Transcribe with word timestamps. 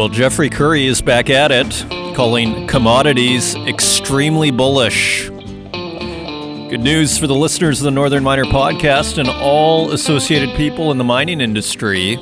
Well, 0.00 0.08
Jeffrey 0.08 0.48
Currie 0.48 0.86
is 0.86 1.02
back 1.02 1.28
at 1.28 1.52
it, 1.52 1.84
calling 2.16 2.66
commodities 2.66 3.54
extremely 3.54 4.50
bullish. 4.50 5.28
Good 5.28 6.80
news 6.80 7.18
for 7.18 7.26
the 7.26 7.34
listeners 7.34 7.80
of 7.80 7.84
the 7.84 7.90
Northern 7.90 8.24
Miner 8.24 8.46
podcast 8.46 9.18
and 9.18 9.28
all 9.28 9.92
associated 9.92 10.56
people 10.56 10.90
in 10.90 10.96
the 10.96 11.04
mining 11.04 11.42
industry. 11.42 12.16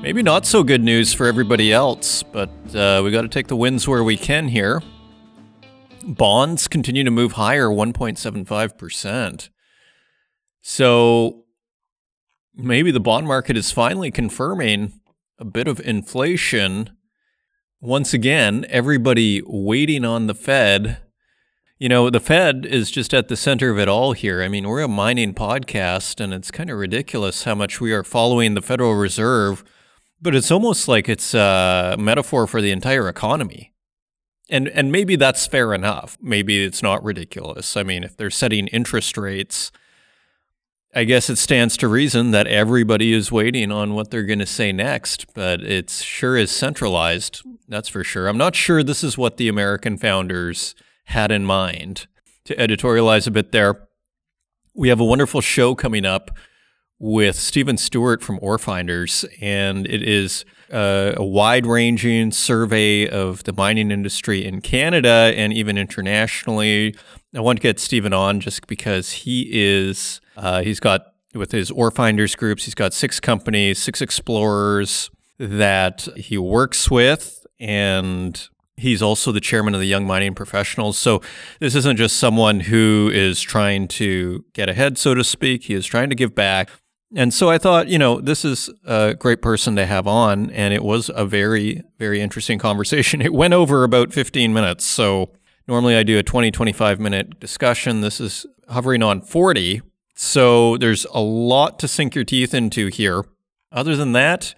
Maybe 0.00 0.22
not 0.22 0.46
so 0.46 0.62
good 0.62 0.80
news 0.80 1.12
for 1.12 1.26
everybody 1.26 1.72
else, 1.72 2.22
but 2.22 2.50
uh, 2.72 3.00
we 3.02 3.10
got 3.10 3.22
to 3.22 3.28
take 3.28 3.48
the 3.48 3.56
wins 3.56 3.88
where 3.88 4.04
we 4.04 4.16
can 4.16 4.46
here. 4.46 4.80
Bonds 6.04 6.68
continue 6.68 7.02
to 7.02 7.10
move 7.10 7.32
higher, 7.32 7.66
1.75%. 7.66 9.48
So 10.62 11.46
maybe 12.54 12.92
the 12.92 13.00
bond 13.00 13.26
market 13.26 13.56
is 13.56 13.72
finally 13.72 14.12
confirming 14.12 15.00
a 15.38 15.44
bit 15.44 15.68
of 15.68 15.80
inflation. 15.80 16.90
Once 17.80 18.14
again, 18.14 18.64
everybody 18.68 19.42
waiting 19.46 20.04
on 20.04 20.26
the 20.26 20.34
Fed. 20.34 20.98
You 21.78 21.90
know, 21.90 22.08
the 22.08 22.20
Fed 22.20 22.64
is 22.64 22.90
just 22.90 23.12
at 23.12 23.28
the 23.28 23.36
center 23.36 23.70
of 23.70 23.78
it 23.78 23.88
all 23.88 24.12
here. 24.12 24.42
I 24.42 24.48
mean, 24.48 24.66
we're 24.66 24.82
a 24.82 24.88
mining 24.88 25.34
podcast, 25.34 26.20
and 26.20 26.32
it's 26.32 26.50
kind 26.50 26.70
of 26.70 26.78
ridiculous 26.78 27.44
how 27.44 27.54
much 27.54 27.80
we 27.80 27.92
are 27.92 28.02
following 28.02 28.54
the 28.54 28.62
Federal 28.62 28.94
Reserve, 28.94 29.62
but 30.20 30.34
it's 30.34 30.50
almost 30.50 30.88
like 30.88 31.08
it's 31.08 31.34
a 31.34 31.96
metaphor 31.98 32.46
for 32.46 32.62
the 32.62 32.70
entire 32.70 33.08
economy. 33.08 33.74
And 34.48 34.68
and 34.68 34.92
maybe 34.92 35.16
that's 35.16 35.46
fair 35.46 35.74
enough. 35.74 36.16
Maybe 36.22 36.64
it's 36.64 36.82
not 36.82 37.02
ridiculous. 37.04 37.76
I 37.76 37.82
mean, 37.82 38.04
if 38.04 38.16
they're 38.16 38.30
setting 38.30 38.68
interest 38.68 39.18
rates, 39.18 39.72
I 40.96 41.04
guess 41.04 41.28
it 41.28 41.36
stands 41.36 41.76
to 41.76 41.88
reason 41.88 42.30
that 42.30 42.46
everybody 42.46 43.12
is 43.12 43.30
waiting 43.30 43.70
on 43.70 43.92
what 43.92 44.10
they're 44.10 44.22
going 44.22 44.38
to 44.38 44.46
say 44.46 44.72
next, 44.72 45.26
but 45.34 45.60
it 45.60 45.90
sure 45.90 46.38
is 46.38 46.50
centralized. 46.50 47.42
That's 47.68 47.90
for 47.90 48.02
sure. 48.02 48.28
I'm 48.28 48.38
not 48.38 48.56
sure 48.56 48.82
this 48.82 49.04
is 49.04 49.18
what 49.18 49.36
the 49.36 49.46
American 49.46 49.98
founders 49.98 50.74
had 51.04 51.30
in 51.30 51.44
mind. 51.44 52.06
To 52.46 52.56
editorialize 52.56 53.26
a 53.26 53.30
bit 53.30 53.52
there, 53.52 53.86
we 54.74 54.88
have 54.88 54.98
a 54.98 55.04
wonderful 55.04 55.42
show 55.42 55.74
coming 55.74 56.06
up 56.06 56.30
with 56.98 57.36
Stephen 57.36 57.76
Stewart 57.76 58.22
from 58.22 58.38
Orefinders, 58.40 59.26
and 59.42 59.86
it 59.86 60.02
is 60.02 60.46
uh, 60.72 61.12
a 61.14 61.24
wide 61.24 61.66
ranging 61.66 62.32
survey 62.32 63.06
of 63.06 63.44
the 63.44 63.52
mining 63.52 63.90
industry 63.90 64.46
in 64.46 64.62
Canada 64.62 65.34
and 65.36 65.52
even 65.52 65.76
internationally. 65.76 66.96
I 67.36 67.40
want 67.40 67.58
to 67.58 67.62
get 67.62 67.78
Stephen 67.78 68.12
on 68.12 68.40
just 68.40 68.66
because 68.66 69.12
he 69.12 69.48
is 69.52 70.20
uh, 70.36 70.62
he's 70.62 70.80
got 70.80 71.12
with 71.34 71.52
his 71.52 71.70
ore 71.70 71.90
finders 71.90 72.34
groups, 72.34 72.64
he's 72.64 72.74
got 72.74 72.94
six 72.94 73.20
companies, 73.20 73.78
six 73.78 74.00
explorers 74.00 75.10
that 75.38 76.08
he 76.16 76.38
works 76.38 76.90
with, 76.90 77.46
and 77.60 78.48
he's 78.76 79.02
also 79.02 79.32
the 79.32 79.40
chairman 79.40 79.74
of 79.74 79.80
the 79.80 79.86
Young 79.86 80.06
Mining 80.06 80.34
Professionals. 80.34 80.98
So 80.98 81.20
this 81.60 81.74
isn't 81.74 81.96
just 81.96 82.16
someone 82.16 82.60
who 82.60 83.10
is 83.12 83.40
trying 83.40 83.88
to 83.88 84.44
get 84.52 84.68
ahead, 84.68 84.98
so 84.98 85.14
to 85.14 85.24
speak. 85.24 85.64
He 85.64 85.74
is 85.74 85.86
trying 85.86 86.10
to 86.10 86.16
give 86.16 86.34
back. 86.34 86.70
And 87.14 87.32
so 87.32 87.48
I 87.48 87.58
thought, 87.58 87.88
you 87.88 87.98
know, 87.98 88.20
this 88.20 88.44
is 88.44 88.68
a 88.84 89.14
great 89.14 89.40
person 89.40 89.76
to 89.76 89.86
have 89.86 90.06
on. 90.06 90.50
And 90.50 90.74
it 90.74 90.82
was 90.82 91.10
a 91.14 91.24
very, 91.24 91.82
very 91.98 92.20
interesting 92.20 92.58
conversation. 92.58 93.20
It 93.26 93.32
went 93.32 93.54
over 93.54 93.84
about 93.84 94.12
15 94.12 94.52
minutes. 94.52 94.84
So 94.84 95.30
normally 95.68 95.96
I 95.96 96.02
do 96.02 96.18
a 96.18 96.22
20, 96.22 96.50
25 96.50 97.00
minute 97.00 97.40
discussion. 97.40 98.00
This 98.00 98.20
is 98.20 98.46
hovering 98.68 99.02
on 99.02 99.20
40. 99.20 99.82
So 100.14 100.76
there's 100.78 101.04
a 101.12 101.20
lot 101.20 101.78
to 101.80 101.88
sink 101.88 102.14
your 102.14 102.24
teeth 102.24 102.54
into 102.54 102.88
here. 102.88 103.24
Other 103.70 103.96
than 103.96 104.12
that, 104.12 104.54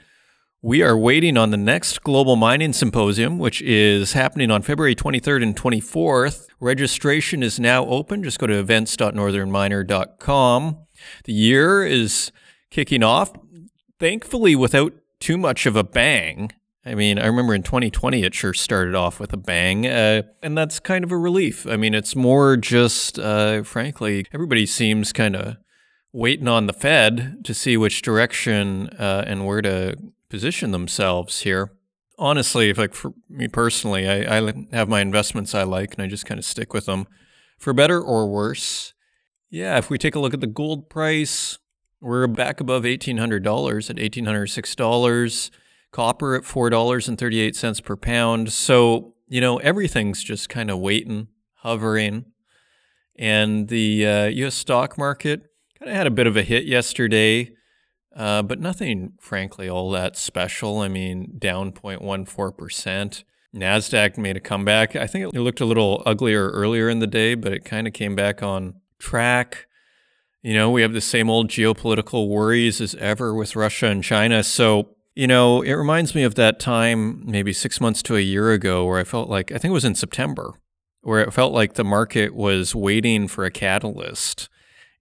we 0.61 0.83
are 0.83 0.99
waiting 0.99 1.37
on 1.37 1.51
the 1.51 1.57
next 1.57 2.03
Global 2.03 2.35
Mining 2.35 2.73
Symposium, 2.73 3.39
which 3.39 3.63
is 3.63 4.15
happening 4.15 4.51
on 4.51 4.63
February 4.63 4.97
23rd 4.97 5.45
and 5.45 5.57
24th. 5.57 6.49
Registration 6.59 7.45
is 7.45 7.61
now 7.61 7.87
open. 7.87 8.25
Just 8.25 8.41
go 8.41 8.49
to 8.49 8.59
events.northernminer.com. 8.59 10.79
The 11.25 11.33
year 11.33 11.87
is 11.87 12.33
kicking 12.71 13.05
off, 13.05 13.31
thankfully, 14.01 14.57
without 14.57 14.95
too 15.21 15.39
much 15.39 15.65
of 15.67 15.77
a 15.77 15.85
bang. 15.85 16.51
I 16.85 16.95
mean, 16.95 17.19
I 17.19 17.27
remember 17.27 17.55
in 17.55 17.63
2020 17.63 18.23
it 18.23 18.35
sure 18.35 18.55
started 18.55 18.95
off 18.95 19.21
with 19.21 19.33
a 19.33 19.37
bang, 19.37 19.87
uh, 19.87 20.23
and 20.43 20.57
that's 20.57 20.81
kind 20.81 21.05
of 21.05 21.13
a 21.13 21.17
relief. 21.17 21.67
I 21.67 21.77
mean, 21.77 21.95
it's 21.95 22.15
more 22.15 22.57
just, 22.57 23.19
uh, 23.19 23.63
frankly, 23.63 24.27
everybody 24.33 24.65
seems 24.65 25.13
kind 25.13 25.37
of 25.37 25.57
waiting 26.13 26.49
on 26.49 26.67
the 26.67 26.73
Fed 26.73 27.45
to 27.45 27.53
see 27.53 27.77
which 27.77 28.03
direction 28.03 28.89
uh, 28.99 29.25
and 29.27 29.45
where 29.45 29.61
to 29.63 29.97
position 30.29 30.71
themselves 30.71 31.41
here. 31.43 31.73
Honestly, 32.19 32.73
like 32.73 32.95
for 32.95 33.13
me 33.29 33.49
personally, 33.49 34.09
I, 34.09 34.39
I 34.39 34.53
have 34.73 34.89
my 34.89 35.01
investments 35.01 35.55
I 35.55 35.65
like, 35.65 35.95
and 35.95 36.03
I 36.03 36.07
just 36.07 36.27
kind 36.27 36.39
of 36.39 36.45
stick 36.45 36.73
with 36.73 36.87
them, 36.87 37.07
for 37.59 37.73
better 37.73 38.01
or 38.01 38.29
worse. 38.29 38.95
Yeah, 39.51 39.79
if 39.79 39.91
we 39.91 39.99
take 39.99 40.15
a 40.15 40.19
look 40.19 40.35
at 40.35 40.41
the 40.41 40.47
gold 40.47 40.91
price, 40.91 41.59
we're 42.01 42.27
back 42.27 42.61
above 42.61 42.85
$1,800 42.85 43.91
at 43.91 43.97
$1,806 43.97 45.51
copper 45.91 46.35
at 46.35 46.45
$4.38 46.45 47.85
per 47.85 47.97
pound. 47.97 48.53
So, 48.53 49.15
you 49.27 49.41
know, 49.41 49.59
everything's 49.59 50.23
just 50.23 50.49
kind 50.49 50.71
of 50.71 50.79
waiting, 50.79 51.29
hovering. 51.55 52.27
And 53.19 53.69
the 53.69 54.07
uh, 54.07 54.27
US 54.27 54.55
stock 54.55 54.97
market 54.97 55.43
kind 55.79 55.91
of 55.91 55.97
had 55.97 56.07
a 56.07 56.11
bit 56.11 56.27
of 56.27 56.37
a 56.37 56.43
hit 56.43 56.65
yesterday, 56.65 57.51
uh, 58.15 58.43
but 58.43 58.61
nothing, 58.61 59.13
frankly, 59.21 59.69
all 59.69 59.91
that 59.93 60.17
special. 60.17 60.79
I 60.79 60.89
mean, 60.89 61.35
down 61.39 61.73
0.14%. 61.73 63.25
NASDAQ 63.55 64.19
made 64.19 64.37
a 64.37 64.41
comeback. 64.41 64.95
I 64.95 65.07
think 65.07 65.35
it 65.35 65.41
looked 65.41 65.61
a 65.61 65.65
little 65.65 66.03
uglier 66.05 66.51
earlier 66.51 66.89
in 66.89 66.99
the 66.99 67.07
day, 67.07 67.35
but 67.35 67.53
it 67.53 67.65
kind 67.65 67.87
of 67.87 67.93
came 67.95 68.15
back 68.15 68.43
on 68.43 68.75
track. 68.99 69.67
You 70.43 70.55
know, 70.55 70.71
we 70.71 70.83
have 70.83 70.93
the 70.93 71.01
same 71.01 71.31
old 71.31 71.49
geopolitical 71.49 72.29
worries 72.29 72.81
as 72.81 72.95
ever 72.97 73.35
with 73.35 73.57
Russia 73.57 73.87
and 73.87 74.05
China. 74.05 74.43
So, 74.45 74.97
you 75.19 75.27
know, 75.27 75.63
it 75.63 75.73
reminds 75.73 76.15
me 76.15 76.23
of 76.23 76.37
that 76.37 76.61
time, 76.61 77.25
maybe 77.29 77.53
six 77.53 77.81
months 77.81 78.05
to 78.05 78.15
a 78.15 78.21
year 78.21 78.53
ago, 78.53 78.85
where 78.85 79.01
I 79.01 79.03
felt 79.05 79.29
like, 79.29 79.51
I 79.51 79.59
think 79.59 79.71
it 79.71 79.75
was 79.75 79.85
in 79.85 79.97
September, 79.97 80.55
where 81.01 81.19
it 81.19 81.33
felt 81.33 81.53
like 81.53 81.75
the 81.75 81.83
market 81.83 82.37
was 82.37 82.73
waiting 82.73 83.27
for 83.27 83.45
a 83.45 83.51
catalyst. 83.51 84.49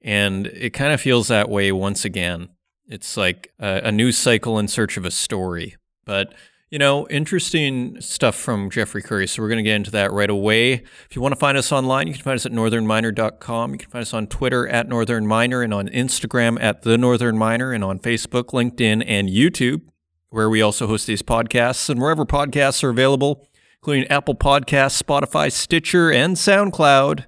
And 0.01 0.47
it 0.47 0.71
kind 0.71 0.91
of 0.91 0.99
feels 0.99 1.27
that 1.27 1.49
way 1.49 1.71
once 1.71 2.03
again. 2.03 2.49
It's 2.87 3.15
like 3.15 3.53
a, 3.59 3.81
a 3.83 3.91
news 3.91 4.17
cycle 4.17 4.57
in 4.57 4.67
search 4.67 4.97
of 4.97 5.05
a 5.05 5.11
story. 5.11 5.75
But, 6.03 6.33
you 6.71 6.79
know, 6.79 7.07
interesting 7.09 8.01
stuff 8.01 8.33
from 8.33 8.71
Jeffrey 8.71 9.03
Currie. 9.03 9.27
So 9.27 9.43
we're 9.43 9.49
going 9.49 9.63
to 9.63 9.69
get 9.69 9.75
into 9.75 9.91
that 9.91 10.11
right 10.11 10.31
away. 10.31 10.73
If 10.73 11.15
you 11.15 11.21
want 11.21 11.33
to 11.33 11.39
find 11.39 11.59
us 11.59 11.71
online, 11.71 12.07
you 12.07 12.13
can 12.13 12.23
find 12.23 12.35
us 12.35 12.45
at 12.47 12.51
northernminer.com. 12.51 13.71
You 13.71 13.77
can 13.77 13.91
find 13.91 14.01
us 14.01 14.15
on 14.15 14.25
Twitter 14.25 14.67
at 14.67 14.89
Northern 14.89 15.27
Miner 15.27 15.61
and 15.61 15.75
on 15.75 15.87
Instagram 15.89 16.57
at 16.59 16.81
The 16.81 16.97
Northern 16.97 17.37
Miner 17.37 17.71
and 17.71 17.83
on 17.83 17.99
Facebook, 17.99 18.45
LinkedIn, 18.45 19.03
and 19.05 19.29
YouTube 19.29 19.81
where 20.29 20.49
we 20.49 20.61
also 20.61 20.87
host 20.87 21.07
these 21.07 21.21
podcasts 21.21 21.89
and 21.89 22.01
wherever 22.01 22.25
podcasts 22.25 22.83
are 22.83 22.89
available, 22.89 23.47
including 23.81 24.07
Apple 24.07 24.35
Podcasts, 24.35 25.01
Spotify, 25.01 25.51
Stitcher, 25.51 26.11
and 26.11 26.35
SoundCloud. 26.35 27.25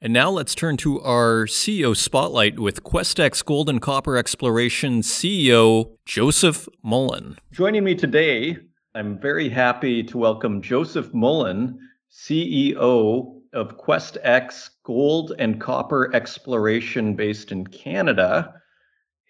And 0.00 0.14
now 0.14 0.30
let's 0.30 0.54
turn 0.54 0.78
to 0.78 1.00
our 1.02 1.44
CEO 1.44 1.94
spotlight 1.94 2.58
with 2.58 2.82
QuestEx 2.82 3.44
Gold 3.44 3.68
and 3.68 3.82
Copper 3.82 4.16
Exploration 4.16 5.02
CEO 5.02 5.96
Joseph 6.06 6.66
Mullin. 6.82 7.36
Joining 7.52 7.84
me 7.84 7.94
today, 7.94 8.56
I'm 8.94 9.20
very 9.20 9.50
happy 9.50 10.02
to 10.04 10.16
welcome 10.16 10.62
Joseph 10.62 11.12
Mullin, 11.12 11.78
CEO 12.10 13.40
of 13.52 13.76
QuestEx 13.76 14.70
Gold 14.84 15.34
and 15.38 15.60
Copper 15.60 16.14
Exploration 16.14 17.14
based 17.14 17.52
in 17.52 17.66
Canada. 17.66 18.54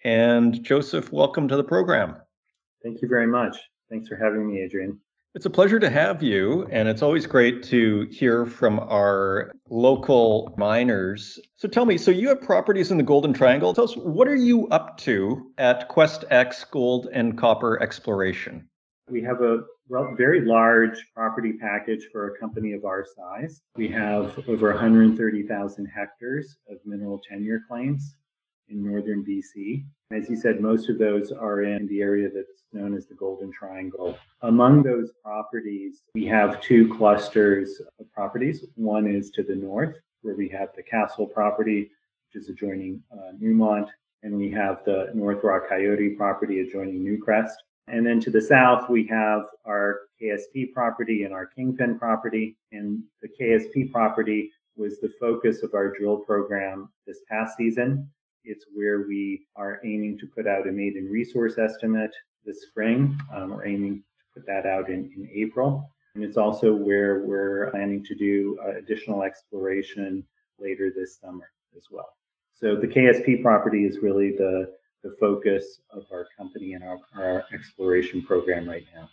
And 0.05 0.63
Joseph, 0.63 1.11
welcome 1.11 1.49
to 1.49 1.57
the 1.57 1.63
program. 1.65 2.15
Thank 2.83 3.01
you 3.01 3.07
very 3.07 3.27
much. 3.27 3.57
Thanks 3.89 4.07
for 4.07 4.15
having 4.15 4.47
me, 4.47 4.61
Adrian. 4.61 4.99
It's 5.33 5.45
a 5.45 5.49
pleasure 5.49 5.79
to 5.79 5.89
have 5.89 6.21
you, 6.21 6.67
and 6.71 6.89
it's 6.89 7.01
always 7.01 7.25
great 7.25 7.63
to 7.63 8.07
hear 8.11 8.45
from 8.45 8.79
our 8.79 9.53
local 9.69 10.53
miners. 10.57 11.39
So 11.55 11.69
tell 11.69 11.85
me, 11.85 11.97
so 11.97 12.11
you 12.11 12.27
have 12.27 12.41
properties 12.41 12.91
in 12.91 12.97
the 12.97 13.03
Golden 13.03 13.31
Triangle. 13.31 13.73
Tell 13.73 13.85
us, 13.85 13.95
what 13.95 14.27
are 14.27 14.35
you 14.35 14.67
up 14.69 14.97
to 14.99 15.51
at 15.57 15.89
QuestEx 15.89 16.69
Gold 16.71 17.07
and 17.13 17.37
Copper 17.37 17.81
Exploration? 17.81 18.67
We 19.09 19.21
have 19.23 19.41
a 19.41 19.59
very 20.17 20.41
large 20.41 20.97
property 21.15 21.53
package 21.53 22.07
for 22.11 22.27
a 22.27 22.37
company 22.37 22.73
of 22.73 22.83
our 22.83 23.05
size. 23.15 23.61
We 23.75 23.87
have 23.89 24.37
over 24.49 24.71
130,000 24.71 25.85
hectares 25.85 26.57
of 26.69 26.77
mineral 26.85 27.21
tenure 27.29 27.61
claims 27.69 28.15
in 28.71 28.83
northern 28.83 29.23
BC. 29.23 29.83
As 30.11 30.29
you 30.29 30.35
said, 30.35 30.59
most 30.59 30.89
of 30.89 30.97
those 30.97 31.31
are 31.31 31.63
in 31.63 31.87
the 31.87 32.01
area 32.01 32.29
that's 32.33 32.63
known 32.73 32.95
as 32.95 33.05
the 33.05 33.15
Golden 33.15 33.51
Triangle. 33.51 34.17
Among 34.41 34.83
those 34.83 35.11
properties, 35.23 36.01
we 36.13 36.25
have 36.25 36.61
two 36.61 36.93
clusters 36.95 37.81
of 37.99 38.11
properties. 38.13 38.65
One 38.75 39.07
is 39.07 39.29
to 39.31 39.43
the 39.43 39.55
north, 39.55 39.95
where 40.21 40.35
we 40.35 40.49
have 40.49 40.69
the 40.75 40.83
Castle 40.83 41.27
property, 41.27 41.91
which 42.27 42.41
is 42.41 42.49
adjoining 42.49 43.01
uh, 43.11 43.33
Newmont, 43.41 43.87
and 44.23 44.35
we 44.35 44.51
have 44.51 44.83
the 44.85 45.11
North 45.13 45.43
Rock 45.43 45.69
Coyote 45.69 46.09
property 46.09 46.59
adjoining 46.61 47.03
Newcrest. 47.03 47.53
And 47.87 48.05
then 48.05 48.19
to 48.21 48.29
the 48.29 48.41
south, 48.41 48.89
we 48.89 49.07
have 49.07 49.43
our 49.65 50.01
KSP 50.21 50.71
property 50.71 51.23
and 51.23 51.33
our 51.33 51.47
Kingpin 51.47 51.97
property. 51.97 52.55
And 52.71 53.03
the 53.21 53.27
KSP 53.27 53.91
property 53.91 54.51
was 54.77 54.99
the 54.99 55.11
focus 55.19 55.63
of 55.63 55.73
our 55.73 55.91
drill 55.97 56.17
program 56.17 56.89
this 57.05 57.19
past 57.29 57.57
season. 57.57 58.09
It's 58.43 58.65
where 58.73 59.01
we 59.07 59.45
are 59.55 59.79
aiming 59.83 60.17
to 60.19 60.27
put 60.27 60.47
out 60.47 60.67
a 60.67 60.71
maiden 60.71 61.07
resource 61.09 61.57
estimate 61.57 62.13
this 62.45 62.63
spring. 62.63 63.17
Um, 63.33 63.51
we're 63.51 63.65
aiming 63.65 63.97
to 63.97 64.39
put 64.39 64.47
that 64.47 64.65
out 64.65 64.89
in, 64.89 65.11
in 65.15 65.29
April. 65.33 65.89
And 66.15 66.23
it's 66.23 66.37
also 66.37 66.73
where 66.73 67.19
we're 67.19 67.69
planning 67.71 68.03
to 68.03 68.15
do 68.15 68.59
uh, 68.65 68.77
additional 68.77 69.23
exploration 69.23 70.23
later 70.59 70.91
this 70.95 71.17
summer 71.17 71.51
as 71.77 71.83
well. 71.91 72.13
So 72.53 72.75
the 72.75 72.87
KSP 72.87 73.41
property 73.41 73.85
is 73.85 73.99
really 73.99 74.31
the, 74.31 74.73
the 75.03 75.15
focus 75.19 75.79
of 75.91 76.03
our 76.11 76.27
company 76.37 76.73
and 76.73 76.83
our, 76.83 76.99
our 77.15 77.45
exploration 77.53 78.21
program 78.23 78.67
right 78.67 78.85
now. 78.93 79.09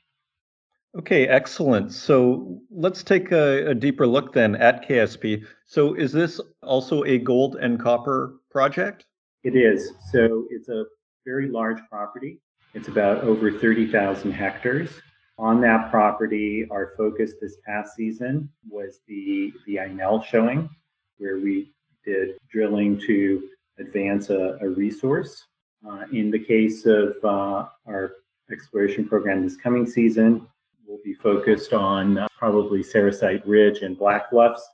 Okay, 0.96 1.28
excellent. 1.28 1.92
So 1.92 2.60
let's 2.70 3.02
take 3.02 3.30
a, 3.30 3.70
a, 3.70 3.74
deeper 3.74 4.06
look 4.06 4.32
then 4.32 4.56
at 4.56 4.88
KSP. 4.88 5.44
So 5.66 5.94
is 5.94 6.12
this 6.12 6.40
also 6.62 7.04
a 7.04 7.18
gold 7.18 7.56
and 7.56 7.78
copper 7.78 8.36
project? 8.50 9.04
It 9.48 9.56
is. 9.56 9.92
So 10.12 10.44
it's 10.50 10.68
a 10.68 10.84
very 11.24 11.48
large 11.48 11.78
property. 11.88 12.38
It's 12.74 12.88
about 12.88 13.24
over 13.24 13.50
30,000 13.50 14.30
hectares. 14.30 14.90
On 15.38 15.58
that 15.62 15.90
property, 15.90 16.66
our 16.70 16.92
focus 16.98 17.32
this 17.40 17.56
past 17.66 17.96
season 17.96 18.50
was 18.68 19.00
the, 19.08 19.50
the 19.66 19.76
Inel 19.76 20.22
showing, 20.22 20.68
where 21.16 21.38
we 21.38 21.72
did 22.04 22.36
drilling 22.52 23.00
to 23.06 23.48
advance 23.78 24.28
a, 24.28 24.58
a 24.60 24.68
resource. 24.68 25.46
Uh, 25.88 26.04
in 26.12 26.30
the 26.30 26.38
case 26.38 26.84
of 26.84 27.14
uh, 27.24 27.68
our 27.86 28.16
exploration 28.52 29.08
program 29.08 29.42
this 29.42 29.56
coming 29.56 29.86
season, 29.86 30.46
we'll 30.86 31.00
be 31.02 31.14
focused 31.14 31.72
on 31.72 32.18
uh, 32.18 32.28
probably 32.38 32.84
Sericite 32.84 33.40
Ridge 33.46 33.78
and 33.78 33.96
Black 33.96 34.30
Bluffs. 34.30 34.68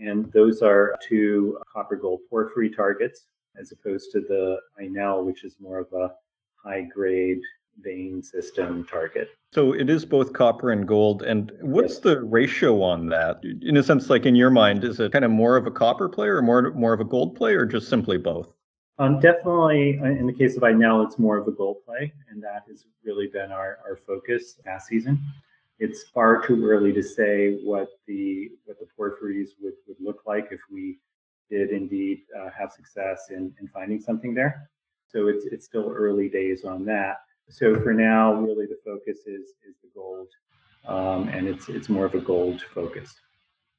And 0.00 0.32
those 0.32 0.60
are 0.60 0.96
two 1.08 1.60
copper 1.72 1.94
gold 1.94 2.22
porphyry 2.28 2.70
targets, 2.70 3.26
as 3.60 3.72
opposed 3.72 4.10
to 4.12 4.20
the 4.20 4.58
Inel, 4.80 5.24
which 5.24 5.44
is 5.44 5.56
more 5.60 5.78
of 5.78 5.92
a 5.92 6.12
high 6.62 6.82
grade 6.82 7.40
vein 7.80 8.22
system 8.22 8.84
target. 8.84 9.28
So 9.52 9.72
it 9.72 9.88
is 9.88 10.04
both 10.04 10.32
copper 10.32 10.70
and 10.70 10.86
gold. 10.86 11.22
And 11.22 11.52
what's 11.60 11.94
yes. 11.94 12.00
the 12.00 12.20
ratio 12.22 12.82
on 12.82 13.06
that? 13.08 13.40
In 13.62 13.76
a 13.76 13.82
sense, 13.82 14.10
like 14.10 14.26
in 14.26 14.34
your 14.34 14.50
mind, 14.50 14.84
is 14.84 15.00
it 15.00 15.12
kind 15.12 15.24
of 15.24 15.30
more 15.30 15.56
of 15.56 15.66
a 15.66 15.70
copper 15.70 16.08
play 16.08 16.28
or 16.28 16.42
more 16.42 16.72
more 16.72 16.92
of 16.92 17.00
a 17.00 17.04
gold 17.04 17.36
play, 17.36 17.54
or 17.54 17.64
just 17.64 17.88
simply 17.88 18.18
both? 18.18 18.52
Um, 18.98 19.20
definitely, 19.20 20.00
uh, 20.00 20.06
in 20.06 20.26
the 20.26 20.32
case 20.32 20.56
of 20.56 20.64
Inel, 20.64 21.06
it's 21.06 21.18
more 21.18 21.36
of 21.36 21.46
a 21.46 21.52
gold 21.52 21.76
play, 21.86 22.12
and 22.30 22.42
that 22.42 22.64
has 22.68 22.84
really 23.04 23.28
been 23.28 23.52
our, 23.52 23.78
our 23.84 23.96
focus 24.06 24.58
last 24.66 24.88
season. 24.88 25.20
It's 25.78 26.08
far 26.08 26.44
too 26.44 26.66
early 26.66 26.92
to 26.92 27.02
say 27.02 27.60
what 27.62 27.88
the 28.08 28.50
what 28.64 28.80
the 28.80 28.86
porphyries 28.96 29.50
would, 29.62 29.74
would 29.86 29.98
look 30.00 30.22
like 30.26 30.48
if 30.50 30.60
we 30.70 30.98
did 31.50 31.70
indeed 31.70 32.22
uh, 32.38 32.50
have 32.56 32.72
success 32.72 33.28
in, 33.30 33.52
in 33.60 33.68
finding 33.68 34.00
something 34.00 34.34
there. 34.34 34.70
So 35.08 35.28
it's 35.28 35.46
it's 35.46 35.64
still 35.64 35.90
early 35.90 36.28
days 36.28 36.64
on 36.64 36.84
that. 36.86 37.16
So 37.48 37.80
for 37.80 37.94
now, 37.94 38.34
really 38.34 38.66
the 38.66 38.78
focus 38.84 39.20
is 39.26 39.54
is 39.66 39.76
the 39.82 39.88
gold, 39.94 40.28
um, 40.86 41.28
and 41.28 41.48
it's 41.48 41.68
it's 41.68 41.88
more 41.88 42.04
of 42.04 42.14
a 42.14 42.20
gold 42.20 42.62
focus. 42.74 43.14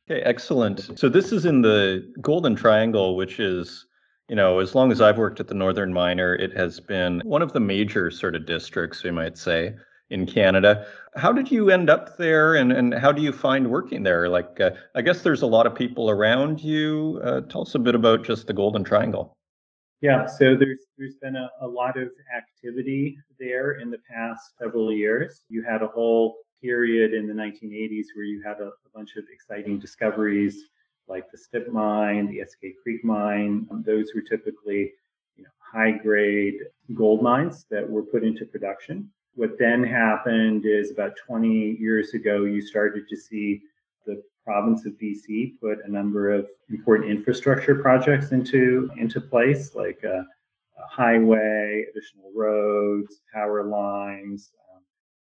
Okay, 0.10 0.22
excellent. 0.22 0.98
So 0.98 1.08
this 1.08 1.32
is 1.32 1.46
in 1.46 1.62
the 1.62 2.12
Golden 2.22 2.56
Triangle, 2.56 3.16
which 3.16 3.40
is 3.40 3.86
you 4.30 4.36
know, 4.36 4.60
as 4.60 4.76
long 4.76 4.92
as 4.92 5.02
I've 5.02 5.18
worked 5.18 5.40
at 5.40 5.48
the 5.48 5.56
Northern 5.56 5.92
Miner, 5.92 6.36
it 6.36 6.56
has 6.56 6.80
been 6.80 7.20
one 7.26 7.42
of 7.42 7.52
the 7.52 7.60
major 7.60 8.12
sort 8.12 8.36
of 8.36 8.46
districts, 8.46 9.04
we 9.04 9.10
might 9.10 9.38
say, 9.38 9.76
in 10.10 10.26
Canada. 10.26 10.86
How 11.16 11.32
did 11.32 11.52
you 11.52 11.70
end 11.70 11.90
up 11.90 12.18
there, 12.18 12.56
and, 12.56 12.72
and 12.72 12.94
how 12.94 13.12
do 13.12 13.22
you 13.22 13.32
find 13.32 13.70
working 13.70 14.04
there? 14.04 14.30
Like, 14.30 14.60
uh, 14.60 14.72
I 14.96 15.02
guess 15.02 15.22
there's 15.22 15.42
a 15.42 15.48
lot 15.48 15.68
of 15.68 15.76
people 15.76 16.10
around 16.10 16.62
you. 16.62 17.20
Uh, 17.24 17.42
tell 17.42 17.62
us 17.62 17.76
a 17.76 17.80
bit 17.80 17.96
about 17.96 18.24
just 18.24 18.48
the 18.48 18.54
Golden 18.54 18.84
Triangle. 18.84 19.36
Yeah, 20.02 20.26
so 20.28 20.56
there's 20.56 20.86
there's 20.98 21.16
been 21.16 21.36
a, 21.36 21.50
a 21.62 21.68
lot 21.68 21.98
of 21.98 22.10
activity 22.36 23.18
there 23.38 23.74
in 23.74 23.92
the 23.92 23.98
past 24.10 24.54
several 24.58 24.94
years. 24.94 25.42
You 25.50 25.62
had 25.62 25.82
a 25.82 25.88
whole 25.88 26.38
period 26.62 27.14
in 27.14 27.28
the 27.28 27.34
1980s 27.34 28.06
where 28.16 28.26
you 28.26 28.42
had 28.42 28.60
a, 28.62 28.68
a 28.68 28.90
bunch 28.94 29.16
of 29.18 29.26
exciting 29.32 29.78
discoveries 29.78 30.70
like 31.10 31.30
the 31.32 31.38
Snip 31.38 31.70
mine, 31.72 32.28
the 32.28 32.38
Eskay 32.38 32.74
Creek 32.82 33.04
mine. 33.04 33.68
Um, 33.72 33.84
those 33.86 34.14
were 34.14 34.22
typically 34.22 34.94
you 35.36 35.44
know, 35.44 35.50
high 35.58 35.92
grade 35.92 36.56
gold 36.96 37.22
mines 37.22 37.66
that 37.70 37.90
were 37.90 38.04
put 38.04 38.24
into 38.24 38.46
production. 38.46 39.10
What 39.36 39.58
then 39.58 39.84
happened 39.84 40.66
is 40.66 40.92
about 40.92 41.14
20 41.26 41.78
years 41.80 42.14
ago, 42.14 42.44
you 42.44 42.62
started 42.62 43.08
to 43.08 43.16
see 43.16 43.62
the 44.06 44.22
province 44.44 44.86
of 44.86 44.94
BC 44.94 45.60
put 45.60 45.86
a 45.86 45.92
number 45.92 46.32
of 46.32 46.48
important 46.70 47.10
infrastructure 47.10 47.76
projects 47.76 48.32
into 48.32 48.90
into 48.98 49.22
place, 49.22 49.76
like 49.76 50.04
a, 50.04 50.26
a 50.78 50.88
highway, 50.90 51.86
additional 51.92 52.32
roads, 52.36 53.22
power 53.34 53.64
lines. 53.64 54.52
Um, 54.74 54.82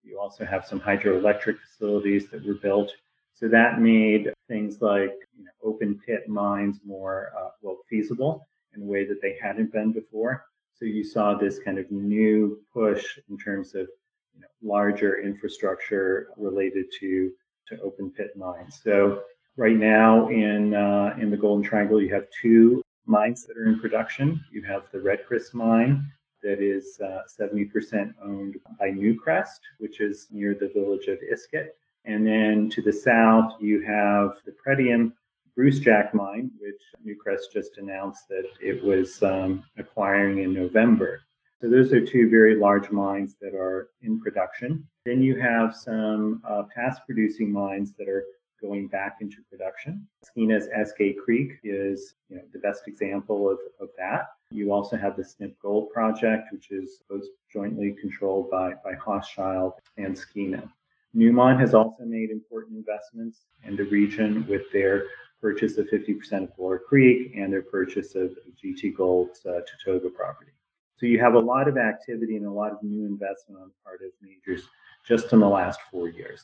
you 0.03 0.19
also 0.19 0.45
have 0.45 0.65
some 0.65 0.79
hydroelectric 0.79 1.57
facilities 1.59 2.29
that 2.29 2.45
were 2.45 2.55
built. 2.55 2.91
So 3.33 3.47
that 3.49 3.81
made 3.81 4.33
things 4.47 4.81
like 4.81 5.13
you 5.37 5.45
know, 5.45 5.51
open 5.63 5.99
pit 6.05 6.27
mines 6.27 6.79
more 6.85 7.31
uh, 7.37 7.49
well 7.61 7.77
feasible 7.89 8.47
in 8.75 8.81
a 8.83 8.85
way 8.85 9.05
that 9.07 9.21
they 9.21 9.37
hadn't 9.41 9.71
been 9.71 9.91
before. 9.91 10.45
So 10.79 10.85
you 10.85 11.03
saw 11.03 11.35
this 11.35 11.59
kind 11.59 11.79
of 11.79 11.89
new 11.91 12.59
push 12.71 13.17
in 13.29 13.37
terms 13.37 13.73
of 13.73 13.87
you 14.35 14.41
know, 14.41 14.47
larger 14.61 15.21
infrastructure 15.21 16.27
related 16.37 16.85
to 16.99 17.31
to 17.69 17.81
open 17.81 18.11
pit 18.11 18.31
mines. 18.37 18.79
So 18.83 19.23
right 19.57 19.75
now 19.75 20.29
in 20.29 20.73
uh, 20.73 21.15
in 21.19 21.31
the 21.31 21.37
Golden 21.37 21.63
Triangle, 21.63 22.01
you 22.01 22.13
have 22.13 22.27
two 22.41 22.81
mines 23.05 23.45
that 23.45 23.57
are 23.57 23.67
in 23.67 23.79
production. 23.79 24.43
You 24.51 24.61
have 24.63 24.83
the 24.91 25.01
Red 25.01 25.25
Chris 25.25 25.53
mine 25.53 26.11
that 26.43 26.61
is 26.61 26.99
uh, 27.03 27.21
70% 27.39 28.13
owned 28.23 28.57
by 28.79 28.89
Newcrest, 28.89 29.59
which 29.79 29.99
is 29.99 30.27
near 30.29 30.53
the 30.53 30.69
village 30.69 31.07
of 31.07 31.17
Iskut. 31.19 31.69
And 32.05 32.25
then 32.25 32.69
to 32.69 32.81
the 32.81 32.93
south, 32.93 33.53
you 33.59 33.81
have 33.81 34.37
the 34.45 34.53
Pretium 34.65 35.13
Brucejack 35.57 36.13
mine, 36.13 36.51
which 36.59 36.81
Newcrest 37.05 37.51
just 37.51 37.77
announced 37.77 38.27
that 38.29 38.45
it 38.61 38.83
was 38.83 39.21
um, 39.23 39.63
acquiring 39.77 40.39
in 40.39 40.53
November. 40.53 41.21
So 41.59 41.67
those 41.69 41.91
are 41.91 42.05
two 42.05 42.29
very 42.29 42.55
large 42.55 42.91
mines 42.91 43.35
that 43.41 43.55
are 43.55 43.89
in 44.03 44.19
production. 44.19 44.87
Then 45.05 45.21
you 45.21 45.39
have 45.39 45.75
some 45.75 46.41
uh, 46.47 46.63
past 46.75 47.01
producing 47.07 47.51
mines 47.51 47.93
that 47.97 48.07
are 48.07 48.25
going 48.61 48.87
back 48.87 49.17
into 49.21 49.37
production. 49.49 50.07
Skeena's 50.23 50.67
Eskay 50.67 51.15
Creek 51.17 51.53
is 51.63 52.13
you 52.29 52.37
know, 52.37 52.43
the 52.53 52.59
best 52.59 52.87
example 52.87 53.49
of, 53.49 53.57
of 53.79 53.89
that. 53.97 54.27
You 54.51 54.71
also 54.71 54.97
have 54.97 55.17
the 55.17 55.23
Snip 55.23 55.57
Gold 55.59 55.91
Project, 55.91 56.51
which 56.51 56.71
is 56.71 57.01
both 57.09 57.23
jointly 57.51 57.95
controlled 57.99 58.49
by, 58.51 58.73
by 58.83 58.93
Hochschild 58.93 59.73
and 59.97 60.15
Skeena. 60.15 60.69
Newmont 61.15 61.59
has 61.59 61.73
also 61.73 62.03
made 62.03 62.29
important 62.29 62.77
investments 62.77 63.45
in 63.63 63.75
the 63.75 63.85
region 63.85 64.45
with 64.47 64.71
their 64.71 65.05
purchase 65.41 65.77
of 65.77 65.87
50% 65.87 66.43
of 66.43 66.55
Galore 66.55 66.79
Creek 66.79 67.33
and 67.35 67.51
their 67.51 67.61
purchase 67.61 68.15
of 68.15 68.31
GT 68.63 68.95
Gold's 68.95 69.45
uh, 69.45 69.59
Tatogga 69.61 70.13
property. 70.13 70.51
So 70.97 71.05
you 71.05 71.19
have 71.19 71.35
a 71.35 71.39
lot 71.39 71.67
of 71.67 71.77
activity 71.77 72.37
and 72.37 72.45
a 72.45 72.51
lot 72.51 72.71
of 72.71 72.81
new 72.81 73.05
investment 73.05 73.61
on 73.61 73.67
the 73.67 73.73
part 73.83 74.01
of 74.01 74.09
majors 74.21 74.67
just 75.07 75.31
in 75.31 75.39
the 75.39 75.47
last 75.47 75.79
four 75.91 76.09
years. 76.09 76.43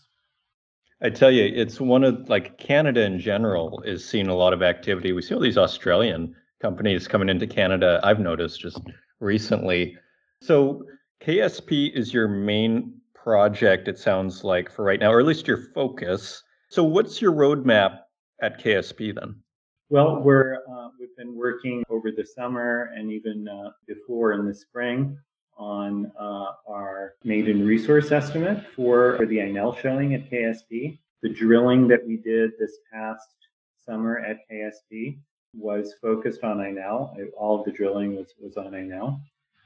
I 1.01 1.09
tell 1.09 1.31
you, 1.31 1.43
it's 1.43 1.81
one 1.81 2.03
of 2.03 2.29
like 2.29 2.57
Canada 2.57 3.03
in 3.03 3.19
general 3.19 3.81
is 3.81 4.07
seeing 4.07 4.27
a 4.27 4.35
lot 4.35 4.53
of 4.53 4.61
activity. 4.61 5.11
We 5.11 5.21
see 5.21 5.33
all 5.33 5.41
these 5.41 5.57
Australian 5.57 6.35
companies 6.61 7.07
coming 7.07 7.29
into 7.29 7.47
Canada. 7.47 7.99
I've 8.03 8.19
noticed 8.19 8.61
just 8.61 8.79
recently. 9.19 9.97
So 10.41 10.83
KSP 11.21 11.93
is 11.93 12.13
your 12.13 12.27
main 12.27 13.01
project, 13.13 13.87
it 13.87 13.97
sounds 13.97 14.43
like, 14.43 14.71
for 14.71 14.83
right 14.83 14.99
now, 14.99 15.11
or 15.11 15.19
at 15.19 15.25
least 15.25 15.47
your 15.47 15.71
focus. 15.73 16.43
So 16.69 16.83
what's 16.83 17.21
your 17.21 17.33
roadmap 17.33 17.99
at 18.43 18.61
KSP 18.61 19.15
then? 19.15 19.35
Well, 19.89 20.21
we're 20.21 20.57
uh, 20.69 20.89
we've 20.99 21.15
been 21.17 21.35
working 21.35 21.83
over 21.89 22.11
the 22.11 22.25
summer 22.25 22.91
and 22.95 23.11
even 23.11 23.47
uh, 23.47 23.71
before 23.87 24.33
in 24.33 24.45
the 24.45 24.53
spring 24.53 25.17
on 25.57 26.11
uh, 26.19 26.47
our 26.67 27.13
maiden 27.23 27.65
resource 27.65 28.11
estimate 28.11 28.65
for, 28.75 29.15
for 29.17 29.25
the 29.25 29.37
Inel 29.37 29.77
showing 29.79 30.13
at 30.13 30.29
KSP. 30.29 30.99
The 31.21 31.29
drilling 31.29 31.87
that 31.87 32.05
we 32.05 32.17
did 32.17 32.51
this 32.59 32.79
past 32.91 33.29
summer 33.85 34.19
at 34.19 34.39
KSP 34.51 35.19
was 35.55 35.93
focused 36.01 36.43
on 36.43 36.57
Inel. 36.57 37.15
All 37.37 37.59
of 37.59 37.65
the 37.65 37.71
drilling 37.71 38.15
was, 38.15 38.33
was 38.39 38.57
on 38.57 38.71
Inel. 38.71 39.21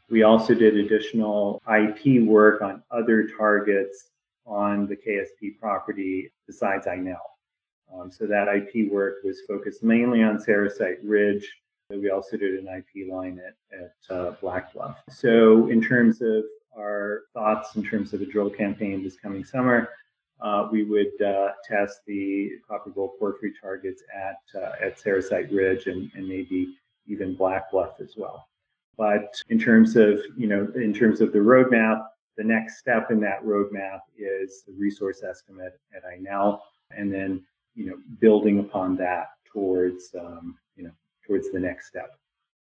We 0.10 0.24
also 0.24 0.54
did 0.54 0.78
additional 0.78 1.62
IP 1.68 2.24
work 2.24 2.62
on 2.62 2.84
other 2.92 3.28
targets 3.38 4.10
on 4.46 4.88
the 4.88 4.96
KSP 4.96 5.58
property 5.60 6.32
besides 6.46 6.86
Inel. 6.86 7.16
Um, 7.94 8.12
so 8.12 8.26
that 8.28 8.48
IP 8.48 8.92
work 8.92 9.16
was 9.24 9.42
focused 9.48 9.84
mainly 9.84 10.24
on 10.24 10.38
Sericite 10.38 11.00
Ridge. 11.04 11.50
We 11.90 12.10
also 12.10 12.36
did 12.36 12.56
an 12.56 12.68
IP 12.68 13.10
line 13.10 13.40
at, 13.40 13.80
at 13.80 14.16
uh, 14.16 14.32
Black 14.42 14.74
Bluff. 14.74 14.98
So 15.10 15.70
in 15.70 15.82
terms 15.82 16.22
of 16.22 16.44
our 16.78 17.22
thoughts 17.34 17.76
in 17.76 17.84
terms 17.84 18.14
of 18.14 18.22
a 18.22 18.26
drill 18.26 18.50
campaign 18.50 19.04
this 19.04 19.16
coming 19.16 19.44
summer, 19.44 19.90
uh, 20.42 20.68
we 20.72 20.84
would 20.84 21.20
uh, 21.22 21.50
test 21.64 22.02
the 22.06 22.52
copper 22.68 22.92
gold 22.92 23.12
porphyry 23.18 23.54
targets 23.60 24.04
at 24.14 24.62
uh, 24.62 24.86
at 24.86 25.02
Sericite 25.02 25.52
Ridge 25.52 25.88
and, 25.88 26.12
and 26.14 26.28
maybe 26.28 26.76
even 27.08 27.36
Black 27.36 27.72
Bluff 27.72 28.00
as 28.00 28.14
well. 28.18 28.48
But 28.98 29.36
in 29.50 29.60
terms 29.60 29.96
of 29.96 30.20
you 30.36 30.48
know 30.48 30.72
in 30.76 30.94
terms 30.94 31.22
of 31.22 31.32
the 31.32 31.40
roadmap, 31.40 32.04
the 32.36 32.44
next 32.44 32.78
step 32.78 33.10
in 33.12 33.20
that 33.22 33.44
roadmap 33.44 34.02
is 34.18 34.64
the 34.68 34.74
resource 34.78 35.24
estimate 35.24 35.80
at 35.96 36.04
Inel, 36.04 36.60
and 36.92 37.12
then 37.12 37.44
you 37.78 37.86
know 37.86 37.98
building 38.20 38.60
upon 38.60 38.98
that 38.98 39.28
towards 39.46 40.10
um, 40.20 40.58
you 40.76 40.84
know 40.84 40.92
towards 41.26 41.52
the 41.52 41.60
next 41.60 41.88
step. 41.88 42.18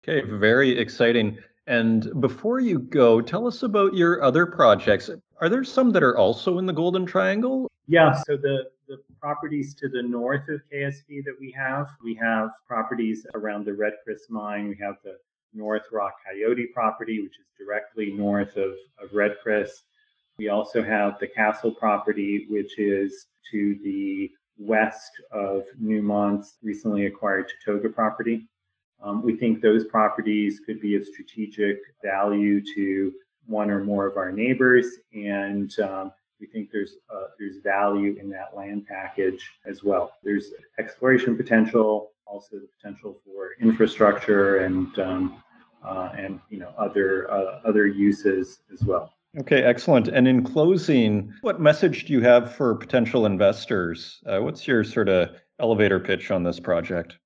Okay, 0.04 0.26
very 0.26 0.78
exciting. 0.78 1.38
And 1.68 2.10
before 2.22 2.60
you 2.60 2.80
go, 2.80 3.22
tell 3.22 3.46
us 3.46 3.64
about 3.64 3.94
your 3.94 4.24
other 4.24 4.46
projects. 4.46 5.10
Are 5.42 5.50
there 5.50 5.64
some 5.64 5.92
that 5.92 6.04
are 6.04 6.18
also 6.18 6.58
in 6.58 6.66
the 6.66 6.74
Golden 6.74 7.06
Triangle? 7.06 7.70
Yeah, 7.88 8.14
so 8.14 8.38
the, 8.38 8.70
the 8.88 8.98
properties 9.20 9.76
to 9.76 9.90
the 9.90 10.02
north 10.02 10.48
of 10.50 10.62
KSP 10.72 11.24
that 11.26 11.36
we 11.40 11.52
have, 11.52 11.90
we 12.04 12.16
have 12.16 12.50
properties 12.68 13.26
around 13.36 13.66
the 13.66 13.74
Red 13.74 13.94
Chris 14.04 14.28
mine. 14.30 14.68
We 14.68 14.78
have 14.84 14.96
the 15.04 15.18
North 15.54 15.84
Rock 15.92 16.14
Coyote 16.26 16.68
property, 16.68 17.22
which 17.22 17.34
is 17.40 17.46
directly 17.58 18.12
north 18.12 18.58
of, 18.58 18.74
of 19.02 19.14
Red 19.14 19.38
Chris. 19.42 19.84
We 20.38 20.50
also 20.50 20.82
have 20.82 21.20
the 21.20 21.28
Castle 21.28 21.72
property, 21.72 22.48
which 22.50 22.80
is 22.80 23.28
to 23.52 23.78
the 23.84 24.32
west 24.60 25.12
of 25.32 25.64
Newmont's 25.82 26.58
recently 26.62 27.06
acquired 27.06 27.52
Tatogga 27.66 27.94
property. 27.94 28.48
Um, 29.02 29.24
we 29.24 29.36
think 29.36 29.62
those 29.62 29.86
properties 29.86 30.60
could 30.66 30.82
be 30.82 30.96
of 30.96 31.06
strategic 31.06 31.80
value 32.04 32.62
to 32.76 33.14
one 33.46 33.72
or 33.72 33.84
more 33.84 34.06
of 34.06 34.18
our 34.18 34.32
neighbors, 34.32 34.86
and 35.14 35.74
um, 35.80 36.12
we 36.40 36.48
think 36.48 36.70
there's 36.72 36.98
uh, 37.14 37.28
there's 37.40 37.58
value 37.64 38.18
in 38.20 38.30
that 38.30 38.56
land 38.56 38.86
package 38.88 39.50
as 39.66 39.84
well. 39.84 40.14
There's 40.24 40.52
exploration 40.78 41.36
potential, 41.36 42.12
also 42.26 42.58
the 42.58 42.68
potential 42.78 43.20
for 43.26 43.52
infrastructure 43.60 44.58
and 44.58 44.98
um, 45.00 45.44
uh, 45.84 46.10
and 46.18 46.40
you 46.50 46.60
know 46.60 46.74
other 46.78 47.32
uh, 47.32 47.62
other 47.66 47.88
uses 47.88 48.60
as 48.74 48.84
well. 48.84 49.14
Okay, 49.38 49.62
excellent. 49.62 50.08
And 50.08 50.28
in 50.28 50.44
closing, 50.44 51.32
what 51.42 51.62
message 51.62 52.06
do 52.06 52.14
you 52.14 52.22
have 52.22 52.56
for 52.56 52.74
potential 52.76 53.28
investors? 53.28 54.22
Uh, 54.26 54.40
what's 54.40 54.68
your 54.68 54.84
sort 54.84 55.08
of 55.08 55.30
elevator 55.60 56.00
pitch 56.00 56.32
on 56.32 56.44
this 56.44 56.60
project? 56.60 57.18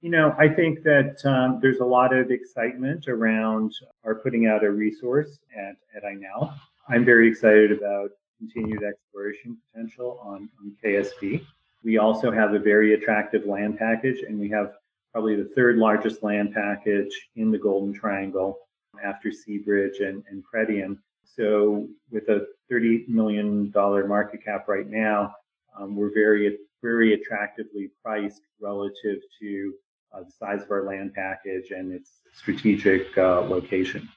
You 0.00 0.10
know, 0.10 0.34
I 0.38 0.48
think 0.48 0.82
that 0.84 1.16
um, 1.24 1.58
there's 1.60 1.80
a 1.80 1.84
lot 1.84 2.14
of 2.16 2.30
excitement 2.30 3.08
around 3.08 3.72
our 4.04 4.14
putting 4.14 4.46
out 4.46 4.64
a 4.64 4.70
resource 4.70 5.38
at, 5.54 5.76
at 5.94 6.04
Inel. 6.04 6.54
I'm 6.88 7.04
very 7.04 7.28
excited 7.28 7.72
about 7.72 8.10
continued 8.38 8.82
exploration 8.82 9.58
potential 9.72 10.20
on, 10.22 10.48
on 10.60 10.74
KSP. 10.82 11.44
We 11.84 11.98
also 11.98 12.30
have 12.30 12.54
a 12.54 12.58
very 12.58 12.94
attractive 12.94 13.46
land 13.46 13.78
package, 13.78 14.22
and 14.26 14.38
we 14.38 14.48
have 14.50 14.72
probably 15.12 15.36
the 15.36 15.50
third 15.54 15.76
largest 15.76 16.22
land 16.22 16.54
package 16.54 17.12
in 17.36 17.50
the 17.50 17.58
Golden 17.58 17.92
Triangle 17.92 18.58
after 19.04 19.30
Seabridge 19.30 20.00
and, 20.00 20.22
and 20.30 20.42
Pretium. 20.44 20.98
So, 21.34 21.88
with 22.10 22.28
a 22.28 22.46
$30 22.70 23.08
million 23.08 23.72
market 23.74 24.44
cap 24.44 24.68
right 24.68 24.88
now, 24.88 25.34
um, 25.78 25.96
we're 25.96 26.14
very, 26.14 26.58
very 26.82 27.14
attractively 27.14 27.90
priced 28.02 28.42
relative 28.60 29.18
to 29.40 29.74
uh, 30.12 30.20
the 30.22 30.30
size 30.30 30.62
of 30.62 30.70
our 30.70 30.84
land 30.84 31.12
package 31.14 31.70
and 31.70 31.92
its 31.92 32.20
strategic 32.32 33.16
uh, 33.18 33.40
location. 33.42 34.08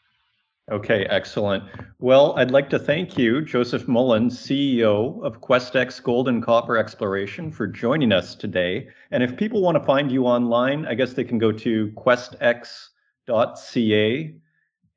Okay, 0.71 1.05
excellent. 1.05 1.63
Well, 1.97 2.37
I'd 2.37 2.51
like 2.51 2.69
to 2.69 2.77
thank 2.77 3.17
you, 3.17 3.41
Joseph 3.41 3.87
Mullin, 3.87 4.29
CEO 4.29 5.23
of 5.23 5.41
QuestEx 5.41 6.03
Gold 6.03 6.27
and 6.27 6.43
Copper 6.43 6.77
Exploration, 6.77 7.51
for 7.51 7.65
joining 7.65 8.11
us 8.11 8.35
today. 8.35 8.87
And 9.09 9.23
if 9.23 9.35
people 9.35 9.63
want 9.63 9.79
to 9.79 9.83
find 9.83 10.11
you 10.11 10.25
online, 10.25 10.85
I 10.85 10.93
guess 10.93 11.13
they 11.13 11.23
can 11.23 11.39
go 11.39 11.51
to 11.51 11.87
questex.ca. 11.97 12.85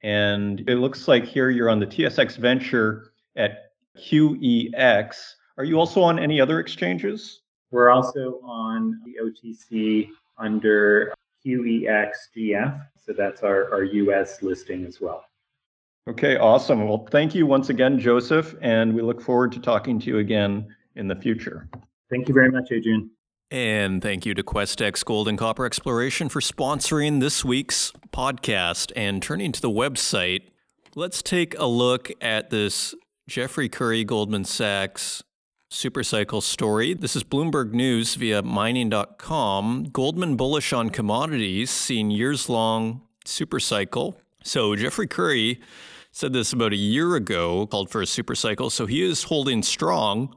And 0.02 0.68
it 0.68 0.76
looks 0.76 1.06
like 1.06 1.24
here 1.24 1.50
you're 1.50 1.70
on 1.70 1.78
the 1.78 1.86
TSX 1.86 2.36
Venture 2.36 3.12
at 3.36 3.72
QEX. 3.96 5.34
Are 5.58 5.64
you 5.64 5.78
also 5.78 6.02
on 6.02 6.18
any 6.18 6.40
other 6.40 6.60
exchanges? 6.60 7.42
We're 7.70 7.90
also 7.90 8.40
on 8.42 9.00
the 9.04 9.16
OTC 9.22 10.10
under 10.38 11.14
QEXGF. 11.46 12.86
So 13.04 13.12
that's 13.12 13.42
our, 13.42 13.72
our 13.72 13.84
US 13.84 14.42
listing 14.42 14.84
as 14.84 15.00
well. 15.00 15.24
Okay, 16.08 16.36
awesome. 16.36 16.88
Well, 16.88 17.06
thank 17.10 17.34
you 17.34 17.46
once 17.46 17.68
again, 17.68 17.98
Joseph, 17.98 18.56
and 18.60 18.92
we 18.92 19.02
look 19.02 19.20
forward 19.20 19.52
to 19.52 19.60
talking 19.60 20.00
to 20.00 20.06
you 20.06 20.18
again 20.18 20.74
in 20.96 21.06
the 21.06 21.14
future. 21.14 21.68
Thank 22.10 22.28
you 22.28 22.34
very 22.34 22.50
much, 22.50 22.72
Adrian. 22.72 23.10
And 23.52 24.00
thank 24.00 24.24
you 24.24 24.32
to 24.32 24.42
QuestEx 24.42 25.04
Gold 25.04 25.28
and 25.28 25.36
Copper 25.36 25.66
Exploration 25.66 26.30
for 26.30 26.40
sponsoring 26.40 27.20
this 27.20 27.44
week's 27.44 27.92
podcast. 28.10 28.92
And 28.96 29.22
turning 29.22 29.52
to 29.52 29.60
the 29.60 29.68
website, 29.68 30.44
let's 30.94 31.22
take 31.22 31.54
a 31.58 31.66
look 31.66 32.10
at 32.22 32.48
this 32.48 32.94
Jeffrey 33.28 33.68
Currie 33.68 34.04
Goldman 34.04 34.46
Sachs 34.46 35.22
supercycle 35.70 36.42
story. 36.42 36.94
This 36.94 37.14
is 37.14 37.24
Bloomberg 37.24 37.72
News 37.72 38.14
via 38.14 38.40
mining.com. 38.40 39.88
Goldman 39.92 40.36
bullish 40.36 40.72
on 40.72 40.88
commodities, 40.88 41.70
seen 41.70 42.10
years 42.10 42.48
long 42.48 43.02
supercycle. 43.26 44.14
So 44.42 44.74
Jeffrey 44.76 45.06
Currie 45.06 45.60
said 46.10 46.32
this 46.32 46.54
about 46.54 46.72
a 46.72 46.76
year 46.76 47.16
ago, 47.16 47.66
called 47.66 47.90
for 47.90 48.00
a 48.00 48.06
supercycle. 48.06 48.72
So 48.72 48.86
he 48.86 49.02
is 49.02 49.24
holding 49.24 49.62
strong 49.62 50.34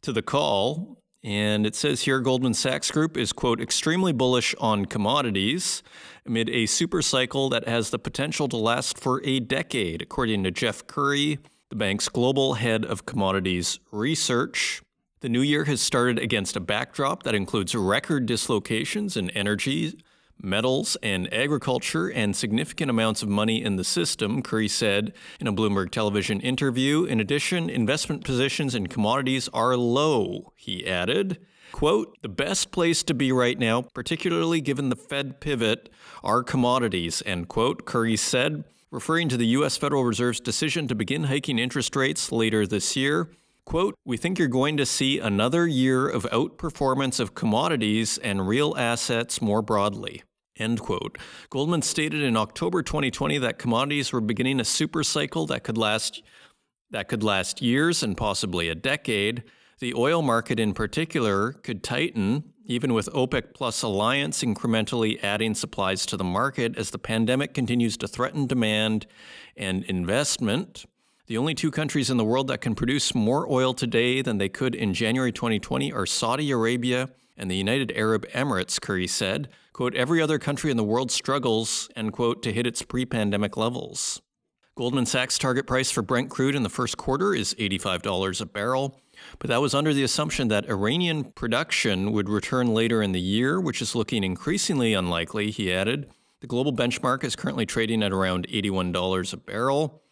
to 0.00 0.10
the 0.10 0.22
call. 0.22 1.02
And 1.26 1.66
it 1.66 1.74
says 1.74 2.02
here 2.02 2.20
Goldman 2.20 2.54
Sachs 2.54 2.88
Group 2.92 3.16
is, 3.16 3.32
quote, 3.32 3.60
extremely 3.60 4.12
bullish 4.12 4.54
on 4.60 4.84
commodities 4.84 5.82
amid 6.24 6.48
a 6.48 6.66
super 6.66 7.02
cycle 7.02 7.48
that 7.48 7.66
has 7.66 7.90
the 7.90 7.98
potential 7.98 8.46
to 8.46 8.56
last 8.56 8.96
for 8.96 9.20
a 9.24 9.40
decade, 9.40 10.02
according 10.02 10.44
to 10.44 10.52
Jeff 10.52 10.86
Currie, 10.86 11.40
the 11.68 11.74
bank's 11.74 12.08
global 12.08 12.54
head 12.54 12.84
of 12.84 13.06
commodities 13.06 13.80
research. 13.90 14.82
The 15.18 15.28
new 15.28 15.40
year 15.40 15.64
has 15.64 15.80
started 15.80 16.20
against 16.20 16.54
a 16.54 16.60
backdrop 16.60 17.24
that 17.24 17.34
includes 17.34 17.74
record 17.74 18.26
dislocations 18.26 19.16
in 19.16 19.30
energy, 19.30 19.98
metals, 20.42 20.96
and 21.02 21.32
agriculture, 21.32 22.08
and 22.08 22.36
significant 22.36 22.90
amounts 22.90 23.22
of 23.22 23.28
money 23.28 23.62
in 23.62 23.76
the 23.76 23.84
system, 23.84 24.42
Currie 24.42 24.68
said 24.68 25.12
in 25.40 25.46
a 25.46 25.52
Bloomberg 25.52 25.90
television 25.90 26.40
interview. 26.40 27.04
In 27.04 27.20
addition, 27.20 27.70
investment 27.70 28.24
positions 28.24 28.74
in 28.74 28.86
commodities 28.86 29.48
are 29.52 29.76
low, 29.76 30.52
he 30.56 30.86
added. 30.86 31.38
Quote, 31.72 32.16
the 32.22 32.28
best 32.28 32.70
place 32.70 33.02
to 33.02 33.14
be 33.14 33.32
right 33.32 33.58
now, 33.58 33.82
particularly 33.82 34.60
given 34.60 34.88
the 34.88 34.96
Fed 34.96 35.40
pivot, 35.40 35.88
are 36.22 36.42
commodities, 36.42 37.22
end 37.26 37.48
quote, 37.48 37.84
Currie 37.84 38.16
said 38.16 38.64
referring 38.90 39.28
to 39.28 39.36
the 39.36 39.48
U.S. 39.48 39.76
Federal 39.76 40.04
Reserve's 40.04 40.40
decision 40.40 40.88
to 40.88 40.94
begin 40.94 41.24
hiking 41.24 41.58
interest 41.58 41.94
rates 41.96 42.30
later 42.32 42.66
this 42.66 42.96
year. 42.96 43.30
Quote, 43.64 43.96
we 44.04 44.16
think 44.16 44.38
you're 44.38 44.48
going 44.48 44.76
to 44.76 44.86
see 44.86 45.18
another 45.18 45.66
year 45.66 46.08
of 46.08 46.22
outperformance 46.32 47.18
of 47.18 47.34
commodities 47.34 48.16
and 48.18 48.46
real 48.46 48.76
assets 48.78 49.42
more 49.42 49.60
broadly. 49.60 50.22
End 50.58 50.80
quote. 50.80 51.18
Goldman 51.50 51.82
stated 51.82 52.22
in 52.22 52.36
October 52.36 52.82
2020 52.82 53.38
that 53.38 53.58
commodities 53.58 54.12
were 54.12 54.20
beginning 54.20 54.60
a 54.60 54.64
super 54.64 55.04
cycle 55.04 55.46
that 55.46 55.64
could 55.64 55.76
last 55.76 56.22
that 56.90 57.08
could 57.08 57.22
last 57.22 57.60
years 57.60 58.02
and 58.02 58.16
possibly 58.16 58.68
a 58.68 58.74
decade. 58.74 59.42
The 59.80 59.92
oil 59.94 60.22
market 60.22 60.60
in 60.60 60.72
particular 60.72 61.52
could 61.52 61.82
tighten 61.82 62.52
even 62.66 62.94
with 62.94 63.08
OPEC 63.12 63.54
Plus 63.54 63.82
alliance 63.82 64.42
incrementally 64.42 65.22
adding 65.22 65.54
supplies 65.54 66.04
to 66.06 66.16
the 66.16 66.24
market 66.24 66.76
as 66.76 66.90
the 66.90 66.98
pandemic 66.98 67.54
continues 67.54 67.96
to 67.98 68.08
threaten 68.08 68.46
demand 68.46 69.06
and 69.56 69.84
investment. 69.84 70.84
The 71.26 71.38
only 71.38 71.54
two 71.54 71.70
countries 71.70 72.10
in 72.10 72.16
the 72.16 72.24
world 72.24 72.48
that 72.48 72.60
can 72.60 72.74
produce 72.74 73.14
more 73.14 73.50
oil 73.50 73.74
today 73.74 74.22
than 74.22 74.38
they 74.38 74.48
could 74.48 74.74
in 74.74 74.94
January 74.94 75.32
2020 75.32 75.92
are 75.92 76.06
Saudi 76.06 76.50
Arabia 76.50 77.10
and 77.36 77.50
the 77.50 77.56
United 77.56 77.92
Arab 77.94 78.26
Emirates, 78.28 78.80
Currie 78.80 79.06
said. 79.06 79.48
Quote, 79.76 79.94
every 79.94 80.22
other 80.22 80.38
country 80.38 80.70
in 80.70 80.78
the 80.78 80.82
world 80.82 81.10
struggles, 81.10 81.90
end 81.94 82.14
quote, 82.14 82.42
to 82.44 82.50
hit 82.50 82.66
its 82.66 82.80
pre 82.80 83.04
pandemic 83.04 83.58
levels. 83.58 84.22
Goldman 84.74 85.04
Sachs' 85.04 85.36
target 85.36 85.66
price 85.66 85.90
for 85.90 86.00
Brent 86.00 86.30
crude 86.30 86.54
in 86.54 86.62
the 86.62 86.70
first 86.70 86.96
quarter 86.96 87.34
is 87.34 87.54
$85 87.58 88.40
a 88.40 88.46
barrel. 88.46 88.98
But 89.38 89.50
that 89.50 89.60
was 89.60 89.74
under 89.74 89.92
the 89.92 90.02
assumption 90.02 90.48
that 90.48 90.70
Iranian 90.70 91.24
production 91.24 92.12
would 92.12 92.30
return 92.30 92.72
later 92.72 93.02
in 93.02 93.12
the 93.12 93.20
year, 93.20 93.60
which 93.60 93.82
is 93.82 93.94
looking 93.94 94.24
increasingly 94.24 94.94
unlikely, 94.94 95.50
he 95.50 95.70
added. 95.70 96.08
The 96.40 96.46
global 96.46 96.72
benchmark 96.72 97.22
is 97.22 97.36
currently 97.36 97.66
trading 97.66 98.02
at 98.02 98.12
around 98.12 98.48
$81 98.48 99.34
a 99.34 99.36
barrel. 99.36 100.02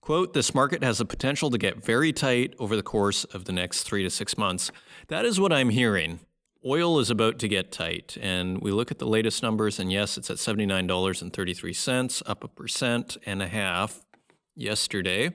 Quote, 0.00 0.34
this 0.34 0.56
market 0.56 0.82
has 0.82 0.98
the 0.98 1.04
potential 1.04 1.50
to 1.50 1.58
get 1.58 1.84
very 1.84 2.12
tight 2.12 2.54
over 2.58 2.74
the 2.74 2.82
course 2.82 3.22
of 3.22 3.44
the 3.44 3.52
next 3.52 3.84
three 3.84 4.02
to 4.02 4.10
six 4.10 4.36
months. 4.36 4.72
That 5.06 5.24
is 5.24 5.38
what 5.38 5.52
I'm 5.52 5.70
hearing. 5.70 6.18
Oil 6.66 6.98
is 6.98 7.10
about 7.10 7.38
to 7.40 7.48
get 7.48 7.70
tight, 7.70 8.16
and 8.22 8.62
we 8.62 8.70
look 8.70 8.90
at 8.90 8.98
the 8.98 9.06
latest 9.06 9.42
numbers, 9.42 9.78
and 9.78 9.92
yes, 9.92 10.16
it's 10.16 10.30
at 10.30 10.38
$79.33, 10.38 12.22
up 12.24 12.42
a 12.42 12.48
percent 12.48 13.18
and 13.26 13.42
a 13.42 13.48
half 13.48 14.06
yesterday. 14.54 15.30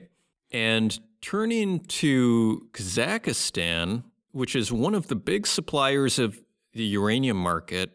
And 0.50 0.98
turning 1.20 1.80
to 1.80 2.66
Kazakhstan, 2.72 4.02
which 4.32 4.56
is 4.56 4.72
one 4.72 4.94
of 4.94 5.06
the 5.06 5.14
big 5.14 5.46
suppliers 5.46 6.18
of 6.18 6.40
the 6.72 6.82
uranium 6.84 7.36
market. 7.36 7.92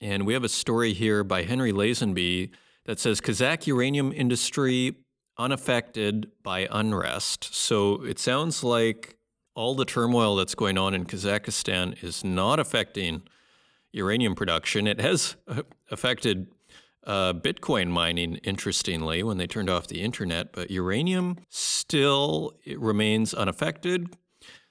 And 0.00 0.26
we 0.26 0.34
have 0.34 0.44
a 0.44 0.48
story 0.50 0.92
here 0.92 1.24
by 1.24 1.44
Henry 1.44 1.72
Lazenby 1.72 2.50
that 2.84 3.00
says 3.00 3.20
Kazakh 3.20 3.66
uranium 3.66 4.12
industry 4.12 4.96
unaffected 5.38 6.30
by 6.42 6.68
unrest. 6.70 7.54
So 7.54 8.04
it 8.04 8.18
sounds 8.18 8.62
like 8.62 9.16
all 9.54 9.74
the 9.74 9.84
turmoil 9.84 10.36
that's 10.36 10.54
going 10.54 10.78
on 10.78 10.94
in 10.94 11.04
Kazakhstan 11.04 12.02
is 12.02 12.24
not 12.24 12.58
affecting 12.58 13.22
uranium 13.92 14.34
production. 14.34 14.86
It 14.86 15.00
has 15.00 15.36
uh, 15.46 15.62
affected 15.90 16.48
uh, 17.06 17.34
Bitcoin 17.34 17.88
mining, 17.88 18.36
interestingly, 18.36 19.22
when 19.22 19.36
they 19.36 19.46
turned 19.46 19.70
off 19.70 19.86
the 19.86 20.00
internet, 20.00 20.52
but 20.52 20.70
uranium 20.70 21.36
still 21.48 22.54
remains 22.76 23.34
unaffected. 23.34 24.16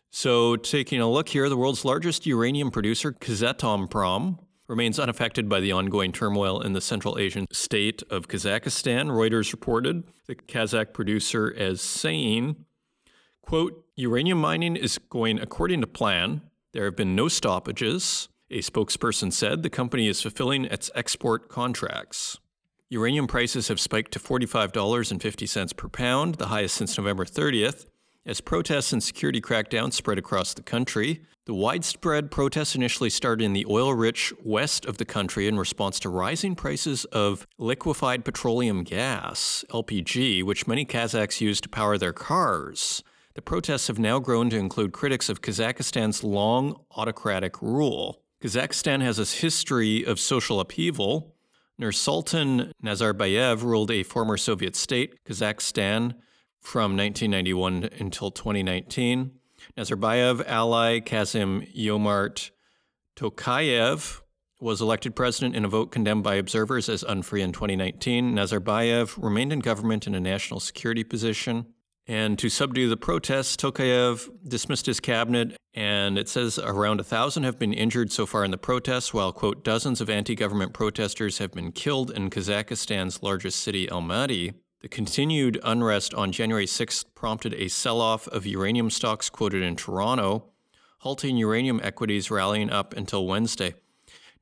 So, 0.10 0.56
taking 0.56 1.02
a 1.02 1.10
look 1.10 1.30
here, 1.30 1.50
the 1.50 1.58
world's 1.58 1.86
largest 1.86 2.25
uranium 2.25 2.70
producer, 2.70 3.12
Kazatomprom, 3.12 4.40
remains 4.68 5.00
unaffected 5.00 5.50
by 5.50 5.60
the 5.60 5.72
ongoing 5.72 6.12
turmoil 6.12 6.62
in 6.62 6.74
the 6.74 6.82
Central 6.82 7.18
Asian 7.18 7.48
state 7.52 8.04
of 8.10 8.28
Kazakhstan. 8.28 9.08
Reuters 9.08 9.52
reported 9.52 10.04
the 10.28 10.36
Kazakh 10.36 10.94
producer 10.94 11.54
as 11.58 11.82
saying, 11.82 12.66
quote, 13.44 13.86
uranium 13.96 14.40
mining 14.40 14.76
is 14.76 14.98
going 15.10 15.40
according 15.40 15.82
to 15.82 15.88
plan. 15.88 16.42
There 16.72 16.86
have 16.86 16.96
been 16.96 17.16
no 17.16 17.28
stoppages. 17.28 18.28
A 18.50 18.60
spokesperson 18.60 19.32
said 19.32 19.64
the 19.64 19.70
company 19.70 20.08
is 20.08 20.22
fulfilling 20.22 20.66
its 20.66 20.90
export 20.96 21.50
contracts. 21.50 22.40
Uranium 22.90 23.28
prices 23.28 23.70
have 23.70 23.80
spiked 23.80 24.12
to 24.12 24.20
$45.50 24.20 25.78
per 25.78 25.88
pound, 25.90 26.36
the 26.36 26.48
highest 26.48 26.76
since 26.76 26.98
November 26.98 27.26
30th, 27.26 27.86
as 28.26 28.40
protests 28.40 28.94
and 28.94 29.02
security 29.02 29.42
crackdowns 29.42 29.94
spread 29.94 30.18
across 30.20 30.54
the 30.54 30.62
country. 30.62 31.22
The 31.46 31.54
widespread 31.54 32.32
protests 32.32 32.76
initially 32.76 33.10
started 33.10 33.44
in 33.44 33.54
the 33.54 33.66
oil 33.68 33.94
rich 33.94 34.32
west 34.44 34.86
of 34.86 34.98
the 34.98 35.06
country 35.06 35.48
in 35.48 35.58
response 35.58 36.00
to 36.02 36.10
rising 36.10 36.56
prices 36.56 37.06
of 37.06 37.48
liquefied 37.58 38.24
petroleum 38.24 38.84
gas, 38.84 39.66
LPG, 39.72 40.44
which 40.44 40.68
many 40.68 40.86
Kazakhs 40.86 41.42
use 41.42 41.60
to 41.62 41.70
power 41.70 41.98
their 41.98 42.14
cars. 42.14 43.04
The 43.36 43.42
protests 43.42 43.88
have 43.88 43.98
now 43.98 44.20
grown 44.20 44.52
to 44.52 44.58
include 44.58 44.94
critics 44.94 45.28
of 45.28 45.42
Kazakhstan's 45.42 46.24
long 46.24 46.80
autocratic 46.96 47.62
rule. 47.63 48.22
Kazakhstan 48.44 49.02
has 49.02 49.18
a 49.18 49.25
history 49.25 50.06
of 50.06 50.20
social 50.20 50.60
upheaval. 50.60 51.36
Nursultan 51.82 52.72
Nazarbayev 52.84 53.63
ruled 53.63 53.90
a 53.90 54.04
former 54.04 54.38
Soviet 54.38 54.75
state, 54.75 55.24
Kazakhstan, 55.25 56.13
from 56.60 56.96
1991 56.96 57.90
until 58.00 58.30
2019. 58.30 59.32
Nazarbayev 59.75 60.48
ally 60.48 61.00
Kassym 61.00 61.75
Jomart 61.75 62.52
Tokayev 63.16 64.22
was 64.60 64.80
elected 64.80 65.16
president 65.16 65.56
in 65.56 65.66
a 65.66 65.68
vote 65.68 65.92
condemned 65.92 66.24
by 66.24 66.36
observers 66.36 66.88
as 66.88 67.04
unfree 67.04 67.42
in 67.42 67.52
2019. 67.52 68.36
Nazarbayev 68.36 69.22
remained 69.22 69.52
in 69.52 69.60
government 69.60 70.06
in 70.06 70.13
a 70.13 70.20
national 70.20 70.60
security 70.60 71.04
position. 71.04 71.66
And 72.05 72.38
to 72.39 72.50
subdue 72.50 72.89
the 72.89 72.98
protests, 72.98 73.55
Tokayev 73.55 74.29
dismissed 74.45 74.86
his 74.86 75.00
cabinet, 75.00 75.55
and 75.74 76.17
it 76.17 76.27
says 76.27 76.60
around 76.60 77.00
a 77.00 77.03
thousand 77.03 77.43
have 77.43 77.57
been 77.57 77.72
injured 77.72 78.12
so 78.12 78.25
far 78.25 78.44
in 78.44 78.51
the 78.51 78.57
protests, 78.57 79.13
while, 79.13 79.31
quote, 79.31 79.63
dozens 79.63 80.01
of 80.01 80.09
anti 80.09 80.35
government 80.35 80.74
protesters 80.74 81.37
have 81.37 81.53
been 81.53 81.72
killed 81.72 82.11
in 82.11 82.29
Kazakhstan's 82.29 83.24
largest 83.24 83.59
city, 83.59 83.87
Almaty. 83.87 84.53
The 84.81 84.89
continued 84.89 85.61
unrest 85.63 86.13
on 86.13 86.33
January 86.33 86.66
6th 86.66 87.05
prompted 87.16 87.53
a 87.53 87.70
sell 87.70 88.01
off 88.01 88.27
of 88.27 88.46
uranium 88.46 88.89
stocks 88.89 89.29
quoted 89.29 89.63
in 89.63 89.77
Toronto, 89.77 90.50
halting 91.00 91.37
uranium 91.37 91.79
equities 91.81 92.29
rallying 92.29 92.70
up 92.70 92.94
until 92.94 93.25
Wednesday. 93.25 93.75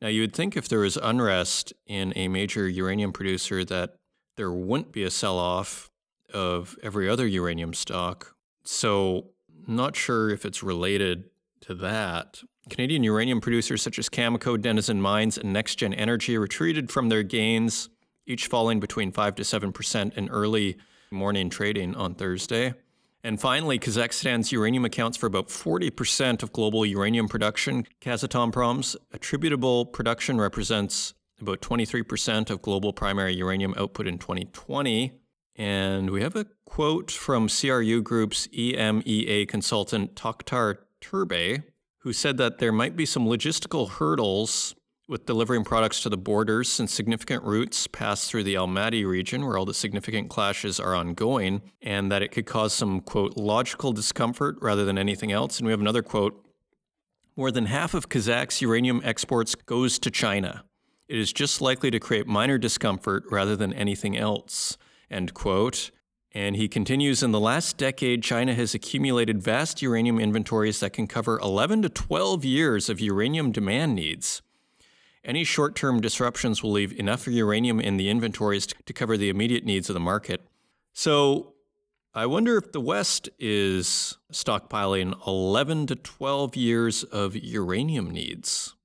Now, 0.02 0.08
you 0.08 0.22
would 0.22 0.36
think 0.36 0.58
if 0.58 0.68
there 0.68 0.80
was 0.80 0.98
unrest 0.98 1.74
in 1.86 2.12
a 2.16 2.28
major 2.28 2.68
uranium 2.68 3.14
producer 3.14 3.64
that 3.66 3.98
there 4.36 4.52
wouldn't 4.52 4.92
be 4.92 5.04
a 5.04 5.12
sell 5.12 5.38
off 5.38 5.91
of 6.32 6.78
every 6.84 7.10
other 7.10 7.28
uranium 7.28 7.74
stock. 7.74 8.36
So, 8.64 9.28
not 9.68 9.96
sure 9.96 10.30
if 10.30 10.46
it's 10.46 10.64
related 10.64 11.30
to 11.62 11.76
that. 11.76 12.42
Canadian 12.70 13.04
uranium 13.04 13.42
producers 13.42 13.82
such 13.82 13.98
as 14.00 14.10
Cameco, 14.10 14.60
Denison 14.60 15.02
Mines, 15.02 15.38
and 15.38 15.56
NexGen 15.56 15.94
Energy 15.98 16.38
retreated 16.38 16.92
from 16.92 17.10
their 17.10 17.24
gains, 17.24 17.90
each 18.26 18.48
falling 18.48 18.80
between 18.80 19.12
5 19.12 19.36
to 19.36 19.44
7% 19.44 20.18
in 20.18 20.30
early 20.30 20.78
morning 21.12 21.50
trading 21.50 21.96
on 21.96 22.16
Thursday. 22.16 22.74
And 23.24 23.40
finally, 23.40 23.78
Kazakhstan's 23.78 24.52
uranium 24.52 24.86
accounts 24.86 25.18
for 25.18 25.28
about 25.28 25.50
40% 25.50 26.42
of 26.42 26.52
global 26.52 26.86
uranium 26.86 27.28
production. 27.28 27.86
Kazatomprom's 28.00 28.96
attributable 29.12 29.86
production 29.86 30.40
represents 30.42 31.14
about 31.40 31.62
23% 31.62 32.50
of 32.50 32.62
global 32.62 32.94
primary 32.94 33.34
uranium 33.34 33.74
output 33.78 34.08
in 34.08 34.18
2020. 34.18 35.12
And 35.56 36.10
we 36.10 36.22
have 36.22 36.36
a 36.36 36.46
quote 36.66 37.12
from 37.12 37.50
CRU 37.50 38.02
Group's 38.02 38.48
EMEA 38.48 39.48
consultant 39.48 40.16
Tokhtar 40.16 40.78
Turbe, 41.02 41.64
who 42.00 42.14
said 42.14 42.38
that 42.38 42.60
there 42.60 42.72
might 42.72 42.96
be 42.96 43.06
some 43.06 43.26
logistical 43.26 43.90
hurdles 43.90 44.76
with 45.08 45.26
delivering 45.26 45.66
products 45.66 46.02
to 46.02 46.10
the 46.10 46.18
borders 46.18 46.72
since 46.72 46.94
significant 46.94 47.44
routes 47.44 47.86
pass 47.86 48.30
through 48.30 48.46
the 48.46 48.54
Almaty 48.54 49.06
region 49.06 49.46
where 49.46 49.58
all 49.58 49.66
the 49.66 49.74
significant 49.74 50.30
clashes 50.30 50.80
are 50.80 50.96
ongoing, 50.96 51.62
and 51.82 52.10
that 52.10 52.22
it 52.22 52.30
could 52.30 52.46
cause 52.46 52.72
some, 52.72 53.02
quote, 53.02 53.36
logical 53.36 53.92
discomfort 53.92 54.58
rather 54.62 54.86
than 54.86 54.98
anything 54.98 55.32
else. 55.32 55.60
And 55.60 55.66
we 55.66 55.74
have 55.74 55.82
another 55.82 56.02
quote 56.02 56.46
More 57.36 57.52
than 57.52 57.66
half 57.66 57.94
of 57.94 58.08
Kazakh's 58.08 58.62
uranium 58.62 59.02
exports 59.04 59.54
goes 59.54 60.00
to 60.00 60.10
China. 60.10 60.64
It 61.10 61.20
is 61.20 61.34
just 61.34 61.60
likely 61.60 61.92
to 61.92 62.00
create 62.00 62.26
minor 62.26 62.58
discomfort 62.58 63.26
rather 63.30 63.58
than 63.58 63.74
anything 63.74 64.16
else 64.16 64.78
end 65.12 65.34
quote. 65.34 65.92
And 66.34 66.56
he 66.56 66.70
continues 66.70 67.22
In 67.22 67.32
the 67.32 67.40
last 67.40 67.78
decade, 67.78 68.24
China 68.24 68.54
has 68.54 68.74
accumulated 68.74 69.44
vast 69.44 69.82
uranium 69.82 70.20
inventories 70.20 70.80
that 70.80 70.94
can 70.94 71.06
cover 71.06 71.38
11 71.40 71.82
to 71.82 71.90
12 71.90 72.46
years 72.46 72.90
of 72.90 73.02
uranium 73.02 73.52
demand 73.52 73.96
needs. 73.96 74.42
Any 75.24 75.44
short 75.44 75.76
term 75.76 76.00
disruptions 76.00 76.64
will 76.64 76.72
leave 76.72 76.98
enough 76.98 77.28
uranium 77.28 77.80
in 77.80 77.98
the 77.98 78.10
inventories 78.10 78.66
to 78.66 78.94
cover 78.94 79.18
the 79.18 79.30
immediate 79.30 79.66
needs 79.66 79.90
of 79.90 79.94
the 79.94 80.00
market. 80.00 80.42
So, 80.94 81.54
I 82.14 82.26
wonder 82.26 82.58
if 82.58 82.72
the 82.72 82.82
West 82.82 83.30
is 83.40 84.18
stockpiling 84.34 85.16
11 85.26 85.88
to 85.88 85.96
12 85.96 86.58
years 86.58 87.04
of 87.04 87.38
uranium 87.38 88.10
needs. 88.10 88.76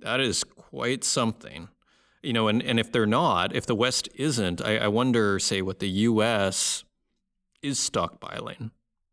That 0.00 0.20
is 0.20 0.44
quite 0.44 1.04
something 1.04 1.68
you 2.28 2.34
know, 2.34 2.46
and, 2.46 2.62
and 2.62 2.78
if 2.78 2.92
they're 2.92 3.06
not, 3.06 3.56
if 3.56 3.64
the 3.64 3.74
West 3.74 4.06
isn't, 4.14 4.60
I, 4.60 4.76
I 4.76 4.88
wonder, 4.88 5.38
say, 5.38 5.62
what 5.62 5.78
the 5.78 5.88
U.S. 5.88 6.84
is 7.62 7.78
stockpiling. 7.78 8.70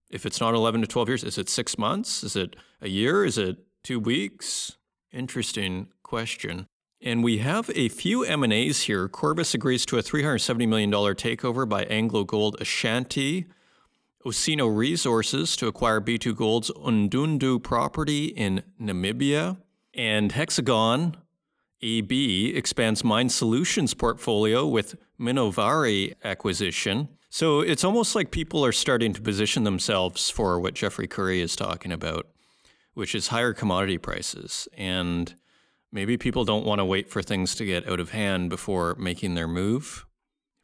If 0.10 0.26
it's 0.26 0.42
not 0.42 0.54
11 0.54 0.82
to 0.82 0.88
12 0.88 1.08
years, 1.08 1.24
is 1.24 1.38
it 1.38 1.48
six 1.48 1.78
months? 1.78 2.26
Is 2.26 2.36
it 2.36 2.58
a 2.82 2.90
year? 2.90 3.24
Is 3.24 3.38
it 3.38 3.56
two 3.86 4.02
weeks? 4.02 4.76
Interesting 5.14 5.88
question. 6.04 6.68
And 7.02 7.24
we 7.24 7.38
have 7.38 7.72
a 7.74 7.88
few 7.88 8.26
M&As 8.26 8.82
here. 8.82 9.08
Corvus 9.08 9.54
agrees 9.54 9.86
to 9.86 9.98
a 9.98 10.04
$370 10.04 10.68
million 10.68 10.92
takeover 10.92 11.68
by 11.68 11.84
Anglo 11.86 12.26
Gold 12.26 12.58
Ashanti. 12.60 13.46
Osino 14.26 14.76
Resources 14.76 15.56
to 15.56 15.68
acquire 15.68 16.02
B2 16.02 16.36
Gold's 16.36 16.70
Ondundu 16.72 17.64
property 17.64 18.26
in 18.26 18.62
Namibia. 18.78 19.56
And 19.94 20.34
Hexagon 20.34 21.16
AB 21.86 22.56
expands 22.56 23.04
Mine 23.04 23.30
Solutions 23.30 23.94
portfolio 23.94 24.66
with 24.66 24.96
Minnovare 25.20 26.16
acquisition. 26.24 27.10
So 27.30 27.62
it's 27.62 27.84
almost 27.84 28.16
like 28.16 28.32
people 28.32 28.66
are 28.66 28.72
starting 28.72 29.14
to 29.14 29.22
position 29.22 29.66
themselves 29.66 30.32
for 30.32 30.60
what 30.60 30.74
Jeffrey 30.74 31.08
Currie 31.08 31.42
is 31.42 31.56
talking 31.56 31.92
about, 31.92 32.28
which 32.96 33.14
is 33.14 33.28
higher 33.28 33.54
commodity 33.54 34.00
prices. 34.00 34.68
And 34.76 35.36
maybe 35.92 36.18
people 36.18 36.44
don't 36.44 36.66
want 36.66 36.80
to 36.80 36.86
wait 36.86 37.08
for 37.10 37.22
things 37.22 37.54
to 37.56 37.66
get 37.66 37.88
out 37.88 38.00
of 38.00 38.10
hand 38.10 38.50
before 38.50 38.96
making 38.96 39.36
their 39.36 39.48
move. 39.48 40.08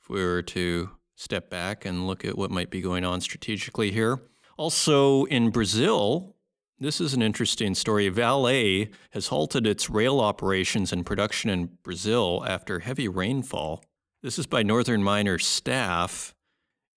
If 0.01 0.09
we 0.09 0.23
were 0.23 0.41
to 0.41 0.89
step 1.15 1.51
back 1.51 1.85
and 1.85 2.07
look 2.07 2.25
at 2.25 2.35
what 2.35 2.49
might 2.49 2.71
be 2.71 2.81
going 2.81 3.05
on 3.05 3.21
strategically 3.21 3.91
here. 3.91 4.19
Also 4.57 5.25
in 5.25 5.51
Brazil, 5.51 6.35
this 6.81 6.99
is 6.99 7.13
an 7.13 7.21
interesting 7.21 7.75
story. 7.75 8.09
Vale 8.09 8.87
has 9.11 9.27
halted 9.27 9.67
its 9.67 9.87
rail 9.87 10.19
operations 10.19 10.91
and 10.91 11.05
production 11.05 11.51
in 11.51 11.69
Brazil 11.83 12.43
after 12.47 12.79
heavy 12.79 13.07
rainfall. 13.07 13.83
This 14.23 14.39
is 14.39 14.47
by 14.47 14.63
Northern 14.63 15.03
Miner 15.03 15.37
staff, 15.37 16.33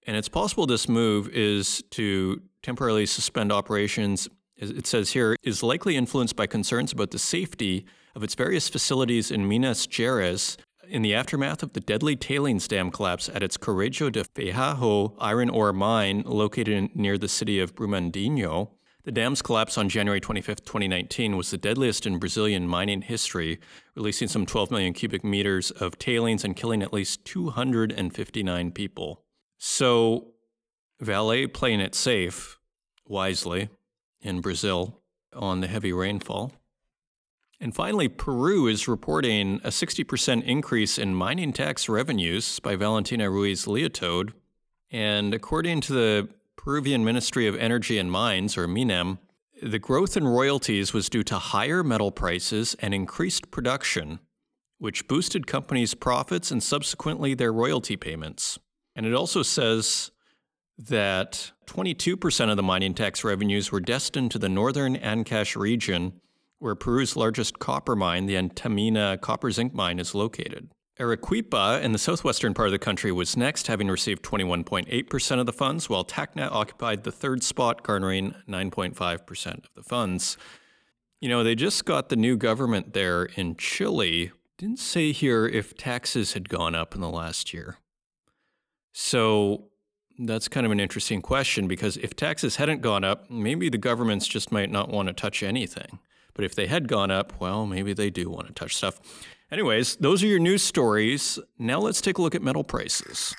and 0.07 0.17
it's 0.17 0.29
possible 0.29 0.67
this 0.67 0.89
move 0.89 1.29
is 1.29 1.83
to 1.91 2.41
temporarily 2.63 3.05
suspend 3.05 3.53
operations. 3.53 4.27
It 4.57 4.87
says 4.87 5.13
here, 5.13 5.37
is 5.43 5.63
likely 5.63 5.97
influenced 5.97 6.35
by 6.35 6.47
concerns 6.47 6.93
about 6.93 7.11
the 7.11 7.19
safety 7.19 7.85
of 8.15 8.23
its 8.23 8.35
various 8.35 8.71
facilities 8.71 9.31
in 9.31 9.47
Minas 9.47 9.87
Gerais, 9.87 10.57
in 10.89 11.03
the 11.03 11.15
aftermath 11.15 11.63
of 11.63 11.73
the 11.75 11.81
deadly 11.81 12.17
tailings 12.17 12.69
dam 12.69 12.91
collapse 12.91 13.29
at 13.29 13.43
its 13.43 13.59
Córrego 13.59 14.11
do 14.11 14.23
Feijão 14.23 15.15
iron 15.19 15.51
ore 15.51 15.73
mine 15.73 16.23
located 16.25 16.95
near 16.95 17.19
the 17.19 17.29
city 17.29 17.59
of 17.61 17.75
Brumadinho. 17.75 18.71
The 19.05 19.13
dam's 19.13 19.43
collapse 19.43 19.77
on 19.77 19.91
January 19.91 20.21
25, 20.21 20.65
2019 20.65 21.37
was 21.37 21.51
the 21.51 21.59
deadliest 21.59 22.07
in 22.07 22.19
Brazilian 22.19 22.67
mining 22.67 23.03
history, 23.03 23.61
releasing 23.95 24.29
some 24.29 24.47
12 24.47 24.71
million 24.71 24.95
cubic 24.95 25.23
meters 25.23 25.71
of 25.71 25.99
tailings 25.99 26.43
and 26.43 26.57
killing 26.57 26.83
at 26.83 26.93
least 26.93 27.23
259 27.27 28.71
people. 28.71 29.23
So, 29.59 30.29
Vale 31.01 31.49
playing 31.49 31.81
it 31.81 31.95
safe, 31.95 32.59
wisely, 33.07 33.69
in 34.23 34.41
Brazil 34.41 35.03
on 35.35 35.61
the 35.61 35.67
heavy 35.67 35.93
rainfall. 35.93 36.53
And 37.61 37.75
finally, 37.75 38.09
Peru 38.09 38.67
is 38.67 38.89
reporting 38.89 39.61
a 39.65 39.69
60% 39.69 40.45
increase 40.45 40.99
in 40.99 41.15
mining 41.15 41.53
tax 41.53 41.91
revenues 41.91 42.59
by 42.59 42.75
Valentina 42.75 43.31
Ruiz 43.31 43.67
Leotaud. 43.67 44.33
And 44.91 45.35
according 45.35 45.83
to 45.83 45.93
the 45.93 46.29
Peruvian 46.57 47.05
Ministry 47.05 47.47
of 47.47 47.57
Energy 47.57 47.99
and 47.99 48.11
Mines, 48.11 48.57
or 48.57 48.67
MINEM, 48.67 49.19
the 49.63 49.79
growth 49.79 50.17
in 50.17 50.27
royalties 50.27 50.93
was 50.93 51.09
due 51.09 51.23
to 51.25 51.39
higher 51.39 51.83
metal 51.83 52.11
prices 52.11 52.75
and 52.81 52.93
increased 52.93 53.51
production, 53.51 54.19
which 54.79 55.09
boosted 55.09 55.47
companies' 55.47 55.95
profits 55.95 56.51
and 56.51 56.63
subsequently 56.63 57.35
their 57.35 57.53
royalty 57.53 57.97
payments. 57.97 58.59
And 58.97 59.07
it 59.07 59.15
also 59.15 59.43
says 59.43 60.11
that 60.77 61.53
22% 61.67 62.51
of 62.51 62.57
the 62.57 62.63
mining 62.63 62.95
tax 62.95 63.25
revenues 63.25 63.71
were 63.71 63.81
destined 63.81 64.31
to 64.33 64.39
the 64.39 64.49
northern 64.49 64.97
Ancash 64.97 65.57
region 65.57 66.21
where 66.59 66.75
Peru's 66.75 67.17
largest 67.17 67.59
copper 67.59 67.95
mine, 67.95 68.27
the 68.27 68.37
Antamina 68.37 69.19
copper 69.19 69.51
zinc 69.51 69.75
mine, 69.75 69.99
is 69.99 70.15
located. 70.15 70.71
Arequipa, 71.01 71.81
in 71.83 71.93
the 71.93 71.99
southwestern 71.99 72.55
part 72.55 72.69
of 72.69 72.73
the 72.73 72.79
country, 72.79 73.11
was 73.11 73.37
next, 73.37 73.67
having 73.67 73.89
received 73.89 74.23
21.8% 74.23 75.41
of 75.41 75.47
the 75.47 75.53
funds, 75.53 75.89
while 75.89 76.05
Tacna 76.05 76.51
occupied 76.53 77.03
the 77.03 77.11
third 77.11 77.43
spot, 77.43 77.83
garnering 77.83 78.35
9.5% 78.49 79.65
of 79.65 79.75
the 79.75 79.83
funds. 79.83 80.37
You 81.21 81.29
know, 81.29 81.43
they 81.43 81.57
just 81.57 81.85
got 81.85 82.11
the 82.11 82.17
new 82.17 82.37
government 82.37 82.93
there 82.93 83.25
in 83.25 83.57
Chile. 83.57 84.31
Didn't 84.57 84.79
say 84.79 85.11
here 85.11 85.47
if 85.47 85.77
taxes 85.77 86.35
had 86.35 86.49
gone 86.49 86.77
up 86.77 86.95
in 86.95 87.01
the 87.01 87.11
last 87.11 87.53
year. 87.53 87.79
So 88.93 89.71
that's 90.19 90.47
kind 90.47 90.65
of 90.65 90.71
an 90.71 90.79
interesting 90.79 91.21
question 91.21 91.67
because 91.67 91.97
if 91.97 92.15
taxes 92.15 92.57
hadn't 92.57 92.83
gone 92.83 93.03
up, 93.03 93.29
maybe 93.29 93.69
the 93.69 93.79
governments 93.79 94.29
just 94.29 94.53
might 94.53 94.71
not 94.71 94.91
want 94.91 95.09
to 95.09 95.13
touch 95.13 95.43
anything. 95.43 95.99
But 96.35 96.45
if 96.45 96.55
they 96.55 96.67
had 96.67 96.89
gone 96.89 97.11
up, 97.11 97.41
well, 97.41 97.67
maybe 97.67 97.93
they 97.93 98.11
do 98.11 98.29
want 98.31 98.47
to 98.47 98.53
touch 98.53 98.77
stuff. 98.77 99.01
Anyways, 99.55 99.95
those 99.99 100.21
are 100.25 100.27
your 100.27 100.41
news 100.41 100.65
stories. 100.65 101.39
Now 101.61 101.79
let's 101.79 102.01
take 102.01 102.19
a 102.19 102.23
look 102.23 102.35
at 102.35 102.43
metal 102.43 102.65
prices. 102.65 103.37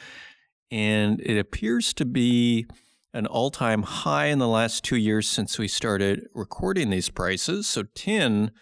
and 0.70 1.20
it 1.20 1.38
appears 1.38 1.92
to 1.94 2.04
be 2.04 2.66
an 3.12 3.26
all 3.26 3.50
time 3.50 3.82
high 3.82 4.26
in 4.26 4.38
the 4.38 4.48
last 4.48 4.84
two 4.84 4.96
years 4.96 5.28
since 5.28 5.58
we 5.58 5.68
started 5.68 6.28
recording 6.34 6.90
these 6.90 7.08
prices. 7.08 7.66
So, 7.66 7.84
tin 7.94 8.52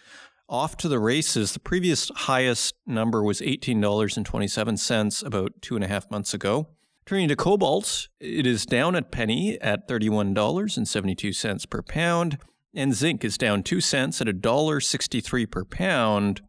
off 0.47 0.75
to 0.77 0.87
the 0.87 0.99
races. 0.99 1.53
The 1.53 1.59
previous 1.59 2.09
highest 2.15 2.73
number 2.85 3.23
was 3.23 3.39
$18.27 3.41 5.25
about 5.25 5.61
two 5.61 5.75
and 5.75 5.83
a 5.83 5.87
half 5.87 6.09
months 6.09 6.33
ago. 6.33 6.67
Turning 7.05 7.27
to 7.27 7.35
cobalt, 7.35 8.07
it 8.19 8.45
is 8.45 8.65
down 8.65 8.95
at 8.95 9.11
penny 9.11 9.59
at 9.61 9.87
$31.72 9.87 11.69
per 11.69 11.81
pound, 11.81 12.37
and 12.75 12.93
zinc 12.93 13.23
is 13.23 13.37
down 13.37 13.63
2 13.63 13.81
cents 13.81 14.21
at 14.21 14.27
$1.63 14.27 15.49
per 15.49 15.65
pound. 15.65 16.41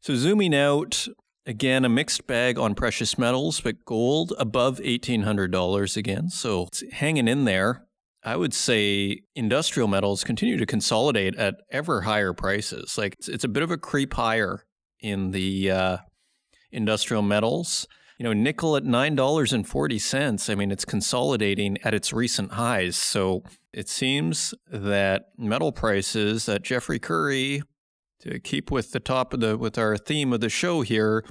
So, 0.00 0.14
zooming 0.14 0.54
out, 0.54 1.08
Again, 1.48 1.84
a 1.84 1.88
mixed 1.88 2.26
bag 2.26 2.58
on 2.58 2.74
precious 2.74 3.16
metals, 3.16 3.60
but 3.60 3.84
gold 3.84 4.32
above 4.36 4.78
$1,800 4.78 5.96
again. 5.96 6.28
So 6.28 6.64
it's 6.64 6.82
hanging 6.92 7.28
in 7.28 7.44
there. 7.44 7.86
I 8.24 8.34
would 8.34 8.52
say 8.52 9.20
industrial 9.36 9.86
metals 9.86 10.24
continue 10.24 10.56
to 10.56 10.66
consolidate 10.66 11.36
at 11.36 11.54
ever 11.70 12.00
higher 12.00 12.32
prices. 12.32 12.98
Like 12.98 13.14
it's, 13.14 13.28
it's 13.28 13.44
a 13.44 13.48
bit 13.48 13.62
of 13.62 13.70
a 13.70 13.78
creep 13.78 14.14
higher 14.14 14.64
in 14.98 15.30
the 15.30 15.70
uh, 15.70 15.96
industrial 16.72 17.22
metals. 17.22 17.86
You 18.18 18.24
know, 18.24 18.32
nickel 18.32 18.76
at 18.76 18.82
$9.40. 18.82 20.50
I 20.50 20.54
mean, 20.56 20.72
it's 20.72 20.84
consolidating 20.84 21.78
at 21.84 21.94
its 21.94 22.12
recent 22.12 22.52
highs. 22.52 22.96
So 22.96 23.44
it 23.72 23.88
seems 23.88 24.52
that 24.68 25.26
metal 25.38 25.70
prices 25.70 26.46
that 26.46 26.62
Jeffrey 26.62 26.98
Currie 26.98 27.62
to 28.26 28.40
keep 28.40 28.70
with 28.70 28.92
the 28.92 29.00
top 29.00 29.32
of 29.32 29.40
the 29.40 29.56
with 29.56 29.78
our 29.78 29.96
theme 29.96 30.32
of 30.32 30.40
the 30.40 30.48
show 30.48 30.82
here, 30.82 31.24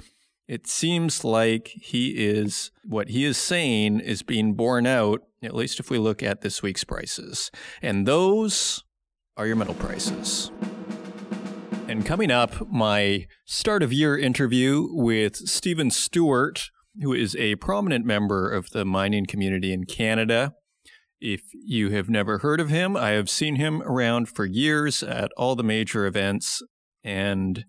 it 0.48 0.66
seems 0.66 1.24
like 1.24 1.68
he 1.68 2.10
is 2.10 2.70
what 2.84 3.08
he 3.08 3.24
is 3.24 3.36
saying 3.36 4.00
is 4.00 4.22
being 4.22 4.54
borne 4.54 4.86
out, 4.86 5.22
at 5.42 5.54
least 5.54 5.80
if 5.80 5.90
we 5.90 5.98
look 5.98 6.22
at 6.22 6.40
this 6.40 6.62
week's 6.62 6.84
prices. 6.84 7.50
And 7.82 8.06
those 8.06 8.84
are 9.36 9.46
your 9.46 9.56
metal 9.56 9.74
prices. 9.74 10.50
And 11.88 12.04
coming 12.04 12.30
up, 12.30 12.68
my 12.68 13.26
start 13.44 13.82
of 13.82 13.92
year 13.92 14.16
interview 14.18 14.88
with 14.90 15.36
Stephen 15.36 15.90
Stewart, 15.90 16.70
who 17.00 17.12
is 17.12 17.36
a 17.36 17.56
prominent 17.56 18.04
member 18.04 18.50
of 18.50 18.70
the 18.70 18.84
mining 18.84 19.26
community 19.26 19.72
in 19.72 19.84
Canada. 19.84 20.54
If 21.20 21.42
you 21.52 21.90
have 21.90 22.08
never 22.08 22.38
heard 22.38 22.60
of 22.60 22.68
him, 22.68 22.96
I 22.96 23.10
have 23.10 23.30
seen 23.30 23.56
him 23.56 23.82
around 23.82 24.28
for 24.28 24.44
years 24.44 25.02
at 25.02 25.30
all 25.36 25.54
the 25.54 25.62
major 25.62 26.06
events 26.06 26.62
and 27.06 27.64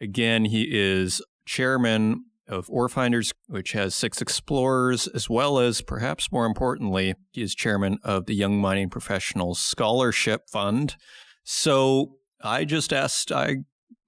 again, 0.00 0.46
he 0.46 0.66
is 0.70 1.22
chairman 1.46 2.24
of 2.48 2.68
Orefinders, 2.68 3.32
which 3.46 3.72
has 3.72 3.94
six 3.94 4.20
explorers, 4.20 5.06
as 5.06 5.30
well 5.30 5.60
as, 5.60 5.80
perhaps 5.80 6.32
more 6.32 6.44
importantly, 6.44 7.14
he 7.30 7.42
is 7.42 7.54
chairman 7.54 7.98
of 8.02 8.26
the 8.26 8.34
Young 8.34 8.60
Mining 8.60 8.90
Professionals 8.90 9.60
Scholarship 9.60 10.42
Fund. 10.50 10.96
So 11.44 12.16
I 12.42 12.64
just 12.64 12.92
asked, 12.92 13.30
I 13.30 13.58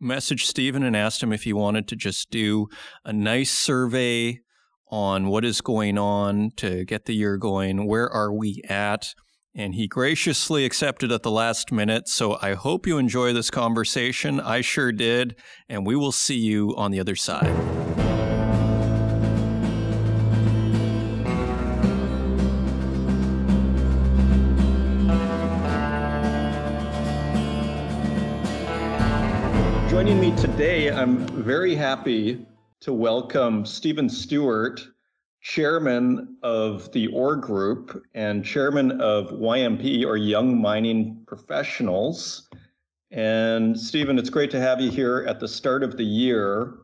messaged 0.02 0.46
Stephen 0.46 0.82
and 0.82 0.96
asked 0.96 1.22
him 1.22 1.32
if 1.32 1.44
he 1.44 1.52
wanted 1.52 1.86
to 1.88 1.96
just 1.96 2.30
do 2.30 2.66
a 3.04 3.12
nice 3.12 3.52
survey 3.52 4.40
on 4.90 5.28
what 5.28 5.44
is 5.44 5.60
going 5.60 5.96
on 5.96 6.50
to 6.56 6.84
get 6.84 7.04
the 7.04 7.14
year 7.14 7.36
going. 7.36 7.86
Where 7.86 8.10
are 8.10 8.34
we 8.34 8.60
at? 8.68 9.14
and 9.54 9.74
he 9.74 9.86
graciously 9.86 10.64
accepted 10.64 11.12
at 11.12 11.22
the 11.22 11.30
last 11.30 11.70
minute. 11.70 12.08
So 12.08 12.38
I 12.40 12.54
hope 12.54 12.86
you 12.86 12.98
enjoy 12.98 13.32
this 13.32 13.50
conversation. 13.50 14.40
I 14.40 14.60
sure 14.60 14.92
did, 14.92 15.36
and 15.68 15.86
we 15.86 15.96
will 15.96 16.12
see 16.12 16.38
you 16.38 16.74
on 16.76 16.90
the 16.90 17.00
other 17.00 17.16
side. 17.16 17.54
Joining 29.90 30.18
me 30.18 30.34
today, 30.36 30.90
I'm 30.90 31.26
very 31.44 31.74
happy 31.74 32.46
to 32.80 32.92
welcome 32.92 33.64
Stephen 33.64 34.08
Stewart 34.08 34.80
chairman 35.42 36.36
of 36.44 36.90
the 36.92 37.08
OR 37.08 37.34
Group 37.36 38.04
and 38.14 38.44
chairman 38.44 39.00
of 39.00 39.30
YMP 39.30 40.06
or 40.06 40.16
Young 40.16 40.60
Mining 40.60 41.20
Professionals. 41.26 42.48
And 43.10 43.78
Stephen, 43.78 44.18
it's 44.18 44.30
great 44.30 44.52
to 44.52 44.60
have 44.60 44.80
you 44.80 44.90
here 44.90 45.26
at 45.28 45.40
the 45.40 45.48
start 45.48 45.82
of 45.82 45.96
the 45.96 46.04
year. 46.04 46.74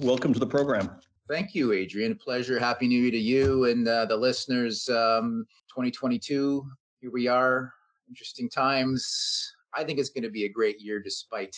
Welcome 0.00 0.32
to 0.32 0.38
the 0.38 0.46
program. 0.46 0.90
Thank 1.28 1.54
you, 1.54 1.72
Adrian. 1.72 2.14
Pleasure. 2.14 2.58
Happy 2.58 2.86
New 2.86 3.02
Year 3.02 3.10
to 3.10 3.18
you 3.18 3.64
and 3.64 3.86
uh, 3.88 4.04
the 4.06 4.16
listeners. 4.16 4.88
Um, 4.88 5.44
2022, 5.68 6.64
here 7.00 7.10
we 7.10 7.26
are. 7.26 7.72
Interesting 8.08 8.48
times. 8.48 9.52
I 9.74 9.82
think 9.82 9.98
it's 9.98 10.10
going 10.10 10.22
to 10.22 10.30
be 10.30 10.44
a 10.44 10.48
great 10.48 10.80
year 10.80 11.00
despite 11.00 11.56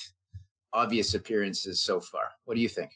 obvious 0.72 1.14
appearances 1.14 1.82
so 1.82 2.00
far. 2.00 2.30
What 2.46 2.54
do 2.54 2.60
you 2.60 2.68
think? 2.68 2.92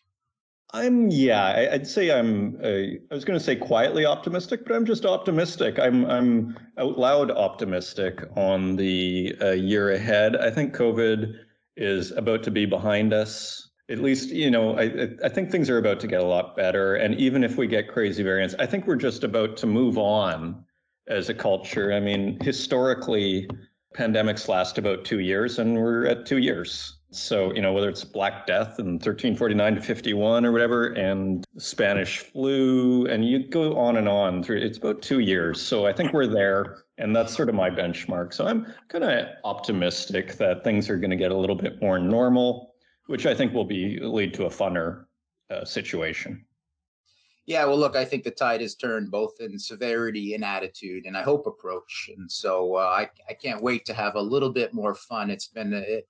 I'm 0.72 1.10
yeah. 1.10 1.68
I'd 1.72 1.86
say 1.86 2.10
I'm. 2.10 2.56
Uh, 2.62 2.68
I 3.10 3.14
was 3.14 3.24
going 3.24 3.38
to 3.38 3.44
say 3.44 3.56
quietly 3.56 4.06
optimistic, 4.06 4.64
but 4.64 4.74
I'm 4.74 4.84
just 4.84 5.04
optimistic. 5.04 5.78
I'm 5.78 6.04
I'm 6.04 6.56
out 6.78 6.96
loud 6.98 7.30
optimistic 7.30 8.22
on 8.36 8.76
the 8.76 9.34
uh, 9.40 9.50
year 9.50 9.90
ahead. 9.92 10.36
I 10.36 10.50
think 10.50 10.74
COVID 10.74 11.34
is 11.76 12.12
about 12.12 12.42
to 12.44 12.50
be 12.50 12.66
behind 12.66 13.12
us. 13.12 13.68
At 13.88 13.98
least 13.98 14.28
you 14.28 14.50
know. 14.50 14.78
I 14.78 15.08
I 15.24 15.28
think 15.28 15.50
things 15.50 15.68
are 15.68 15.78
about 15.78 15.98
to 16.00 16.06
get 16.06 16.20
a 16.20 16.26
lot 16.26 16.56
better. 16.56 16.94
And 16.94 17.16
even 17.16 17.42
if 17.42 17.56
we 17.56 17.66
get 17.66 17.88
crazy 17.88 18.22
variants, 18.22 18.54
I 18.60 18.66
think 18.66 18.86
we're 18.86 18.96
just 18.96 19.24
about 19.24 19.56
to 19.58 19.66
move 19.66 19.98
on 19.98 20.64
as 21.08 21.28
a 21.28 21.34
culture. 21.34 21.92
I 21.92 21.98
mean, 21.98 22.38
historically, 22.40 23.48
pandemics 23.96 24.46
last 24.46 24.78
about 24.78 25.04
two 25.04 25.18
years, 25.18 25.58
and 25.58 25.74
we're 25.74 26.06
at 26.06 26.26
two 26.26 26.38
years. 26.38 26.99
So, 27.12 27.52
you 27.54 27.60
know, 27.60 27.72
whether 27.72 27.88
it's 27.88 28.04
Black 28.04 28.46
Death 28.46 28.78
in 28.78 28.92
1349 28.92 29.74
to 29.74 29.80
51 29.80 30.46
or 30.46 30.52
whatever, 30.52 30.86
and 30.92 31.44
Spanish 31.58 32.18
flu, 32.18 33.06
and 33.06 33.24
you 33.24 33.48
go 33.48 33.76
on 33.76 33.96
and 33.96 34.08
on 34.08 34.44
through, 34.44 34.58
it's 34.58 34.78
about 34.78 35.02
two 35.02 35.18
years. 35.18 35.60
So 35.60 35.86
I 35.86 35.92
think 35.92 36.12
we're 36.12 36.28
there, 36.28 36.84
and 36.98 37.14
that's 37.14 37.34
sort 37.34 37.48
of 37.48 37.56
my 37.56 37.68
benchmark. 37.68 38.32
So 38.32 38.46
I'm 38.46 38.72
kind 38.88 39.02
of 39.02 39.26
optimistic 39.42 40.36
that 40.36 40.62
things 40.62 40.88
are 40.88 40.98
going 40.98 41.10
to 41.10 41.16
get 41.16 41.32
a 41.32 41.36
little 41.36 41.56
bit 41.56 41.82
more 41.82 41.98
normal, 41.98 42.74
which 43.06 43.26
I 43.26 43.34
think 43.34 43.52
will 43.52 43.64
be 43.64 43.98
lead 43.98 44.32
to 44.34 44.44
a 44.44 44.50
funner 44.50 45.06
uh, 45.50 45.64
situation. 45.64 46.44
Yeah, 47.46 47.64
well, 47.64 47.78
look, 47.78 47.96
I 47.96 48.04
think 48.04 48.22
the 48.22 48.30
tide 48.30 48.60
has 48.60 48.76
turned 48.76 49.10
both 49.10 49.40
in 49.40 49.58
severity 49.58 50.34
and 50.34 50.44
attitude, 50.44 51.06
and 51.06 51.16
I 51.16 51.22
hope 51.22 51.48
approach. 51.48 52.08
And 52.16 52.30
so 52.30 52.76
uh, 52.76 52.82
I, 52.82 53.10
I 53.28 53.34
can't 53.34 53.60
wait 53.60 53.84
to 53.86 53.94
have 53.94 54.14
a 54.14 54.22
little 54.22 54.50
bit 54.50 54.72
more 54.72 54.94
fun. 54.94 55.30
It's 55.30 55.48
been 55.48 55.74
a, 55.74 56.04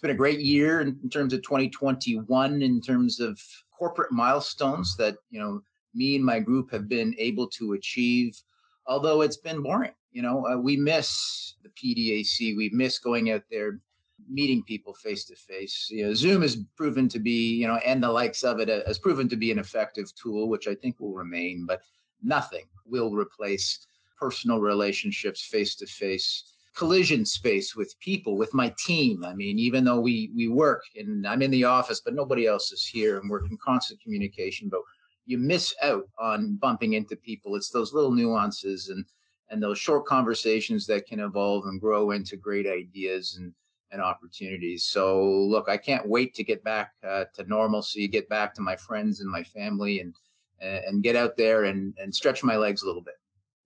it's 0.00 0.06
been 0.06 0.12
a 0.12 0.14
great 0.14 0.40
year 0.40 0.80
in, 0.80 0.98
in 1.02 1.10
terms 1.10 1.34
of 1.34 1.42
2021 1.42 2.62
in 2.62 2.80
terms 2.80 3.20
of 3.20 3.38
corporate 3.78 4.10
milestones 4.10 4.96
that 4.96 5.14
you 5.28 5.38
know 5.38 5.60
me 5.94 6.16
and 6.16 6.24
my 6.24 6.40
group 6.40 6.70
have 6.70 6.88
been 6.88 7.14
able 7.18 7.46
to 7.46 7.74
achieve 7.74 8.34
although 8.86 9.20
it's 9.20 9.36
been 9.36 9.62
boring 9.62 9.92
you 10.10 10.22
know? 10.22 10.46
Uh, 10.46 10.56
we 10.56 10.74
miss 10.74 11.56
the 11.62 11.68
pdac 11.68 12.56
we 12.56 12.70
miss 12.72 12.98
going 12.98 13.30
out 13.30 13.42
there 13.50 13.78
meeting 14.26 14.62
people 14.62 14.94
face 14.94 15.26
to 15.26 15.36
face 15.36 15.88
you 15.90 16.06
know 16.06 16.14
zoom 16.14 16.40
has 16.40 16.56
proven 16.78 17.06
to 17.06 17.18
be 17.18 17.56
you 17.56 17.66
know 17.66 17.76
and 17.84 18.02
the 18.02 18.10
likes 18.10 18.42
of 18.42 18.58
it 18.58 18.70
uh, 18.70 18.80
has 18.86 18.98
proven 18.98 19.28
to 19.28 19.36
be 19.36 19.52
an 19.52 19.58
effective 19.58 20.10
tool 20.14 20.48
which 20.48 20.66
i 20.66 20.74
think 20.74 20.98
will 20.98 21.12
remain 21.12 21.66
but 21.66 21.82
nothing 22.22 22.64
will 22.86 23.12
replace 23.12 23.86
personal 24.18 24.60
relationships 24.60 25.42
face 25.42 25.74
to 25.74 25.84
face 25.84 26.54
collision 26.80 27.26
space 27.26 27.76
with 27.76 27.94
people, 28.00 28.38
with 28.38 28.54
my 28.54 28.74
team. 28.78 29.22
I 29.22 29.34
mean, 29.34 29.58
even 29.58 29.84
though 29.84 30.00
we 30.00 30.30
we 30.34 30.48
work 30.48 30.82
and 30.96 31.26
I'm 31.26 31.42
in 31.42 31.50
the 31.50 31.64
office, 31.64 32.00
but 32.00 32.14
nobody 32.14 32.46
else 32.46 32.72
is 32.72 32.86
here, 32.86 33.18
and 33.18 33.28
we're 33.28 33.44
in 33.44 33.58
constant 33.62 34.00
communication, 34.02 34.70
but 34.70 34.80
you 35.26 35.36
miss 35.36 35.74
out 35.82 36.08
on 36.18 36.56
bumping 36.56 36.94
into 36.94 37.16
people. 37.16 37.54
It's 37.54 37.68
those 37.68 37.92
little 37.92 38.12
nuances 38.12 38.88
and 38.88 39.04
and 39.50 39.62
those 39.62 39.78
short 39.78 40.06
conversations 40.06 40.86
that 40.86 41.06
can 41.06 41.20
evolve 41.20 41.66
and 41.66 41.78
grow 41.78 42.12
into 42.12 42.38
great 42.38 42.66
ideas 42.66 43.36
and 43.38 43.52
and 43.92 44.00
opportunities. 44.00 44.84
So 44.84 45.22
look, 45.54 45.68
I 45.68 45.76
can't 45.76 46.08
wait 46.08 46.32
to 46.36 46.44
get 46.44 46.64
back 46.64 46.92
uh, 47.06 47.26
to 47.34 47.44
normalcy, 47.44 48.08
get 48.08 48.26
back 48.30 48.54
to 48.54 48.62
my 48.62 48.76
friends 48.76 49.20
and 49.20 49.30
my 49.30 49.44
family, 49.44 50.00
and 50.00 50.14
and 50.62 51.02
get 51.02 51.14
out 51.14 51.36
there 51.36 51.64
and 51.64 51.92
and 51.98 52.14
stretch 52.14 52.42
my 52.42 52.56
legs 52.56 52.82
a 52.82 52.86
little 52.86 53.02
bit. 53.02 53.19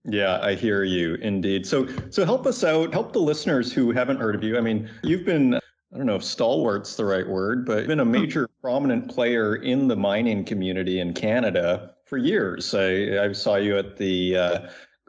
Yeah, 0.07 0.39
I 0.41 0.53
hear 0.53 0.83
you 0.83 1.15
indeed. 1.15 1.65
So 1.65 1.87
so 2.09 2.25
help 2.25 2.45
us 2.45 2.63
out, 2.63 2.93
help 2.93 3.13
the 3.13 3.19
listeners 3.19 3.73
who 3.73 3.91
haven't 3.91 4.17
heard 4.17 4.35
of 4.35 4.43
you. 4.43 4.57
I 4.57 4.61
mean, 4.61 4.89
you've 5.03 5.25
been 5.25 5.55
I 5.55 5.97
don't 5.97 6.05
know 6.05 6.15
if 6.15 6.23
stalwart's 6.23 6.95
the 6.95 7.05
right 7.05 7.27
word, 7.27 7.65
but 7.65 7.87
been 7.87 7.99
a 7.99 8.05
major 8.05 8.49
prominent 8.61 9.09
player 9.09 9.55
in 9.55 9.87
the 9.87 9.95
mining 9.95 10.43
community 10.43 10.99
in 10.99 11.13
Canada 11.13 11.95
for 12.05 12.17
years. 12.17 12.73
I, 12.73 13.23
I 13.23 13.31
saw 13.31 13.55
you 13.55 13.77
at 13.77 13.97
the 13.97 14.35
uh, 14.35 14.59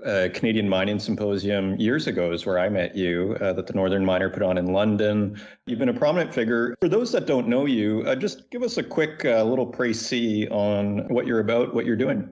uh, 0.05 0.29
Canadian 0.33 0.69
Mining 0.69 0.99
Symposium 0.99 1.75
years 1.77 2.07
ago, 2.07 2.31
is 2.31 2.47
where 2.47 2.59
I 2.59 2.69
met 2.69 2.95
you, 2.95 3.37
uh, 3.41 3.53
that 3.55 3.67
the 3.67 3.73
Northern 3.73 4.05
Miner 4.05 4.31
put 4.31 4.43
on 4.43 4.59
in 4.59 4.67
London. 4.67 5.41
You've 5.67 5.79
been 5.79 5.89
a 5.89 5.95
prominent 5.95 6.33
figure. 6.33 6.77
For 6.81 6.89
those 6.89 7.11
that 7.13 7.27
don't 7.27 7.49
know 7.49 7.67
you, 7.67 8.05
uh, 8.07 8.15
just 8.15 8.51
give 8.51 8.63
us 8.63 8.77
a 8.77 8.83
quick 8.83 9.25
uh, 9.25 9.43
little 9.43 9.67
précis 9.67 10.51
on 10.51 11.09
what 11.09 11.27
you're 11.27 11.41
about, 11.41 11.75
what 11.75 11.85
you're 11.87 11.97
doing. 11.97 12.29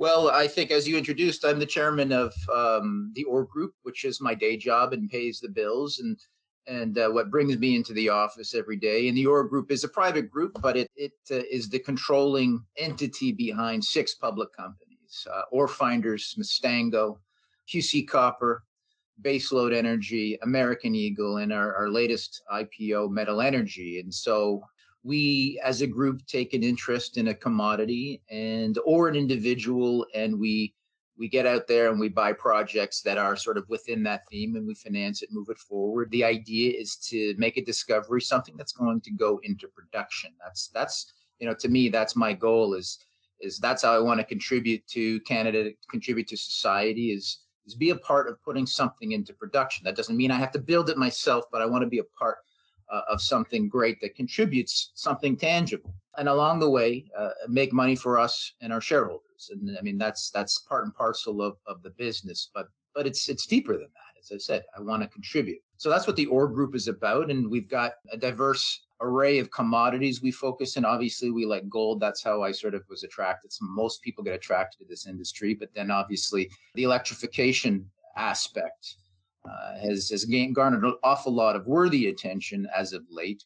Well, 0.00 0.30
I 0.30 0.48
think 0.48 0.70
as 0.70 0.88
you 0.88 0.96
introduced, 0.96 1.44
I'm 1.44 1.58
the 1.58 1.66
chairman 1.66 2.10
of 2.10 2.32
um, 2.50 3.12
the 3.14 3.24
OR 3.24 3.44
Group, 3.44 3.74
which 3.82 4.06
is 4.06 4.18
my 4.18 4.34
day 4.34 4.56
job 4.56 4.94
and 4.94 5.10
pays 5.10 5.40
the 5.40 5.50
bills 5.50 5.98
and 5.98 6.18
and 6.66 6.96
uh, 6.96 7.10
what 7.10 7.30
brings 7.30 7.58
me 7.58 7.76
into 7.76 7.92
the 7.92 8.08
office 8.08 8.54
every 8.54 8.76
day. 8.76 9.08
And 9.08 9.16
the 9.16 9.26
OR 9.26 9.44
Group 9.44 9.70
is 9.70 9.84
a 9.84 9.88
private 9.88 10.30
group, 10.30 10.58
but 10.62 10.78
it 10.78 10.90
it 10.96 11.12
uh, 11.30 11.42
is 11.50 11.68
the 11.68 11.80
controlling 11.80 12.64
entity 12.78 13.30
behind 13.30 13.84
six 13.84 14.14
public 14.14 14.48
companies: 14.56 15.26
uh, 15.30 15.42
Orefinders, 15.52 16.34
Mustango, 16.38 17.18
QC 17.68 18.08
Copper, 18.08 18.64
Baselode 19.20 19.74
Energy, 19.74 20.38
American 20.42 20.94
Eagle, 20.94 21.36
and 21.36 21.52
our, 21.52 21.76
our 21.76 21.90
latest 21.90 22.40
IPO, 22.50 23.10
Metal 23.10 23.42
Energy. 23.42 24.00
And 24.00 24.14
so 24.14 24.62
we 25.02 25.60
as 25.64 25.80
a 25.80 25.86
group 25.86 26.24
take 26.26 26.52
an 26.52 26.62
interest 26.62 27.16
in 27.16 27.28
a 27.28 27.34
commodity 27.34 28.22
and 28.30 28.78
or 28.84 29.08
an 29.08 29.16
individual 29.16 30.06
and 30.14 30.38
we 30.38 30.74
we 31.18 31.28
get 31.28 31.46
out 31.46 31.66
there 31.66 31.90
and 31.90 32.00
we 32.00 32.08
buy 32.08 32.32
projects 32.32 33.02
that 33.02 33.18
are 33.18 33.36
sort 33.36 33.58
of 33.58 33.68
within 33.68 34.02
that 34.02 34.22
theme 34.30 34.56
and 34.56 34.66
we 34.66 34.74
finance 34.74 35.20
it 35.20 35.28
move 35.30 35.50
it 35.50 35.58
forward. 35.58 36.10
The 36.10 36.24
idea 36.24 36.72
is 36.78 36.96
to 37.08 37.34
make 37.36 37.58
a 37.58 37.64
discovery 37.64 38.22
something 38.22 38.56
that's 38.56 38.72
going 38.72 39.02
to 39.02 39.10
go 39.10 39.38
into 39.42 39.68
production. 39.68 40.32
That's 40.42 40.68
that's 40.68 41.12
you 41.40 41.46
know 41.46 41.54
to 41.54 41.68
me 41.68 41.88
that's 41.88 42.14
my 42.14 42.32
goal 42.32 42.74
is 42.74 42.98
is 43.40 43.58
that's 43.58 43.82
how 43.82 43.94
i 43.94 43.98
want 43.98 44.20
to 44.20 44.24
contribute 44.24 44.86
to 44.86 45.18
canada 45.20 45.70
contribute 45.90 46.28
to 46.28 46.36
society 46.36 47.12
is 47.12 47.40
is 47.66 47.74
be 47.74 47.90
a 47.90 47.96
part 47.96 48.28
of 48.28 48.42
putting 48.42 48.66
something 48.66 49.12
into 49.12 49.32
production. 49.32 49.84
That 49.84 49.96
doesn't 49.96 50.16
mean 50.16 50.30
i 50.30 50.38
have 50.38 50.52
to 50.52 50.58
build 50.58 50.90
it 50.90 50.98
myself 50.98 51.44
but 51.50 51.62
i 51.62 51.66
want 51.66 51.82
to 51.82 51.88
be 51.88 51.98
a 51.98 52.04
part 52.18 52.38
uh, 52.90 53.02
of 53.08 53.20
something 53.22 53.68
great 53.68 54.00
that 54.00 54.14
contributes 54.14 54.90
something 54.94 55.36
tangible. 55.36 55.94
And 56.18 56.28
along 56.28 56.58
the 56.58 56.70
way 56.70 57.06
uh, 57.16 57.30
make 57.48 57.72
money 57.72 57.96
for 57.96 58.18
us 58.18 58.52
and 58.60 58.72
our 58.72 58.80
shareholders. 58.80 59.50
And 59.50 59.76
i 59.78 59.82
mean 59.82 59.96
that's 59.96 60.30
that's 60.30 60.58
part 60.60 60.84
and 60.84 60.94
parcel 60.94 61.40
of, 61.40 61.56
of 61.66 61.82
the 61.82 61.90
business 61.90 62.50
but 62.52 62.68
but 62.94 63.06
it's 63.06 63.28
it's 63.28 63.46
deeper 63.46 63.72
than 63.72 63.82
that. 63.82 64.20
As 64.20 64.32
i 64.34 64.38
said 64.38 64.64
i 64.76 64.80
want 64.80 65.02
to 65.02 65.08
contribute. 65.08 65.62
So 65.76 65.88
that's 65.88 66.06
what 66.06 66.16
the 66.16 66.26
OR 66.26 66.48
Group 66.48 66.74
is 66.74 66.88
about 66.88 67.30
and 67.30 67.50
we've 67.50 67.68
got 67.68 67.92
a 68.12 68.16
diverse 68.16 68.86
array 69.00 69.38
of 69.38 69.50
commodities 69.50 70.20
we 70.20 70.30
focus 70.30 70.76
in. 70.76 70.84
Obviously 70.84 71.30
we 71.30 71.46
like 71.46 71.66
gold. 71.70 72.00
That's 72.00 72.22
how 72.22 72.42
i 72.42 72.52
sort 72.52 72.74
of 72.74 72.82
was 72.90 73.04
attracted. 73.04 73.52
So 73.52 73.64
most 73.64 74.02
people 74.02 74.22
get 74.24 74.34
attracted 74.34 74.80
to 74.80 74.84
this 74.88 75.06
industry 75.06 75.54
but 75.54 75.72
then 75.74 75.90
obviously 75.90 76.50
the 76.74 76.82
electrification 76.82 77.88
aspect 78.16 78.96
uh, 79.48 79.78
has 79.80 80.08
has 80.10 80.24
garnered 80.52 80.84
an 80.84 80.94
awful 81.02 81.32
lot 81.32 81.56
of 81.56 81.66
worthy 81.66 82.08
attention 82.08 82.68
as 82.76 82.92
of 82.92 83.02
late. 83.10 83.44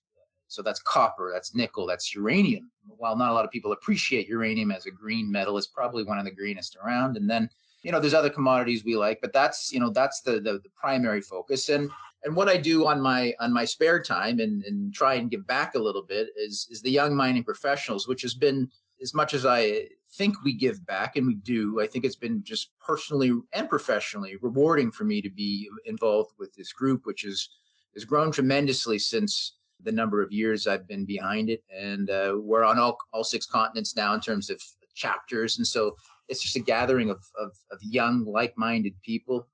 So 0.48 0.62
that's 0.62 0.80
copper, 0.82 1.30
that's 1.32 1.54
nickel, 1.54 1.86
that's 1.86 2.14
uranium. 2.14 2.70
While 2.86 3.16
not 3.16 3.30
a 3.30 3.34
lot 3.34 3.44
of 3.44 3.50
people 3.50 3.72
appreciate 3.72 4.28
uranium 4.28 4.70
as 4.70 4.86
a 4.86 4.90
green 4.90 5.30
metal, 5.30 5.56
it's 5.58 5.66
probably 5.66 6.04
one 6.04 6.18
of 6.18 6.24
the 6.24 6.30
greenest 6.30 6.76
around. 6.82 7.16
And 7.16 7.28
then 7.28 7.48
you 7.82 7.92
know 7.92 8.00
there's 8.00 8.14
other 8.14 8.30
commodities 8.30 8.84
we 8.84 8.96
like, 8.96 9.20
but 9.20 9.32
that's 9.32 9.72
you 9.72 9.80
know 9.80 9.90
that's 9.90 10.20
the 10.22 10.32
the, 10.32 10.54
the 10.54 10.70
primary 10.74 11.20
focus. 11.20 11.68
And 11.68 11.90
and 12.24 12.34
what 12.34 12.48
I 12.48 12.56
do 12.56 12.86
on 12.86 13.00
my 13.00 13.34
on 13.40 13.52
my 13.52 13.64
spare 13.64 14.02
time 14.02 14.40
and 14.40 14.64
and 14.64 14.92
try 14.92 15.14
and 15.14 15.30
give 15.30 15.46
back 15.46 15.74
a 15.74 15.78
little 15.78 16.02
bit 16.02 16.28
is 16.36 16.66
is 16.70 16.82
the 16.82 16.90
young 16.90 17.14
mining 17.14 17.44
professionals, 17.44 18.08
which 18.08 18.22
has 18.22 18.34
been 18.34 18.70
as 19.04 19.14
much 19.14 19.34
as 19.34 19.44
I 19.44 19.88
think 20.18 20.42
we 20.42 20.54
give 20.54 20.84
back, 20.86 21.16
and 21.16 21.26
we 21.26 21.34
do, 21.34 21.80
I 21.80 21.86
think 21.86 22.04
it's 22.04 22.16
been 22.16 22.42
just 22.42 22.70
personally 22.80 23.30
and 23.52 23.68
professionally 23.68 24.34
rewarding 24.40 24.90
for 24.90 25.04
me 25.04 25.20
to 25.20 25.30
be 25.30 25.68
involved 25.84 26.32
with 26.38 26.52
this 26.54 26.72
group, 26.72 27.00
which 27.04 27.24
is 27.24 27.50
has 27.94 28.04
grown 28.04 28.32
tremendously 28.32 28.98
since 28.98 29.58
the 29.82 29.92
number 29.92 30.22
of 30.22 30.32
years 30.32 30.66
I've 30.66 30.88
been 30.88 31.04
behind 31.04 31.50
it. 31.50 31.62
And 31.72 32.10
uh, 32.10 32.34
we're 32.38 32.64
on 32.64 32.78
all, 32.78 32.96
all 33.12 33.22
six 33.22 33.46
continents 33.46 33.94
now 33.94 34.14
in 34.14 34.20
terms 34.20 34.50
of 34.50 34.60
chapters. 34.94 35.58
And 35.58 35.66
so 35.66 35.94
it's 36.28 36.42
just 36.42 36.56
a 36.56 36.60
gathering 36.60 37.10
of, 37.10 37.20
of, 37.38 37.52
of 37.70 37.78
young, 37.82 38.24
like 38.24 38.52
minded 38.56 38.94
people 39.02 39.46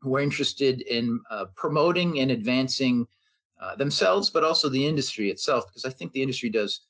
who 0.00 0.14
are 0.14 0.20
interested 0.20 0.82
in 0.82 1.18
uh, 1.30 1.46
promoting 1.56 2.20
and 2.20 2.30
advancing 2.30 3.06
uh, 3.60 3.74
themselves, 3.76 4.30
but 4.30 4.44
also 4.44 4.68
the 4.68 4.86
industry 4.86 5.30
itself, 5.30 5.66
because 5.66 5.84
I 5.84 5.90
think 5.90 6.12
the 6.12 6.22
industry 6.22 6.50
does 6.50 6.82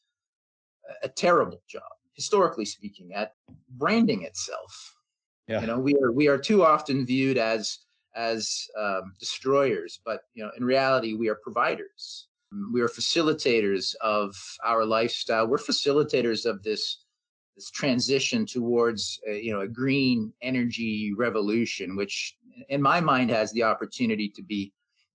a 1.03 1.09
terrible 1.09 1.63
job, 1.69 1.83
historically 2.15 2.65
speaking, 2.65 3.13
at 3.15 3.35
branding 3.71 4.23
itself. 4.23 4.95
Yeah. 5.49 5.61
You 5.61 5.67
know, 5.67 5.79
we 5.79 5.95
are 5.97 6.13
we 6.13 6.29
are 6.29 6.39
too 6.39 6.65
often 6.65 7.05
viewed 7.05 7.39
as 7.39 7.79
as 8.15 8.69
um, 8.79 9.15
destroyers, 9.19 10.01
but 10.05 10.23
you 10.35 10.45
know, 10.45 10.51
in 10.57 10.65
reality, 10.65 11.15
we 11.15 11.29
are 11.29 11.37
providers. 11.37 12.29
We 12.73 12.83
are 12.83 12.89
facilitators 12.89 13.95
of 14.03 14.35
our 14.63 14.85
lifestyle. 14.85 15.47
We're 15.47 15.57
facilitators 15.57 16.45
of 16.45 16.63
this 16.63 17.05
this 17.57 17.71
transition 17.71 18.47
towards 18.47 19.21
uh, 19.29 19.33
you 19.33 19.53
know 19.53 19.61
a 19.61 19.69
green 19.69 20.33
energy 20.43 21.13
revolution, 21.17 21.97
which 21.97 22.37
in 22.69 22.83
my 22.83 23.01
mind 23.01 23.31
has 23.31 23.53
the 23.53 23.63
opportunity 23.63 24.29
to 24.29 24.43
be 24.43 24.73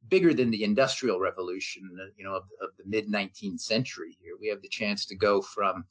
bigger 0.09 0.33
than 0.33 0.51
the 0.51 0.63
industrial 0.63 1.19
revolution, 1.19 1.89
you 2.15 2.23
know, 2.23 2.35
of, 2.35 2.43
of 2.61 2.69
the 2.77 2.83
mid 2.85 3.07
19th 3.07 3.59
century. 3.59 4.17
Here 4.21 4.35
we 4.39 4.47
have 4.47 4.61
the 4.61 4.69
chance 4.69 5.05
to 5.07 5.15
go 5.15 5.41
from 5.41 5.85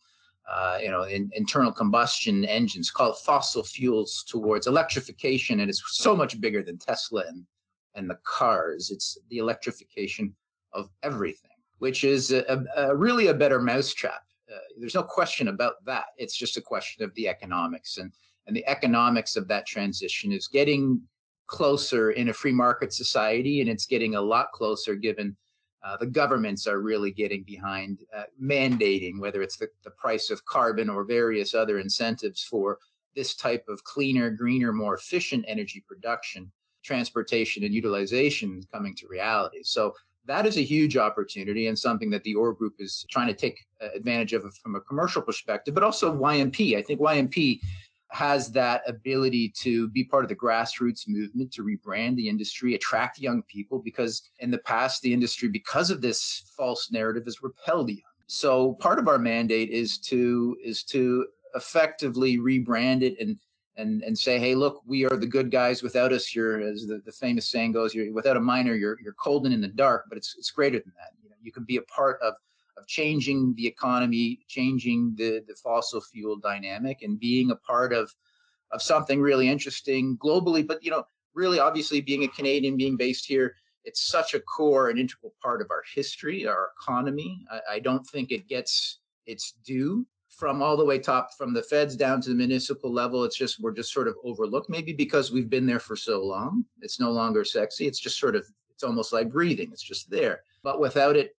uh, 0.48 0.78
you 0.80 0.90
know, 0.90 1.02
in, 1.02 1.30
internal 1.34 1.72
combustion 1.72 2.44
engines, 2.44 2.90
called 2.90 3.18
fossil 3.18 3.64
fuels, 3.64 4.24
towards 4.28 4.66
electrification, 4.66 5.60
and 5.60 5.68
it's 5.68 5.82
so 5.88 6.14
much 6.14 6.40
bigger 6.40 6.62
than 6.62 6.78
Tesla 6.78 7.24
and 7.26 7.44
and 7.96 8.08
the 8.08 8.18
cars. 8.24 8.90
It's 8.90 9.18
the 9.30 9.38
electrification 9.38 10.34
of 10.72 10.90
everything, 11.02 11.50
which 11.78 12.04
is 12.04 12.30
a, 12.30 12.64
a, 12.76 12.94
really 12.94 13.28
a 13.28 13.34
better 13.34 13.60
mousetrap. 13.60 14.22
Uh, 14.52 14.58
there's 14.78 14.94
no 14.94 15.02
question 15.02 15.48
about 15.48 15.84
that. 15.86 16.06
It's 16.18 16.36
just 16.36 16.58
a 16.58 16.60
question 16.60 17.02
of 17.02 17.12
the 17.14 17.26
economics, 17.26 17.96
and 17.96 18.12
and 18.46 18.54
the 18.54 18.66
economics 18.68 19.34
of 19.34 19.48
that 19.48 19.66
transition 19.66 20.30
is 20.30 20.46
getting 20.46 21.00
closer 21.46 22.12
in 22.12 22.28
a 22.28 22.32
free 22.32 22.52
market 22.52 22.92
society, 22.92 23.60
and 23.60 23.70
it's 23.70 23.86
getting 23.86 24.14
a 24.14 24.20
lot 24.20 24.52
closer 24.52 24.94
given 24.94 25.36
uh, 25.84 25.96
the 25.98 26.06
governments 26.06 26.66
are 26.66 26.80
really 26.80 27.12
getting 27.12 27.44
behind 27.44 28.00
uh, 28.16 28.24
mandating, 28.42 29.20
whether 29.20 29.40
it's 29.40 29.56
the, 29.56 29.68
the 29.84 29.90
price 29.90 30.30
of 30.30 30.44
carbon 30.44 30.90
or 30.90 31.04
various 31.04 31.54
other 31.54 31.78
incentives 31.78 32.42
for 32.42 32.78
this 33.14 33.36
type 33.36 33.64
of 33.68 33.82
cleaner, 33.84 34.28
greener, 34.28 34.72
more 34.72 34.94
efficient 34.94 35.44
energy 35.46 35.84
production, 35.86 36.50
transportation, 36.84 37.62
and 37.62 37.72
utilization 37.72 38.62
coming 38.72 38.96
to 38.96 39.06
reality. 39.06 39.60
So 39.62 39.94
that 40.26 40.44
is 40.44 40.56
a 40.56 40.62
huge 40.62 40.96
opportunity 40.96 41.68
and 41.68 41.78
something 41.78 42.10
that 42.10 42.24
the 42.24 42.34
OR 42.34 42.52
group 42.52 42.74
is 42.80 43.06
trying 43.10 43.28
to 43.28 43.34
take 43.34 43.64
uh, 43.80 43.88
advantage 43.94 44.32
of 44.32 44.42
from 44.56 44.74
a 44.74 44.80
commercial 44.80 45.22
perspective, 45.22 45.72
but 45.72 45.84
also 45.84 46.12
YMP. 46.12 46.76
I 46.76 46.82
think 46.82 47.00
YMP 47.00 47.60
has 48.10 48.50
that 48.52 48.82
ability 48.86 49.48
to 49.48 49.88
be 49.88 50.04
part 50.04 50.24
of 50.24 50.28
the 50.28 50.36
grassroots 50.36 51.08
movement 51.08 51.52
to 51.52 51.64
rebrand 51.64 52.16
the 52.16 52.28
industry, 52.28 52.74
attract 52.74 53.18
young 53.18 53.42
people, 53.42 53.78
because 53.78 54.22
in 54.38 54.50
the 54.50 54.58
past, 54.58 55.02
the 55.02 55.12
industry, 55.12 55.48
because 55.48 55.90
of 55.90 56.00
this 56.00 56.50
false 56.56 56.90
narrative, 56.90 57.24
has 57.24 57.42
repelled 57.42 57.90
young. 57.90 58.00
So 58.26 58.74
part 58.74 58.98
of 58.98 59.08
our 59.08 59.18
mandate 59.18 59.70
is 59.70 59.98
to 59.98 60.56
is 60.62 60.82
to 60.84 61.26
effectively 61.54 62.38
rebrand 62.38 63.02
it 63.02 63.16
and 63.20 63.38
and 63.76 64.02
and 64.02 64.18
say, 64.18 64.38
hey, 64.38 64.54
look, 64.54 64.82
we 64.86 65.04
are 65.04 65.16
the 65.16 65.26
good 65.26 65.50
guys. 65.50 65.82
Without 65.82 66.12
us, 66.12 66.34
you're 66.34 66.60
as 66.60 66.86
the, 66.86 67.00
the 67.04 67.12
famous 67.12 67.48
saying 67.48 67.72
goes, 67.72 67.94
you're 67.94 68.12
without 68.12 68.36
a 68.36 68.40
miner, 68.40 68.74
you're 68.74 68.98
you're 69.02 69.14
cold 69.14 69.44
and 69.44 69.54
in 69.54 69.60
the 69.60 69.68
dark. 69.68 70.06
But 70.08 70.18
it's 70.18 70.34
it's 70.38 70.50
greater 70.50 70.78
than 70.78 70.92
that. 70.96 71.10
You 71.22 71.30
know, 71.30 71.36
you 71.42 71.52
can 71.52 71.64
be 71.64 71.76
a 71.76 71.82
part 71.82 72.20
of 72.22 72.34
of 72.76 72.86
changing 72.86 73.54
the 73.56 73.66
economy, 73.66 74.40
changing 74.48 75.14
the, 75.16 75.42
the 75.48 75.54
fossil 75.54 76.00
fuel 76.00 76.36
dynamic, 76.36 77.02
and 77.02 77.18
being 77.18 77.50
a 77.50 77.56
part 77.56 77.92
of 77.92 78.14
of 78.72 78.82
something 78.82 79.20
really 79.20 79.48
interesting 79.48 80.18
globally. 80.18 80.66
But 80.66 80.82
you 80.82 80.90
know, 80.90 81.04
really, 81.34 81.58
obviously, 81.58 82.00
being 82.00 82.24
a 82.24 82.28
Canadian, 82.28 82.76
being 82.76 82.96
based 82.96 83.26
here, 83.26 83.54
it's 83.84 84.08
such 84.08 84.34
a 84.34 84.40
core 84.40 84.90
and 84.90 84.98
integral 84.98 85.34
part 85.42 85.60
of 85.60 85.70
our 85.70 85.82
history, 85.94 86.46
our 86.46 86.70
economy. 86.80 87.44
I, 87.50 87.74
I 87.74 87.78
don't 87.78 88.06
think 88.06 88.32
it 88.32 88.48
gets 88.48 88.98
its 89.26 89.54
due 89.64 90.06
from 90.28 90.60
all 90.60 90.76
the 90.76 90.84
way 90.84 90.98
top, 90.98 91.30
from 91.38 91.54
the 91.54 91.62
feds 91.62 91.96
down 91.96 92.20
to 92.20 92.28
the 92.28 92.34
municipal 92.34 92.92
level. 92.92 93.24
It's 93.24 93.36
just 93.36 93.60
we're 93.60 93.72
just 93.72 93.92
sort 93.92 94.08
of 94.08 94.16
overlooked, 94.24 94.68
maybe 94.68 94.92
because 94.92 95.32
we've 95.32 95.48
been 95.48 95.66
there 95.66 95.80
for 95.80 95.96
so 95.96 96.22
long. 96.22 96.64
It's 96.82 97.00
no 97.00 97.10
longer 97.10 97.44
sexy. 97.44 97.86
It's 97.86 98.00
just 98.00 98.18
sort 98.18 98.36
of 98.36 98.46
it's 98.70 98.82
almost 98.82 99.12
like 99.12 99.30
breathing. 99.30 99.70
It's 99.72 99.82
just 99.82 100.10
there. 100.10 100.42
But 100.62 100.80
without 100.80 101.16
it, 101.16 101.36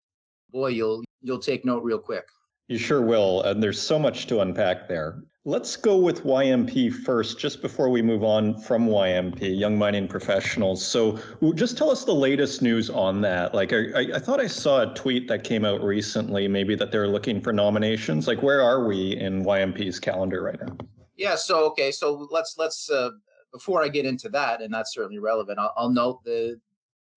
boy, 0.51 0.69
you'll 0.69 1.05
you'll 1.27 1.39
take 1.39 1.65
note 1.65 1.83
real 1.83 1.99
quick. 1.99 2.29
You 2.69 2.79
sure 2.79 3.03
will. 3.03 3.43
And 3.43 3.63
there's 3.63 3.81
so 3.81 3.99
much 3.99 4.27
to 4.29 4.41
unpack 4.41 4.89
there. 4.89 5.23
Let's 5.45 5.77
go 5.77 5.97
with 5.97 6.25
YMP 6.25 6.93
first, 6.93 7.39
just 7.39 7.63
before 7.63 7.89
we 7.89 8.03
move 8.03 8.25
on 8.25 8.59
from 8.59 8.89
YMP, 8.89 9.57
Young 9.57 9.79
Mining 9.79 10.09
Professionals. 10.09 10.85
So, 10.85 11.21
just 11.55 11.79
tell 11.79 11.89
us 11.89 12.05
the 12.05 12.15
latest 12.15 12.63
news 12.63 12.91
on 12.91 13.21
that. 13.21 13.55
Like, 13.55 13.73
I, 13.73 14.15
I 14.15 14.19
thought 14.19 14.41
I 14.41 14.49
saw 14.49 14.91
a 14.91 14.95
tweet 14.95 15.29
that 15.29 15.45
came 15.45 15.65
out 15.65 15.85
recently, 15.85 16.49
maybe 16.49 16.75
that 16.75 16.91
they're 16.91 17.07
looking 17.07 17.41
for 17.41 17.53
nominations. 17.53 18.27
Like, 18.27 18.43
where 18.43 18.61
are 18.61 18.85
we 18.85 19.17
in 19.17 19.45
YMP's 19.45 20.01
calendar 20.01 20.43
right 20.43 20.61
now? 20.61 20.77
Yeah. 21.17 21.37
So, 21.37 21.65
okay. 21.67 21.93
So 21.93 22.27
let's 22.33 22.57
let's 22.59 22.91
uh, 22.91 23.11
before 23.53 23.85
I 23.85 23.89
get 23.89 24.05
into 24.05 24.29
that, 24.31 24.63
and 24.63 24.75
that's 24.75 24.93
certainly 24.93 25.21
relevant. 25.21 25.61
I'll, 25.61 25.73
I'll 25.77 25.91
note 25.91 26.25
the 26.25 26.61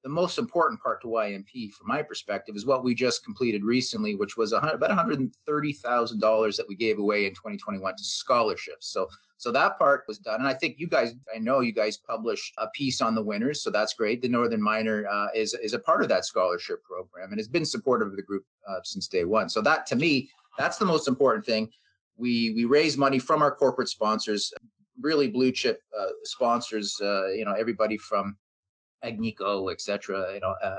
the 0.04 0.10
most 0.10 0.38
important 0.38 0.82
part 0.82 1.02
to 1.02 1.08
YMP, 1.08 1.72
from 1.74 1.88
my 1.88 2.02
perspective, 2.02 2.56
is 2.56 2.66
what 2.66 2.84
we 2.84 2.96
just 2.96 3.24
completed 3.24 3.64
recently, 3.64 4.16
which 4.16 4.38
was 4.38 4.54
about 4.54 4.80
$130,000 4.80 6.58
that 6.58 6.68
we 6.68 6.76
gave 6.76 7.00
away 7.00 7.26
in 7.26 7.32
2021 7.32 7.96
to 7.98 8.04
scholarships. 8.04 8.88
So, 8.92 9.10
so 9.38 9.52
that 9.52 9.78
part 9.78 10.06
was 10.08 10.18
done, 10.18 10.40
and 10.40 10.48
I 10.48 10.54
think 10.54 10.76
you 10.80 10.88
guys, 10.88 11.16
I 11.34 11.40
know 11.40 11.60
you 11.60 11.74
guys 11.74 11.98
published 11.98 12.54
a 12.58 12.68
piece 12.70 13.02
on 13.02 13.16
the 13.16 13.24
winners, 13.24 13.62
so 13.62 13.70
that's 13.70 13.94
great. 13.94 14.22
The 14.22 14.30
Northern 14.30 14.62
Miner 14.62 15.06
uh, 15.08 15.28
is 15.34 15.54
is 15.54 15.74
a 15.74 15.80
part 15.80 16.02
of 16.02 16.10
that 16.10 16.26
scholarship 16.26 16.84
program 16.84 17.32
and 17.32 17.40
has 17.40 17.48
been 17.48 17.66
supportive 17.66 18.10
of 18.10 18.16
the 18.16 18.22
group 18.22 18.46
uh, 18.68 18.80
since 18.84 19.08
day 19.08 19.24
one. 19.24 19.50
So 19.50 19.62
that, 19.62 19.86
to 19.88 19.96
me, 19.96 20.30
that's 20.58 20.78
the 20.78 20.86
most 20.86 21.08
important 21.08 21.46
thing. 21.46 21.70
We 22.18 22.52
we 22.54 22.66
raise 22.66 22.98
money 22.98 23.18
from 23.18 23.42
our 23.42 23.56
corporate 23.56 23.88
sponsors, 23.88 24.54
really 25.02 25.30
blue 25.30 25.54
chip 25.54 25.82
uh, 25.98 26.08
sponsors. 26.24 26.98
Uh, 27.02 27.28
you 27.28 27.46
know, 27.46 27.54
everybody 27.54 27.98
from 27.98 28.36
Agnico, 29.04 29.72
etc., 29.72 30.34
you 30.34 30.40
know, 30.40 30.56
uh, 30.64 30.78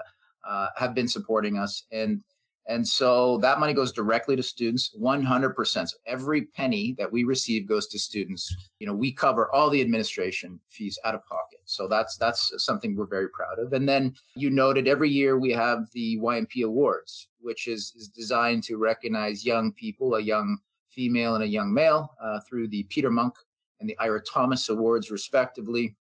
uh, 0.48 0.68
have 0.76 0.94
been 0.94 1.08
supporting 1.08 1.58
us, 1.58 1.84
and 1.92 2.22
and 2.70 2.86
so 2.86 3.38
that 3.38 3.58
money 3.58 3.72
goes 3.72 3.90
directly 3.90 4.36
to 4.36 4.44
students, 4.44 4.94
100%. 4.96 5.88
So 5.88 5.96
every 6.06 6.42
penny 6.42 6.94
that 6.98 7.10
we 7.10 7.24
receive 7.24 7.66
goes 7.66 7.88
to 7.88 7.98
students. 7.98 8.54
You 8.78 8.86
know, 8.86 8.94
we 8.94 9.12
cover 9.12 9.52
all 9.52 9.70
the 9.70 9.80
administration 9.80 10.60
fees 10.68 10.96
out 11.04 11.16
of 11.16 11.26
pocket. 11.26 11.60
So 11.64 11.88
that's 11.88 12.16
that's 12.16 12.52
something 12.58 12.94
we're 12.94 13.06
very 13.06 13.28
proud 13.30 13.58
of. 13.58 13.72
And 13.72 13.88
then 13.88 14.14
you 14.36 14.50
noted 14.50 14.86
every 14.86 15.10
year 15.10 15.36
we 15.38 15.50
have 15.50 15.90
the 15.94 16.18
YMP 16.18 16.64
Awards, 16.64 17.28
which 17.40 17.66
is 17.66 17.92
is 17.96 18.08
designed 18.08 18.62
to 18.64 18.76
recognize 18.76 19.44
young 19.44 19.72
people, 19.72 20.14
a 20.14 20.20
young 20.20 20.58
female 20.90 21.34
and 21.34 21.44
a 21.44 21.48
young 21.48 21.72
male, 21.72 22.14
uh, 22.22 22.40
through 22.48 22.68
the 22.68 22.84
Peter 22.84 23.10
Munk 23.10 23.34
and 23.80 23.88
the 23.88 23.98
Ira 23.98 24.22
Thomas 24.22 24.68
Awards, 24.68 25.10
respectively. 25.10 25.96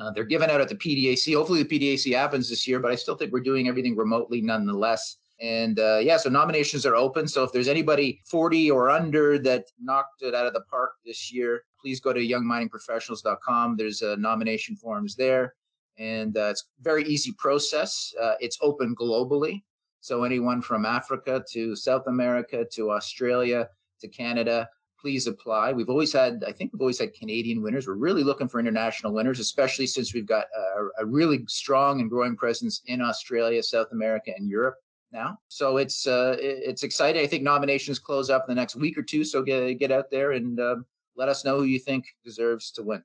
Uh, 0.00 0.10
they're 0.12 0.24
given 0.24 0.50
out 0.50 0.60
at 0.60 0.68
the 0.68 0.74
PDAC. 0.74 1.34
Hopefully, 1.34 1.62
the 1.62 1.78
PDAC 1.78 2.14
happens 2.14 2.48
this 2.48 2.66
year, 2.66 2.78
but 2.78 2.90
I 2.90 2.94
still 2.94 3.16
think 3.16 3.32
we're 3.32 3.40
doing 3.40 3.68
everything 3.68 3.96
remotely 3.96 4.40
nonetheless. 4.40 5.16
And 5.40 5.78
uh, 5.78 5.98
yeah, 5.98 6.16
so 6.16 6.28
nominations 6.28 6.84
are 6.84 6.96
open. 6.96 7.28
So 7.28 7.44
if 7.44 7.52
there's 7.52 7.68
anybody 7.68 8.20
40 8.26 8.70
or 8.70 8.90
under 8.90 9.38
that 9.40 9.66
knocked 9.80 10.22
it 10.22 10.34
out 10.34 10.46
of 10.46 10.52
the 10.52 10.62
park 10.62 10.92
this 11.04 11.32
year, 11.32 11.62
please 11.80 12.00
go 12.00 12.12
to 12.12 12.20
youngminingprofessionals.com. 12.20 13.76
There's 13.76 14.02
a 14.02 14.16
nomination 14.16 14.76
forms 14.76 15.14
there, 15.14 15.54
and 15.96 16.36
uh, 16.36 16.48
it's 16.50 16.66
very 16.80 17.04
easy 17.04 17.32
process. 17.38 18.12
Uh, 18.20 18.34
it's 18.40 18.58
open 18.60 18.96
globally, 18.96 19.62
so 20.00 20.24
anyone 20.24 20.60
from 20.60 20.84
Africa 20.84 21.44
to 21.52 21.76
South 21.76 22.08
America 22.08 22.64
to 22.72 22.90
Australia 22.90 23.68
to 24.00 24.08
Canada 24.08 24.68
please 25.00 25.26
apply. 25.26 25.72
We've 25.72 25.88
always 25.88 26.12
had, 26.12 26.44
I 26.46 26.52
think 26.52 26.72
we've 26.72 26.80
always 26.80 26.98
had 26.98 27.14
Canadian 27.14 27.62
winners. 27.62 27.86
We're 27.86 27.94
really 27.94 28.24
looking 28.24 28.48
for 28.48 28.58
international 28.58 29.12
winners, 29.12 29.40
especially 29.40 29.86
since 29.86 30.12
we've 30.12 30.26
got 30.26 30.46
a, 30.56 31.02
a 31.02 31.06
really 31.06 31.44
strong 31.46 32.00
and 32.00 32.10
growing 32.10 32.36
presence 32.36 32.82
in 32.86 33.00
Australia, 33.00 33.62
South 33.62 33.88
America, 33.92 34.32
and 34.36 34.48
Europe 34.48 34.76
now. 35.12 35.38
So 35.48 35.76
it's 35.78 36.06
uh, 36.06 36.36
it's 36.38 36.82
exciting. 36.82 37.22
I 37.22 37.26
think 37.26 37.42
nominations 37.42 37.98
close 37.98 38.30
up 38.30 38.46
in 38.48 38.54
the 38.54 38.60
next 38.60 38.76
week 38.76 38.98
or 38.98 39.02
two. 39.02 39.24
So 39.24 39.42
get 39.42 39.78
get 39.78 39.92
out 39.92 40.10
there 40.10 40.32
and 40.32 40.58
uh, 40.60 40.76
let 41.16 41.28
us 41.28 41.44
know 41.44 41.58
who 41.58 41.64
you 41.64 41.78
think 41.78 42.06
deserves 42.24 42.70
to 42.72 42.82
win. 42.82 43.02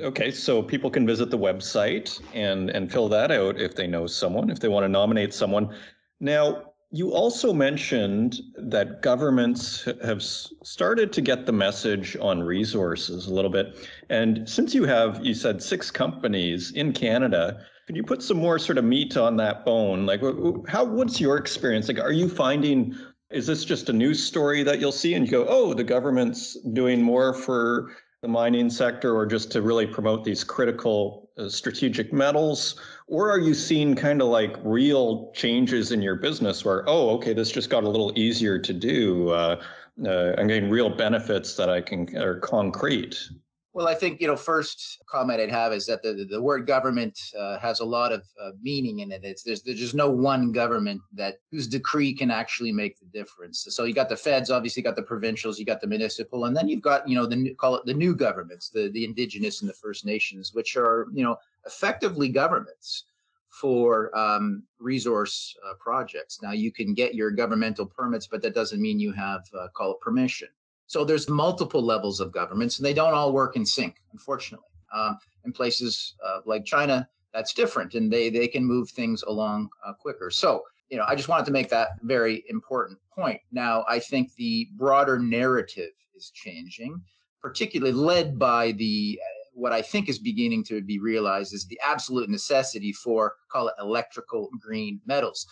Okay, 0.00 0.30
so 0.30 0.62
people 0.62 0.90
can 0.90 1.06
visit 1.06 1.30
the 1.30 1.38
website 1.38 2.20
and 2.34 2.70
and 2.70 2.90
fill 2.92 3.08
that 3.08 3.30
out 3.30 3.60
if 3.60 3.74
they 3.74 3.86
know 3.86 4.06
someone, 4.06 4.50
if 4.50 4.60
they 4.60 4.68
want 4.68 4.84
to 4.84 4.88
nominate 4.88 5.34
someone. 5.34 5.74
Now, 6.20 6.72
you 6.90 7.12
also 7.12 7.52
mentioned 7.52 8.40
that 8.56 9.02
governments 9.02 9.86
have 10.02 10.22
started 10.22 11.12
to 11.12 11.20
get 11.20 11.44
the 11.44 11.52
message 11.52 12.16
on 12.20 12.42
resources 12.42 13.26
a 13.26 13.34
little 13.34 13.50
bit. 13.50 13.88
And 14.08 14.48
since 14.48 14.74
you 14.74 14.84
have, 14.84 15.24
you 15.24 15.34
said 15.34 15.62
six 15.62 15.90
companies 15.90 16.72
in 16.72 16.94
Canada, 16.94 17.60
could 17.86 17.96
you 17.96 18.02
put 18.02 18.22
some 18.22 18.38
more 18.38 18.58
sort 18.58 18.78
of 18.78 18.84
meat 18.84 19.16
on 19.18 19.36
that 19.36 19.66
bone? 19.66 20.06
Like, 20.06 20.22
how, 20.66 20.84
what's 20.84 21.20
your 21.20 21.36
experience? 21.36 21.88
Like, 21.88 22.00
are 22.00 22.12
you 22.12 22.28
finding, 22.28 22.96
is 23.30 23.46
this 23.46 23.66
just 23.66 23.90
a 23.90 23.92
news 23.92 24.22
story 24.22 24.62
that 24.62 24.80
you'll 24.80 24.90
see 24.92 25.12
and 25.12 25.26
you 25.26 25.30
go, 25.30 25.46
oh, 25.46 25.74
the 25.74 25.84
government's 25.84 26.56
doing 26.72 27.02
more 27.02 27.34
for 27.34 27.90
the 28.22 28.28
mining 28.28 28.70
sector 28.70 29.14
or 29.14 29.26
just 29.26 29.52
to 29.52 29.62
really 29.62 29.86
promote 29.86 30.24
these 30.24 30.42
critical 30.42 31.27
strategic 31.46 32.12
metals? 32.12 32.76
Or 33.06 33.30
are 33.30 33.38
you 33.38 33.54
seeing 33.54 33.94
kind 33.94 34.20
of 34.20 34.28
like 34.28 34.56
real 34.62 35.30
changes 35.34 35.92
in 35.92 36.02
your 36.02 36.16
business 36.16 36.64
where, 36.64 36.84
oh, 36.88 37.10
okay, 37.10 37.32
this 37.32 37.50
just 37.50 37.70
got 37.70 37.84
a 37.84 37.88
little 37.88 38.12
easier 38.16 38.58
to 38.58 38.72
do? 38.72 39.30
Uh, 39.30 39.62
uh, 40.04 40.34
I'm 40.38 40.46
getting 40.46 40.70
real 40.70 40.90
benefits 40.90 41.54
that 41.56 41.68
I 41.68 41.80
can 41.80 42.16
are 42.16 42.38
concrete. 42.40 43.18
Well, 43.74 43.86
I 43.86 43.94
think 43.94 44.20
you 44.20 44.26
know. 44.26 44.36
First 44.36 44.98
comment 45.06 45.40
I'd 45.40 45.50
have 45.50 45.72
is 45.72 45.84
that 45.86 46.02
the 46.02 46.26
the 46.28 46.40
word 46.40 46.66
government 46.66 47.18
uh, 47.38 47.58
has 47.58 47.80
a 47.80 47.84
lot 47.84 48.12
of 48.12 48.24
uh, 48.42 48.52
meaning 48.62 49.00
in 49.00 49.12
it. 49.12 49.20
It's 49.24 49.42
there's 49.42 49.62
there's 49.62 49.78
just 49.78 49.94
no 49.94 50.10
one 50.10 50.52
government 50.52 51.02
that 51.12 51.36
whose 51.50 51.66
decree 51.66 52.14
can 52.14 52.30
actually 52.30 52.72
make 52.72 52.98
the 52.98 53.06
difference. 53.06 53.66
So 53.68 53.84
you 53.84 53.92
got 53.92 54.08
the 54.08 54.16
feds, 54.16 54.50
obviously, 54.50 54.80
you 54.80 54.84
got 54.84 54.96
the 54.96 55.02
provincials, 55.02 55.58
you 55.58 55.66
got 55.66 55.80
the 55.82 55.86
municipal, 55.86 56.46
and 56.46 56.56
then 56.56 56.66
you've 56.66 56.82
got 56.82 57.06
you 57.06 57.14
know 57.14 57.26
the 57.26 57.54
call 57.54 57.76
it 57.76 57.84
the 57.84 57.94
new 57.94 58.16
governments, 58.16 58.70
the 58.70 58.88
the 58.88 59.04
indigenous 59.04 59.60
and 59.60 59.68
the 59.68 59.74
First 59.74 60.06
Nations, 60.06 60.54
which 60.54 60.76
are 60.76 61.06
you 61.12 61.22
know 61.22 61.36
effectively 61.66 62.30
governments 62.30 63.04
for 63.50 64.16
um, 64.16 64.62
resource 64.78 65.54
uh, 65.68 65.74
projects. 65.78 66.40
Now 66.42 66.52
you 66.52 66.72
can 66.72 66.94
get 66.94 67.14
your 67.14 67.30
governmental 67.30 67.86
permits, 67.86 68.26
but 68.26 68.40
that 68.42 68.54
doesn't 68.54 68.80
mean 68.80 68.98
you 68.98 69.12
have 69.12 69.44
uh, 69.58 69.68
call 69.68 69.92
it 69.92 70.00
permission. 70.00 70.48
So 70.88 71.04
there's 71.04 71.28
multiple 71.28 71.82
levels 71.82 72.18
of 72.18 72.32
governments, 72.32 72.78
and 72.78 72.86
they 72.86 72.94
don't 72.94 73.12
all 73.12 73.32
work 73.32 73.56
in 73.56 73.64
sync, 73.64 73.96
unfortunately. 74.12 74.64
Um, 74.92 75.18
in 75.44 75.52
places 75.52 76.14
uh, 76.26 76.40
like 76.46 76.64
China, 76.64 77.06
that's 77.34 77.52
different, 77.52 77.94
and 77.94 78.10
they 78.10 78.30
they 78.30 78.48
can 78.48 78.64
move 78.64 78.90
things 78.90 79.22
along 79.22 79.68
uh, 79.86 79.92
quicker. 79.92 80.30
So 80.30 80.62
you 80.88 80.96
know, 80.96 81.04
I 81.06 81.14
just 81.14 81.28
wanted 81.28 81.44
to 81.44 81.52
make 81.52 81.68
that 81.68 81.90
very 82.02 82.42
important 82.48 82.98
point. 83.14 83.38
Now, 83.52 83.84
I 83.86 83.98
think 83.98 84.34
the 84.34 84.68
broader 84.76 85.18
narrative 85.18 85.90
is 86.16 86.30
changing, 86.30 86.98
particularly 87.42 87.92
led 87.92 88.38
by 88.38 88.72
the 88.72 89.20
what 89.52 89.72
I 89.72 89.82
think 89.82 90.08
is 90.08 90.18
beginning 90.18 90.64
to 90.64 90.80
be 90.80 90.98
realized 90.98 91.52
is 91.52 91.66
the 91.66 91.78
absolute 91.84 92.30
necessity 92.30 92.94
for 92.94 93.34
call 93.52 93.68
it 93.68 93.74
electrical 93.78 94.48
green 94.58 95.02
metals, 95.04 95.46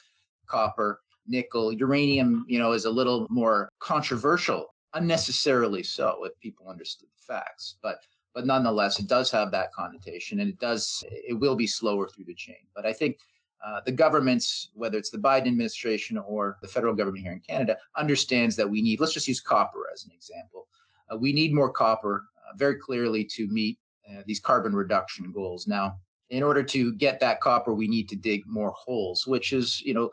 copper, 0.47 1.03
nickel, 1.27 1.75
uranium. 1.75 2.47
You 2.49 2.59
know, 2.59 2.73
is 2.73 2.87
a 2.87 2.91
little 2.91 3.27
more 3.29 3.69
controversial 3.81 4.69
unnecessarily 4.95 5.83
so 5.83 6.25
if 6.25 6.39
people 6.41 6.69
understood 6.69 7.09
the 7.09 7.35
facts. 7.35 7.77
But 7.83 7.99
but 8.35 8.47
nonetheless, 8.47 9.01
it 9.01 9.07
does 9.07 9.31
have 9.31 9.51
that 9.53 9.73
connotation, 9.73 10.41
and 10.41 10.51
it 10.51 10.59
does 10.61 11.03
it 11.11 11.39
will 11.39 11.57
be 11.57 11.67
slower 11.67 12.09
through 12.09 12.27
the 12.27 12.35
chain. 12.35 12.67
But 12.75 12.85
I 12.85 12.93
think 12.93 13.19
uh, 13.65 13.81
the 13.87 13.93
governments, 13.93 14.71
whether 14.75 14.99
it's 14.99 15.11
the 15.11 15.19
Biden 15.19 15.49
administration 15.49 16.19
or 16.19 16.59
the 16.61 16.69
federal 16.69 16.95
government 16.95 17.25
here 17.25 17.33
in 17.33 17.41
Canada, 17.41 17.79
understands 17.97 18.55
that 18.57 18.69
we 18.69 18.83
need. 18.83 19.01
Let's 19.01 19.15
just 19.15 19.29
use 19.29 19.41
copper 19.41 19.87
as 19.93 20.05
an 20.05 20.13
example. 20.13 20.69
Uh, 21.11 21.17
we 21.17 21.33
need 21.33 21.55
more 21.55 21.71
copper 21.71 22.25
uh, 22.37 22.57
very 22.57 22.77
clearly 22.77 23.25
to 23.25 23.49
meet 23.49 23.79
uh, 24.09 24.23
these 24.27 24.41
carbon 24.41 24.75
reduction 24.75 25.33
goals. 25.33 25.67
Now, 25.67 25.99
in 26.31 26.43
order 26.43 26.63
to 26.63 26.93
get 26.95 27.19
that 27.21 27.41
copper, 27.41 27.73
we 27.73 27.89
need 27.89 28.09
to 28.11 28.17
dig 28.17 28.47
more 28.47 28.73
holes, 28.73 29.27
which 29.27 29.53
is 29.53 29.81
you 29.83 29.95
know 29.95 30.11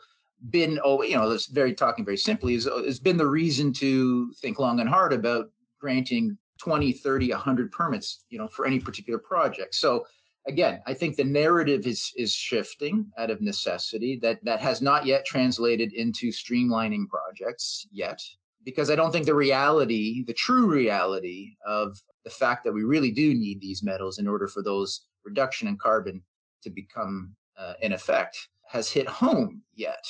been 0.50 0.80
oh 0.84 1.02
you 1.04 1.16
know 1.16 1.30
that's 1.30 1.48
very 1.48 1.74
talking 1.74 2.04
very 2.04 2.18
simply 2.18 2.56
is 2.56 2.66
has 2.66 3.00
been 3.00 3.18
the 3.18 3.28
reason 3.28 3.72
to 3.72 4.32
think 4.42 4.60
long 4.60 4.80
and 4.80 4.90
hard 4.90 5.14
about 5.14 5.50
granting 5.80 6.38
20 6.60 6.92
30 6.92 7.32
100 7.32 7.72
permits 7.72 8.26
you 8.30 8.38
know 8.38 8.48
for 8.48 8.66
any 8.66 8.80
particular 8.80 9.20
project. 9.20 9.76
So 9.76 10.06
again 10.46 10.82
i 10.86 10.94
think 10.94 11.16
the 11.16 11.24
narrative 11.24 11.88
is 11.88 12.12
is 12.18 12.34
shifting 12.34 13.06
out 13.18 13.30
of 13.30 13.42
necessity. 13.42 14.20
That 14.22 14.44
that 14.44 14.60
has 14.60 14.82
not 14.82 15.06
yet 15.06 15.26
translated 15.26 15.94
into 15.94 16.32
streamlining 16.32 17.08
projects 17.08 17.88
yet 17.92 18.20
because 18.66 18.90
i 18.90 18.96
don't 18.96 19.12
think 19.12 19.26
the 19.26 19.36
reality 19.36 20.24
the 20.26 20.34
true 20.34 20.68
reality 20.68 21.56
of 21.66 21.98
the 22.24 22.30
fact 22.30 22.64
that 22.64 22.72
we 22.72 22.84
really 22.84 23.12
do 23.12 23.34
need 23.34 23.60
these 23.60 23.84
metals 23.84 24.20
in 24.20 24.28
order 24.28 24.48
for 24.48 24.64
those 24.64 25.06
reduction 25.26 25.68
in 25.68 25.78
carbon 25.78 26.22
to 26.62 26.70
become 26.70 27.36
uh, 27.58 27.74
in 27.82 27.94
effect 27.94 28.48
has 28.74 28.90
hit 28.90 29.08
home 29.08 29.62
yet 29.76 30.06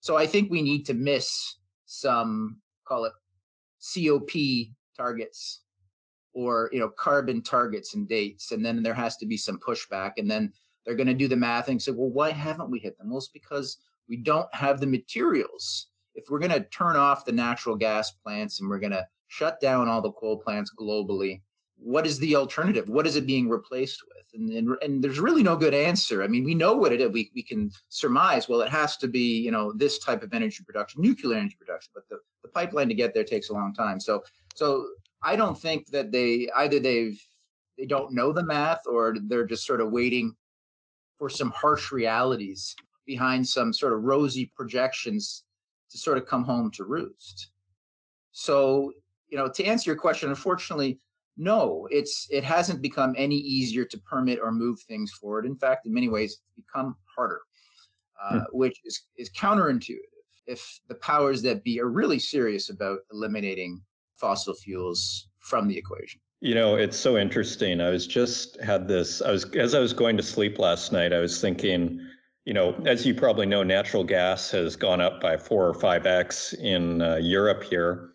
so 0.00 0.16
I 0.16 0.26
think 0.26 0.50
we 0.50 0.60
need 0.60 0.84
to 0.84 0.92
miss 0.94 1.56
some 1.86 2.58
call 2.86 3.06
it 3.06 3.12
COP 3.80 4.30
targets 4.94 5.60
or 6.34 6.68
you 6.72 6.78
know 6.78 6.90
carbon 6.90 7.40
targets 7.40 7.94
and 7.94 8.06
dates, 8.06 8.52
and 8.52 8.62
then 8.62 8.82
there 8.82 8.92
has 8.92 9.16
to 9.16 9.26
be 9.26 9.38
some 9.38 9.58
pushback, 9.66 10.12
and 10.18 10.30
then 10.30 10.52
they're 10.84 10.94
going 10.94 11.06
to 11.06 11.14
do 11.14 11.26
the 11.26 11.36
math 11.36 11.68
and 11.68 11.80
say, 11.80 11.92
well, 11.92 12.10
why 12.10 12.30
haven't 12.30 12.70
we 12.70 12.78
hit 12.78 12.98
them? 12.98 13.08
Well, 13.08 13.16
it's 13.16 13.28
because 13.28 13.78
we 14.06 14.18
don't 14.18 14.52
have 14.54 14.78
the 14.78 14.86
materials. 14.86 15.86
If 16.14 16.24
we're 16.28 16.38
going 16.38 16.52
to 16.52 16.68
turn 16.68 16.96
off 16.96 17.24
the 17.24 17.32
natural 17.32 17.74
gas 17.74 18.10
plants 18.10 18.60
and 18.60 18.68
we're 18.68 18.80
going 18.80 18.92
to 18.92 19.06
shut 19.28 19.58
down 19.58 19.88
all 19.88 20.02
the 20.02 20.12
coal 20.12 20.36
plants 20.36 20.70
globally, 20.78 21.40
what 21.76 22.06
is 22.06 22.18
the 22.18 22.36
alternative? 22.36 22.88
What 22.88 23.06
is 23.06 23.16
it 23.16 23.26
being 23.26 23.48
replaced 23.48 24.02
with? 24.08 24.24
And, 24.34 24.50
and, 24.50 24.76
and 24.82 25.02
there's 25.02 25.20
really 25.20 25.42
no 25.42 25.56
good 25.56 25.74
answer. 25.74 26.22
I 26.22 26.28
mean, 26.28 26.44
we 26.44 26.54
know 26.54 26.74
what 26.74 26.92
it 26.92 27.00
is. 27.00 27.10
We, 27.10 27.30
we 27.34 27.42
can 27.42 27.70
surmise, 27.88 28.48
well, 28.48 28.62
it 28.62 28.70
has 28.70 28.96
to 28.98 29.08
be, 29.08 29.40
you 29.40 29.50
know, 29.50 29.72
this 29.72 29.98
type 29.98 30.22
of 30.22 30.32
energy 30.32 30.62
production, 30.64 31.02
nuclear 31.02 31.36
energy 31.36 31.56
production, 31.58 31.90
but 31.94 32.08
the, 32.08 32.18
the 32.42 32.48
pipeline 32.48 32.88
to 32.88 32.94
get 32.94 33.12
there 33.14 33.24
takes 33.24 33.50
a 33.50 33.52
long 33.52 33.74
time. 33.74 34.00
So, 34.00 34.22
so 34.54 34.86
I 35.22 35.36
don't 35.36 35.58
think 35.58 35.88
that 35.88 36.10
they, 36.10 36.48
either 36.56 36.80
they've, 36.80 37.20
they 37.76 37.86
don't 37.86 38.14
know 38.14 38.32
the 38.32 38.42
math 38.42 38.86
or 38.86 39.16
they're 39.22 39.46
just 39.46 39.66
sort 39.66 39.80
of 39.80 39.90
waiting 39.90 40.34
for 41.18 41.28
some 41.28 41.50
harsh 41.50 41.92
realities 41.92 42.74
behind 43.06 43.46
some 43.46 43.72
sort 43.72 43.92
of 43.92 44.04
rosy 44.04 44.50
projections 44.56 45.44
to 45.90 45.98
sort 45.98 46.18
of 46.18 46.26
come 46.26 46.44
home 46.44 46.70
to 46.72 46.84
roost. 46.84 47.50
So, 48.32 48.92
you 49.28 49.38
know, 49.38 49.48
to 49.48 49.64
answer 49.64 49.90
your 49.90 49.98
question, 49.98 50.28
unfortunately, 50.28 50.98
no, 51.36 51.88
it's 51.90 52.26
it 52.30 52.44
hasn't 52.44 52.80
become 52.82 53.14
any 53.16 53.36
easier 53.36 53.84
to 53.84 53.98
permit 53.98 54.38
or 54.42 54.52
move 54.52 54.80
things 54.82 55.12
forward. 55.12 55.46
In 55.46 55.56
fact, 55.56 55.86
in 55.86 55.92
many 55.92 56.08
ways, 56.08 56.32
it's 56.32 56.66
become 56.66 56.96
harder, 57.14 57.40
uh, 58.22 58.40
hmm. 58.40 58.44
which 58.52 58.80
is 58.84 59.06
is 59.16 59.30
counterintuitive. 59.30 59.98
If 60.46 60.80
the 60.88 60.94
powers 60.96 61.42
that 61.42 61.64
be 61.64 61.80
are 61.80 61.88
really 61.88 62.18
serious 62.18 62.70
about 62.70 62.98
eliminating 63.12 63.80
fossil 64.16 64.54
fuels 64.54 65.28
from 65.40 65.66
the 65.68 65.76
equation. 65.76 66.20
You 66.40 66.54
know, 66.54 66.76
it's 66.76 66.98
so 66.98 67.16
interesting. 67.16 67.80
I 67.80 67.88
was 67.88 68.06
just 68.06 68.60
had 68.60 68.86
this. 68.86 69.22
I 69.22 69.30
was 69.30 69.44
as 69.56 69.74
I 69.74 69.80
was 69.80 69.92
going 69.92 70.16
to 70.16 70.22
sleep 70.22 70.58
last 70.58 70.92
night. 70.92 71.12
I 71.12 71.20
was 71.20 71.40
thinking. 71.40 72.00
You 72.46 72.52
know, 72.52 72.74
as 72.84 73.06
you 73.06 73.14
probably 73.14 73.46
know, 73.46 73.62
natural 73.62 74.04
gas 74.04 74.50
has 74.50 74.76
gone 74.76 75.00
up 75.00 75.18
by 75.18 75.38
four 75.38 75.66
or 75.66 75.72
five 75.72 76.04
x 76.04 76.52
in 76.52 77.00
uh, 77.00 77.16
Europe 77.16 77.62
here 77.62 78.10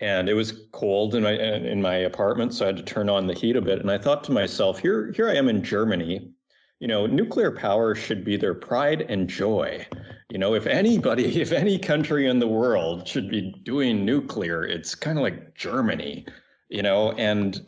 and 0.00 0.28
it 0.28 0.34
was 0.34 0.66
cold 0.72 1.14
in 1.14 1.22
my 1.22 1.32
in 1.32 1.80
my 1.82 1.96
apartment, 1.96 2.54
so 2.54 2.64
I 2.64 2.68
had 2.68 2.76
to 2.78 2.82
turn 2.82 3.08
on 3.08 3.26
the 3.26 3.34
heat 3.34 3.56
a 3.56 3.60
bit. 3.60 3.80
And 3.80 3.90
I 3.90 3.98
thought 3.98 4.24
to 4.24 4.32
myself, 4.32 4.78
here 4.78 5.12
here 5.14 5.28
I 5.28 5.34
am 5.34 5.48
in 5.48 5.62
Germany. 5.62 6.32
You 6.78 6.88
know, 6.88 7.06
nuclear 7.06 7.50
power 7.50 7.94
should 7.94 8.24
be 8.24 8.38
their 8.38 8.54
pride 8.54 9.02
and 9.02 9.28
joy. 9.28 9.86
You 10.30 10.38
know, 10.38 10.54
if 10.54 10.66
anybody, 10.66 11.40
if 11.40 11.52
any 11.52 11.78
country 11.78 12.26
in 12.26 12.38
the 12.38 12.48
world 12.48 13.06
should 13.06 13.28
be 13.28 13.54
doing 13.64 14.04
nuclear, 14.04 14.64
it's 14.64 14.94
kind 14.94 15.18
of 15.18 15.22
like 15.22 15.54
Germany. 15.54 16.26
You 16.70 16.82
know, 16.82 17.12
and 17.12 17.60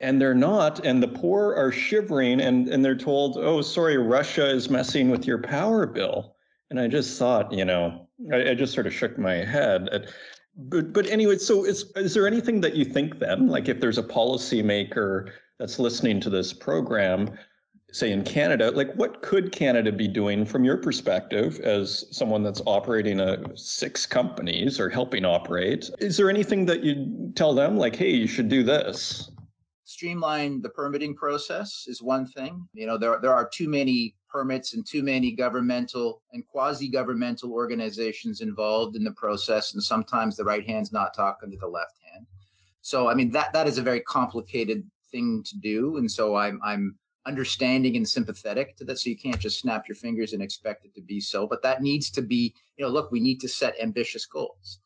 and 0.00 0.20
they're 0.20 0.34
not, 0.34 0.84
and 0.84 1.02
the 1.02 1.08
poor 1.08 1.54
are 1.54 1.70
shivering, 1.70 2.40
and 2.40 2.68
and 2.68 2.84
they're 2.84 2.96
told, 2.96 3.36
oh, 3.36 3.62
sorry, 3.62 3.96
Russia 3.96 4.48
is 4.50 4.70
messing 4.70 5.08
with 5.10 5.26
your 5.26 5.40
power 5.42 5.86
bill. 5.86 6.34
And 6.70 6.80
I 6.80 6.88
just 6.88 7.18
thought, 7.18 7.52
you 7.52 7.64
know, 7.64 8.08
I, 8.32 8.50
I 8.50 8.54
just 8.54 8.74
sort 8.74 8.86
of 8.86 8.92
shook 8.92 9.16
my 9.18 9.36
head. 9.36 9.88
But 10.58 10.92
but 10.92 11.06
anyway, 11.06 11.38
so 11.38 11.64
is 11.64 11.92
is 11.94 12.14
there 12.14 12.26
anything 12.26 12.60
that 12.62 12.74
you 12.74 12.84
think 12.84 13.20
then, 13.20 13.46
like 13.46 13.68
if 13.68 13.80
there's 13.80 13.98
a 13.98 14.02
policymaker 14.02 15.30
that's 15.58 15.78
listening 15.78 16.20
to 16.20 16.30
this 16.30 16.52
program, 16.52 17.30
say 17.92 18.10
in 18.10 18.24
Canada, 18.24 18.72
like 18.72 18.92
what 18.94 19.22
could 19.22 19.52
Canada 19.52 19.92
be 19.92 20.08
doing 20.08 20.44
from 20.44 20.64
your 20.64 20.76
perspective 20.76 21.60
as 21.60 22.04
someone 22.10 22.42
that's 22.42 22.60
operating 22.66 23.20
a 23.20 23.56
six 23.56 24.04
companies 24.04 24.80
or 24.80 24.88
helping 24.88 25.24
operate? 25.24 25.90
Is 26.00 26.16
there 26.16 26.28
anything 26.28 26.66
that 26.66 26.82
you 26.82 27.32
tell 27.36 27.54
them 27.54 27.76
like, 27.76 27.94
hey, 27.94 28.10
you 28.10 28.26
should 28.26 28.48
do 28.48 28.64
this? 28.64 29.30
Streamline 29.84 30.60
the 30.60 30.70
permitting 30.70 31.14
process 31.14 31.84
is 31.86 32.02
one 32.02 32.26
thing. 32.26 32.68
You 32.74 32.86
know, 32.88 32.98
there 32.98 33.20
there 33.22 33.32
are 33.32 33.48
too 33.48 33.68
many 33.68 34.16
permits 34.28 34.74
and 34.74 34.86
too 34.86 35.02
many 35.02 35.32
governmental 35.32 36.22
and 36.32 36.46
quasi-governmental 36.46 37.52
organizations 37.52 38.40
involved 38.40 38.96
in 38.96 39.04
the 39.04 39.12
process 39.12 39.74
and 39.74 39.82
sometimes 39.82 40.36
the 40.36 40.44
right 40.44 40.66
hand's 40.66 40.92
not 40.92 41.14
talking 41.14 41.50
to 41.50 41.56
the 41.56 41.66
left 41.66 41.94
hand. 42.12 42.26
So 42.80 43.08
i 43.08 43.14
mean 43.14 43.30
that 43.32 43.52
that 43.52 43.66
is 43.66 43.78
a 43.78 43.82
very 43.82 44.00
complicated 44.00 44.88
thing 45.10 45.42
to 45.44 45.56
do 45.58 45.96
and 45.96 46.10
so 46.10 46.36
i'm 46.36 46.60
i'm 46.62 46.96
understanding 47.26 47.96
and 47.96 48.08
sympathetic 48.08 48.76
to 48.76 48.84
that 48.84 48.98
so 48.98 49.10
you 49.10 49.16
can't 49.16 49.38
just 49.38 49.60
snap 49.60 49.88
your 49.88 49.94
fingers 49.94 50.32
and 50.32 50.42
expect 50.42 50.84
it 50.84 50.94
to 50.94 51.02
be 51.02 51.20
so 51.20 51.46
but 51.46 51.62
that 51.62 51.82
needs 51.82 52.10
to 52.10 52.22
be 52.22 52.54
you 52.76 52.84
know 52.84 52.90
look 52.90 53.10
we 53.10 53.20
need 53.20 53.40
to 53.40 53.48
set 53.48 53.74
ambitious 53.80 54.24
goals 54.26 54.80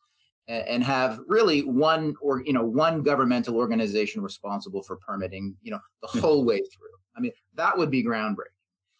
and, 0.47 0.67
and 0.67 0.83
have 0.83 1.19
really 1.27 1.61
one 1.61 2.15
or 2.21 2.43
you 2.45 2.53
know 2.53 2.63
one 2.63 3.01
governmental 3.01 3.55
organization 3.55 4.21
responsible 4.21 4.83
for 4.83 4.97
permitting 4.97 5.55
you 5.61 5.71
know 5.71 5.79
the 6.01 6.07
hmm. 6.07 6.19
whole 6.19 6.45
way 6.45 6.57
through. 6.57 6.89
I 7.15 7.19
mean 7.19 7.31
that 7.55 7.77
would 7.77 7.91
be 7.91 8.03
groundbreaking 8.03 8.52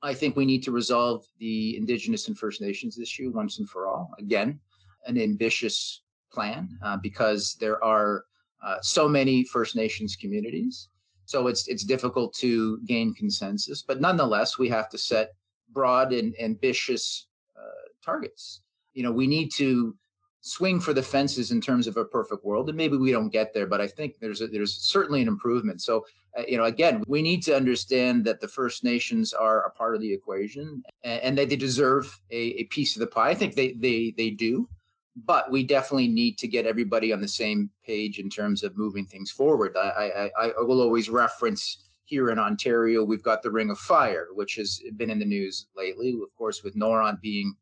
I 0.04 0.14
think 0.14 0.36
we 0.36 0.46
need 0.46 0.64
to 0.64 0.72
resolve 0.72 1.26
the 1.40 1.78
Indigenous 1.78 2.28
and 2.28 2.38
First 2.38 2.62
Nations 2.62 3.00
issue 3.00 3.32
once 3.34 3.60
and 3.60 3.70
for 3.70 3.88
all. 3.88 4.12
Again, 4.20 4.60
an 5.08 5.18
ambitious 5.18 6.04
plan 6.32 6.70
uh, 6.84 6.98
because 6.98 7.56
there 7.60 7.84
are 7.84 8.26
uh, 8.64 8.78
so 8.82 9.08
many 9.08 9.46
First 9.46 9.76
Nations 9.76 10.16
communities. 10.16 10.90
So 11.26 11.48
it's 11.48 11.68
it's 11.70 11.86
difficult 11.86 12.34
to 12.36 12.80
gain 12.86 13.14
consensus, 13.14 13.82
but 13.82 14.02
nonetheless, 14.02 14.60
we 14.60 14.68
have 14.70 14.90
to 14.90 14.98
set 14.98 15.30
broad 15.72 16.12
and 16.12 16.36
ambitious 16.40 17.28
uh, 17.58 17.88
targets. 18.04 18.62
You 18.94 19.04
know, 19.04 19.12
we 19.12 19.26
need 19.26 19.50
to 19.54 19.96
swing 20.42 20.82
for 20.82 20.94
the 20.94 21.02
fences 21.02 21.52
in 21.52 21.62
terms 21.62 21.88
of 21.88 21.96
a 21.96 22.04
perfect 22.04 22.44
world, 22.44 22.68
and 22.68 22.78
maybe 22.78 22.98
we 22.98 23.12
don't 23.12 23.30
get 23.30 23.54
there, 23.54 23.66
but 23.66 23.80
I 23.80 23.88
think 23.88 24.20
there's 24.20 24.42
a, 24.42 24.48
there's 24.48 24.76
certainly 24.76 25.22
an 25.22 25.30
improvement. 25.30 25.82
So, 25.82 26.06
you 26.48 26.58
know, 26.58 26.66
again, 26.66 27.04
we 27.08 27.22
need 27.22 27.44
to 27.44 27.56
understand 27.56 28.26
that 28.26 28.42
the 28.42 28.48
First 28.48 28.84
Nations 28.84 29.34
are 29.34 29.66
a 29.66 29.72
part 29.72 29.96
of 29.96 30.02
the 30.02 30.12
equation, 30.12 30.84
and, 31.04 31.22
and 31.22 31.38
that 31.38 31.50
they 31.50 31.56
deserve 31.56 32.20
a, 32.32 32.62
a 32.62 32.64
piece 32.66 32.96
of 32.96 33.02
the 33.02 33.08
pie. 33.08 33.30
I 33.30 33.36
think 33.36 33.56
they 33.56 33.74
they 33.74 34.14
they 34.18 34.30
do 34.30 34.68
but 35.16 35.52
we 35.52 35.64
definitely 35.64 36.08
need 36.08 36.40
to 36.40 36.48
get 36.48 36.66
everybody 36.66 37.14
on 37.14 37.22
the 37.22 37.28
same 37.28 37.70
page 37.86 38.18
in 38.18 38.32
terms 38.32 38.64
of 38.64 38.76
moving 38.76 39.06
things 39.06 39.30
forward. 39.30 39.78
I, 39.78 40.32
I, 40.36 40.48
I 40.58 40.62
will 40.62 40.82
always 40.82 41.08
reference 41.08 41.84
here 42.06 42.30
in 42.30 42.40
Ontario, 42.40 43.04
we've 43.04 43.24
got 43.24 43.42
the 43.42 43.52
Ring 43.52 43.70
of 43.70 43.80
Fire, 43.80 44.28
which 44.34 44.56
has 44.56 44.82
been 44.98 45.10
in 45.10 45.20
the 45.20 45.26
news 45.26 45.68
lately, 45.76 46.10
of 46.22 46.36
course, 46.38 46.64
with 46.64 46.76
Noront 46.76 47.22
being 47.22 47.56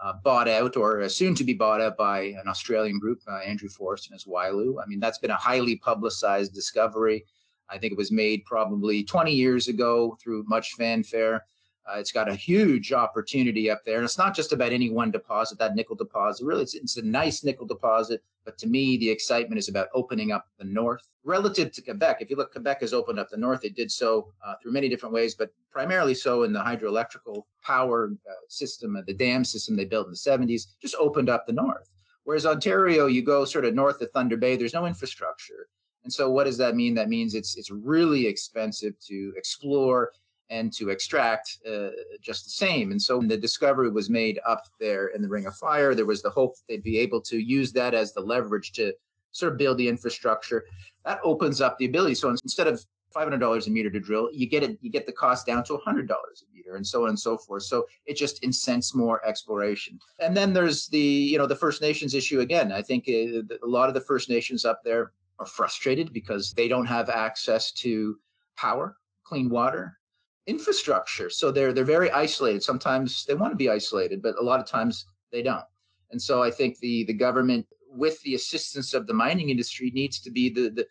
uh, 0.00 0.12
bought 0.22 0.48
out 0.48 0.76
or 0.76 1.02
uh, 1.02 1.08
soon 1.08 1.34
to 1.34 1.44
be 1.44 1.52
bought 1.52 1.80
out 1.80 1.96
by 1.96 2.20
an 2.20 2.46
Australian 2.46 2.98
group, 2.98 3.20
uh, 3.26 3.38
Andrew 3.38 3.68
Forrest 3.68 4.08
and 4.08 4.14
his 4.14 4.24
Wyloo. 4.24 4.82
I 4.82 4.86
mean, 4.86 5.00
that's 5.00 5.18
been 5.18 5.32
a 5.32 5.36
highly 5.36 5.76
publicized 5.76 6.54
discovery. 6.54 7.24
I 7.70 7.78
think 7.78 7.92
it 7.92 7.98
was 7.98 8.12
made 8.12 8.44
probably 8.44 9.04
20 9.04 9.32
years 9.32 9.68
ago 9.68 10.16
through 10.20 10.44
much 10.46 10.74
fanfare. 10.74 11.44
Uh, 11.88 11.98
it's 11.98 12.12
got 12.12 12.28
a 12.28 12.34
huge 12.34 12.92
opportunity 12.92 13.70
up 13.70 13.82
there. 13.84 13.96
And 13.96 14.04
it's 14.04 14.18
not 14.18 14.36
just 14.36 14.52
about 14.52 14.72
any 14.72 14.90
one 14.90 15.10
deposit, 15.10 15.58
that 15.58 15.74
nickel 15.74 15.96
deposit. 15.96 16.44
Really, 16.44 16.62
it's, 16.62 16.74
it's 16.74 16.98
a 16.98 17.02
nice 17.02 17.44
nickel 17.44 17.66
deposit. 17.66 18.22
But 18.44 18.58
to 18.58 18.66
me, 18.66 18.98
the 18.98 19.08
excitement 19.08 19.58
is 19.58 19.68
about 19.68 19.88
opening 19.94 20.32
up 20.32 20.46
the 20.58 20.64
north 20.64 21.08
relative 21.24 21.72
to 21.72 21.82
Quebec. 21.82 22.18
If 22.20 22.30
you 22.30 22.36
look, 22.36 22.52
Quebec 22.52 22.80
has 22.80 22.92
opened 22.92 23.18
up 23.18 23.30
the 23.30 23.36
north. 23.36 23.64
It 23.64 23.76
did 23.76 23.90
so 23.90 24.32
uh, 24.46 24.54
through 24.60 24.72
many 24.72 24.88
different 24.88 25.14
ways, 25.14 25.34
but 25.34 25.52
primarily 25.70 26.14
so 26.14 26.42
in 26.42 26.52
the 26.52 26.60
hydroelectrical 26.60 27.44
power 27.62 28.10
uh, 28.28 28.32
system, 28.48 28.96
uh, 28.96 29.02
the 29.06 29.14
dam 29.14 29.44
system 29.44 29.76
they 29.76 29.84
built 29.84 30.06
in 30.06 30.12
the 30.12 30.16
70s, 30.16 30.66
just 30.80 30.94
opened 30.98 31.28
up 31.28 31.46
the 31.46 31.52
north. 31.52 31.90
Whereas 32.24 32.46
Ontario, 32.46 33.06
you 33.06 33.22
go 33.22 33.44
sort 33.44 33.64
of 33.64 33.74
north 33.74 34.00
of 34.02 34.10
Thunder 34.10 34.36
Bay, 34.36 34.56
there's 34.56 34.74
no 34.74 34.86
infrastructure. 34.86 35.68
And 36.08 36.12
so 36.14 36.30
what 36.30 36.44
does 36.44 36.56
that 36.56 36.74
mean? 36.74 36.94
That 36.94 37.10
means 37.10 37.34
it's 37.34 37.58
it's 37.58 37.70
really 37.70 38.26
expensive 38.26 38.94
to 39.08 39.34
explore 39.36 40.10
and 40.48 40.72
to 40.72 40.88
extract 40.88 41.58
uh, 41.70 41.90
just 42.22 42.44
the 42.44 42.50
same. 42.50 42.92
And 42.92 43.02
so 43.02 43.20
the 43.20 43.36
discovery 43.36 43.90
was 43.90 44.08
made 44.08 44.40
up 44.46 44.62
there 44.80 45.08
in 45.08 45.20
the 45.20 45.28
Ring 45.28 45.44
of 45.44 45.54
Fire, 45.56 45.94
there 45.94 46.06
was 46.06 46.22
the 46.22 46.30
hope 46.30 46.54
they'd 46.66 46.82
be 46.82 46.98
able 46.98 47.20
to 47.20 47.36
use 47.36 47.72
that 47.72 47.92
as 47.92 48.14
the 48.14 48.22
leverage 48.22 48.72
to 48.72 48.94
sort 49.32 49.52
of 49.52 49.58
build 49.58 49.76
the 49.76 49.86
infrastructure. 49.86 50.64
That 51.04 51.20
opens 51.22 51.60
up 51.60 51.76
the 51.76 51.84
ability. 51.84 52.14
So 52.14 52.30
instead 52.30 52.68
of 52.68 52.82
$500 53.14 53.66
a 53.66 53.70
meter 53.70 53.90
to 53.90 54.00
drill, 54.00 54.30
you 54.32 54.48
get 54.48 54.62
it, 54.62 54.78
you 54.80 54.90
get 54.90 55.04
the 55.04 55.12
cost 55.12 55.44
down 55.44 55.62
to 55.64 55.74
$100 55.74 56.08
a 56.08 56.56
meter 56.56 56.76
and 56.76 56.86
so 56.86 57.02
on 57.02 57.10
and 57.10 57.20
so 57.20 57.36
forth. 57.36 57.64
So 57.64 57.84
it 58.06 58.16
just 58.16 58.42
incents 58.42 58.94
more 58.94 59.22
exploration. 59.26 59.98
And 60.20 60.34
then 60.34 60.54
there's 60.54 60.88
the, 60.88 60.98
you 60.98 61.36
know, 61.36 61.46
the 61.46 61.54
First 61.54 61.82
Nations 61.82 62.14
issue 62.14 62.40
again. 62.40 62.72
I 62.72 62.80
think 62.80 63.04
uh, 63.06 63.42
a 63.62 63.68
lot 63.68 63.88
of 63.88 63.94
the 63.94 64.00
First 64.00 64.30
Nations 64.30 64.64
up 64.64 64.80
there 64.82 65.12
are 65.38 65.46
frustrated 65.46 66.12
because 66.12 66.52
they 66.52 66.68
don't 66.68 66.86
have 66.86 67.08
access 67.08 67.72
to 67.72 68.16
power, 68.56 68.96
clean 69.24 69.48
water, 69.48 69.98
infrastructure. 70.46 71.30
So 71.30 71.50
they're 71.50 71.72
they're 71.72 71.84
very 71.84 72.10
isolated. 72.10 72.62
Sometimes 72.62 73.24
they 73.26 73.34
want 73.34 73.52
to 73.52 73.56
be 73.56 73.70
isolated, 73.70 74.22
but 74.22 74.38
a 74.38 74.42
lot 74.42 74.60
of 74.60 74.66
times 74.66 75.06
they 75.30 75.42
don't. 75.42 75.64
And 76.10 76.20
so 76.20 76.42
I 76.42 76.50
think 76.50 76.78
the 76.78 77.04
the 77.04 77.12
government, 77.12 77.66
with 77.90 78.20
the 78.22 78.34
assistance 78.34 78.94
of 78.94 79.06
the 79.06 79.14
mining 79.14 79.50
industry, 79.50 79.90
needs 79.94 80.20
to 80.20 80.30
be 80.30 80.48
the 80.48 80.70
the, 80.70 80.86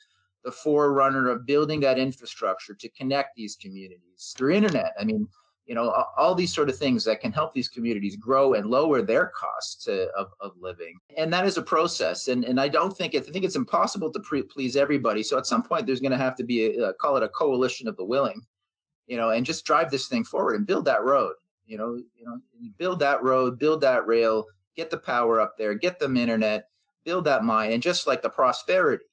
the 0.46 0.52
forerunner 0.52 1.30
of 1.30 1.46
building 1.46 1.80
that 1.82 2.00
infrastructure 2.00 2.76
to 2.76 2.90
connect 2.90 3.36
these 3.36 3.56
communities 3.56 4.34
through 4.38 4.54
internet. 4.54 4.94
I 5.00 5.04
mean, 5.04 5.28
you 5.68 5.76
know, 5.76 5.92
all 6.18 6.34
these 6.34 6.54
sort 6.54 6.70
of 6.70 6.78
things 6.78 7.04
that 7.04 7.22
can 7.22 7.32
help 7.32 7.54
these 7.54 7.68
communities 7.68 8.16
grow 8.16 8.54
and 8.54 8.70
lower 8.70 9.02
their 9.02 9.28
costs 9.36 9.88
of, 9.88 10.28
of 10.40 10.54
living. 10.60 10.98
And 11.18 11.32
that 11.34 11.46
is 11.46 11.58
a 11.58 11.62
process. 11.62 12.30
And, 12.30 12.46
and 12.46 12.60
I 12.60 12.70
don't 12.70 12.96
think 12.96 13.14
it, 13.14 13.28
I 13.28 13.32
think 13.32 13.46
it's 13.46 13.58
impossible 13.58 14.12
to 14.14 14.20
pre- 14.22 14.44
please 14.44 14.76
everybody. 14.76 15.24
So 15.24 15.38
at 15.38 15.46
some 15.46 15.62
point, 15.62 15.86
there's 15.86 16.00
going 16.00 16.14
to 16.14 16.18
have 16.18 16.38
to 16.38 16.44
be 16.44 16.78
a, 16.78 16.88
uh, 16.88 16.94
call 16.94 17.18
it 17.18 17.24
a 17.24 17.30
coalition 17.30 17.88
of 17.88 17.98
the 17.98 18.06
willing 18.06 18.42
you 19.08 19.16
know, 19.18 19.30
and 19.30 19.46
just 19.46 19.66
drive 19.66 19.90
this 19.90 20.08
thing 20.08 20.24
forward 20.24 20.56
and 20.56 20.68
build 20.68 20.86
that 20.86 21.04
road. 21.04 21.34
You 21.66 21.78
know, 21.78 21.96
you 21.96 22.26
know, 22.26 22.40
build 22.78 23.00
that 23.00 23.24
road, 23.24 23.58
build 23.58 23.82
that 23.82 24.06
rail, 24.06 24.46
get 24.76 24.90
the 24.90 24.98
power 24.98 25.42
up 25.42 25.56
there, 25.58 25.74
get 25.74 26.00
them 26.00 26.16
internet, 26.16 26.70
build 27.04 27.26
that 27.26 27.44
mine, 27.44 27.72
and 27.72 27.82
just 27.82 28.08
like 28.08 28.22
the 28.22 28.30
prosperity 28.30 29.04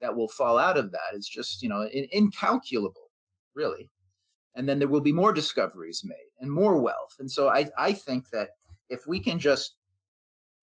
that 0.00 0.14
will 0.14 0.28
fall 0.28 0.58
out 0.58 0.76
of 0.76 0.92
that 0.92 1.14
is 1.14 1.26
just 1.26 1.62
you 1.62 1.68
know 1.68 1.82
in, 1.86 2.06
incalculable, 2.12 3.10
really. 3.54 3.88
And 4.56 4.68
then 4.68 4.78
there 4.78 4.88
will 4.88 5.00
be 5.00 5.12
more 5.12 5.32
discoveries 5.32 6.02
made 6.04 6.30
and 6.40 6.50
more 6.50 6.80
wealth. 6.80 7.16
And 7.20 7.30
so 7.30 7.48
I 7.48 7.68
I 7.78 7.92
think 7.92 8.30
that 8.30 8.50
if 8.88 9.06
we 9.06 9.20
can 9.20 9.38
just 9.38 9.76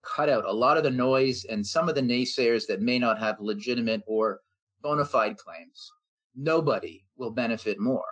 cut 0.03 0.29
out 0.29 0.45
a 0.45 0.51
lot 0.51 0.77
of 0.77 0.83
the 0.83 0.91
noise 0.91 1.45
and 1.45 1.65
some 1.65 1.87
of 1.87 1.95
the 1.95 2.01
naysayers 2.01 2.67
that 2.67 2.81
may 2.81 2.99
not 2.99 3.19
have 3.19 3.39
legitimate 3.39 4.01
or 4.05 4.41
bona 4.81 5.05
fide 5.05 5.37
claims, 5.37 5.91
nobody 6.35 7.05
will 7.17 7.31
benefit 7.31 7.79
more 7.79 8.03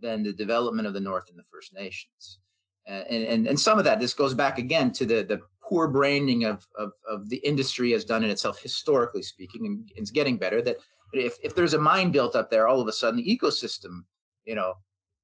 than 0.00 0.22
the 0.22 0.32
development 0.32 0.86
of 0.86 0.94
the 0.94 1.00
North 1.00 1.28
and 1.28 1.38
the 1.38 1.44
First 1.52 1.74
Nations. 1.74 2.38
And, 2.86 3.24
and, 3.24 3.46
and 3.48 3.58
some 3.58 3.78
of 3.78 3.84
that, 3.84 3.98
this 3.98 4.14
goes 4.14 4.32
back 4.32 4.58
again 4.58 4.92
to 4.92 5.04
the, 5.04 5.24
the 5.24 5.40
poor 5.60 5.88
branding 5.88 6.44
of, 6.44 6.66
of, 6.78 6.92
of 7.08 7.28
the 7.28 7.38
industry 7.38 7.90
has 7.92 8.04
done 8.04 8.22
in 8.22 8.30
itself, 8.30 8.60
historically 8.60 9.22
speaking, 9.22 9.66
and 9.66 9.90
it's 9.96 10.12
getting 10.12 10.36
better. 10.36 10.62
That 10.62 10.76
if, 11.12 11.36
if 11.42 11.54
there's 11.54 11.74
a 11.74 11.78
mine 11.78 12.12
built 12.12 12.36
up 12.36 12.48
there, 12.50 12.68
all 12.68 12.80
of 12.80 12.86
a 12.86 12.92
sudden 12.92 13.18
the 13.18 13.38
ecosystem, 13.38 14.04
you 14.44 14.54
know, 14.54 14.74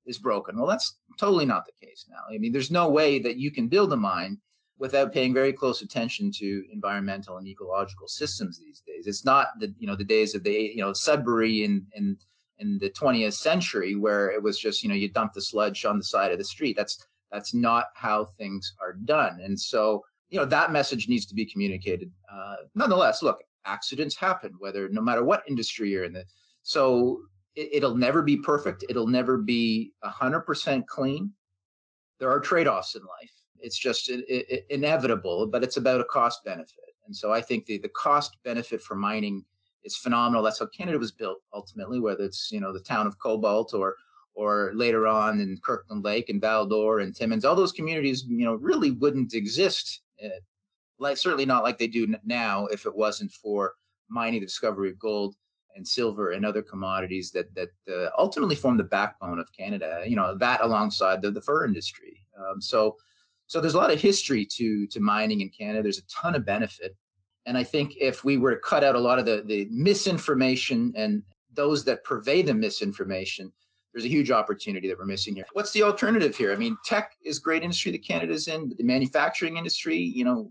is 0.07 0.18
broken. 0.18 0.57
Well, 0.57 0.66
that's 0.66 0.98
totally 1.18 1.46
not 1.46 1.64
the 1.66 1.86
case 1.86 2.07
now. 2.09 2.34
I 2.34 2.38
mean, 2.38 2.53
there's 2.53 2.70
no 2.70 2.88
way 2.88 3.18
that 3.20 3.36
you 3.36 3.50
can 3.50 3.68
build 3.68 3.92
a 3.92 3.96
mine 3.96 4.38
without 4.78 5.12
paying 5.12 5.32
very 5.32 5.53
close 5.53 5.82
attention 5.82 6.32
to 6.32 6.64
environmental 6.72 7.36
and 7.36 7.46
ecological 7.46 8.09
systems 8.09 8.59
these 8.59 8.82
days. 8.86 9.07
It's 9.07 9.24
not 9.24 9.48
the 9.61 9.72
you 9.78 9.86
know 9.86 9.96
the 9.96 10.05
days 10.05 10.34
of 10.34 10.42
the 10.42 10.53
you 10.74 10.82
know 10.82 10.92
Sudbury 10.92 11.64
and 11.64 11.86
and 11.94 12.16
in 12.59 12.78
the 12.78 12.90
20th 12.90 13.34
century 13.34 13.96
where 13.96 14.30
it 14.30 14.42
was 14.42 14.59
just 14.59 14.82
you 14.82 14.88
know 14.88 14.94
you 14.94 15.09
dump 15.09 15.32
the 15.32 15.42
sludge 15.42 15.84
on 15.84 15.98
the 15.98 16.05
side 16.05 16.30
of 16.30 16.38
the 16.38 16.44
street 16.44 16.76
that's 16.76 16.96
that's 17.30 17.53
not 17.55 17.86
how 17.94 18.24
things 18.38 18.74
are 18.80 18.92
done 18.92 19.40
and 19.42 19.59
so 19.59 20.03
you 20.30 20.38
know 20.38 20.44
that 20.44 20.70
message 20.70 21.09
needs 21.09 21.26
to 21.26 21.34
be 21.34 21.44
communicated 21.44 22.11
uh, 22.32 22.57
nonetheless 22.74 23.22
look 23.22 23.42
accidents 23.64 24.16
happen 24.16 24.53
whether 24.59 24.88
no 24.90 25.00
matter 25.00 25.24
what 25.24 25.42
industry 25.48 25.90
you're 25.90 26.05
in 26.05 26.12
the 26.12 26.24
so 26.62 27.20
it, 27.55 27.82
will 27.82 27.96
never 27.96 28.22
be 28.22 28.36
perfect. 28.36 28.84
It'll 28.88 29.07
never 29.07 29.36
be 29.38 29.92
100% 30.05 30.86
clean. 30.86 31.32
There 32.18 32.30
are 32.30 32.40
trade-offs 32.40 32.94
in 32.94 33.03
life. 33.03 33.32
It's 33.59 33.78
just 33.78 34.11
it, 34.11 34.24
it, 34.28 34.66
inevitable 34.70 35.46
but 35.46 35.62
it's 35.62 35.76
about 35.76 36.00
a 36.00 36.05
cost 36.05 36.44
benefit. 36.44 36.78
And 37.07 37.14
so 37.14 37.32
i 37.32 37.40
think 37.40 37.66
the, 37.66 37.78
the 37.78 37.88
cost 37.90 38.36
benefit 38.44 38.80
for 38.82 38.94
mining 38.94 39.44
is 39.84 39.96
phenomenal. 39.96 40.42
That's 40.42 40.61
how 40.61 40.66
Canada 40.66 40.98
was 40.98 41.12
built 41.12 41.38
ultimately, 41.53 42.00
whether 42.00 42.24
it's 42.24 42.50
you 42.53 42.61
know 42.61 42.72
the 42.72 42.80
town 42.80 43.07
of 43.07 43.18
Cobalt 43.18 43.74
or 43.74 43.96
or 44.34 44.72
later 44.74 45.07
on 45.07 45.40
in 45.40 45.59
Kirkland 45.62 46.05
Lake 46.05 46.30
and 46.30 46.40
Val-d'Or 46.40 47.00
and 47.00 47.14
Timmins. 47.14 47.44
All 47.44 47.55
those 47.55 47.72
communities, 47.72 48.24
you 48.26 48.46
know, 48.46 48.55
really 48.55 48.90
wouldn't 48.90 49.34
exist, 49.34 50.00
uh, 50.24 50.28
like 50.98 51.18
certainly 51.18 51.44
not 51.44 51.62
like 51.62 51.76
they 51.76 51.86
do 51.86 52.14
now 52.24 52.66
if 52.66 52.86
it 52.86 52.94
wasn't 52.94 53.30
for 53.30 53.74
mining, 54.09 54.40
the 54.40 54.46
discovery 54.46 54.88
of 54.88 54.98
gold 54.98 55.34
and 55.77 55.87
silver 55.87 56.33
and 56.33 56.45
other 56.45 56.62
commodities 56.62 57.31
that 57.33 57.55
that 57.55 57.70
uh, 57.93 58.11
ultimately 58.18 58.57
form 58.57 58.77
the 58.77 58.85
backbone 58.85 59.39
of 59.39 59.47
Canada. 59.57 60.03
You 60.07 60.16
know, 60.16 60.37
that 60.39 60.61
alongside 60.62 61.23
the, 61.23 61.31
the 61.31 61.41
fur 61.41 61.64
industry. 61.64 62.25
Um, 62.39 62.61
so 62.61 62.97
so 63.47 63.61
there's 63.61 63.75
a 63.75 63.79
lot 63.79 63.93
of 63.93 64.01
history 64.01 64.47
to 64.47 64.87
to 64.89 65.01
mining 65.01 65.41
in 65.41 65.49
Canada. 65.49 65.83
There's 65.83 65.99
a 65.99 66.07
ton 66.07 66.35
of 66.35 66.45
benefit 66.45 66.97
and 67.47 67.59
I 67.59 67.64
think 67.64 67.95
if 67.99 68.25
we 68.25 68.37
were 68.37 68.55
to 68.55 68.61
cut 68.61 68.85
out 68.85 68.95
a 68.95 69.01
lot 69.01 69.18
of 69.18 69.27
the, 69.27 69.43
the 69.45 69.66
misinformation 69.70 70.93
and 70.97 71.23
those 71.53 71.85
that 71.85 72.05
purvey 72.05 72.43
the 72.43 72.55
misinformation, 72.55 73.53
there's 73.93 74.05
a 74.05 74.09
huge 74.09 74.31
opportunity 74.31 74.89
that 74.89 74.99
we're 74.99 75.05
missing 75.05 75.35
here. 75.35 75.45
What's 75.53 75.73
the 75.73 75.83
alternative 75.83 76.37
here? 76.37 76.53
I 76.53 76.57
mean, 76.57 76.77
tech 76.85 77.12
is 77.25 77.39
great 77.39 77.62
industry 77.62 77.93
that 77.93 78.07
Canada's 78.07 78.49
in, 78.49 78.68
but 78.68 78.79
the 78.79 78.85
manufacturing 78.85 79.57
industry, 79.57 79.97
you 79.99 80.25
know, 80.25 80.51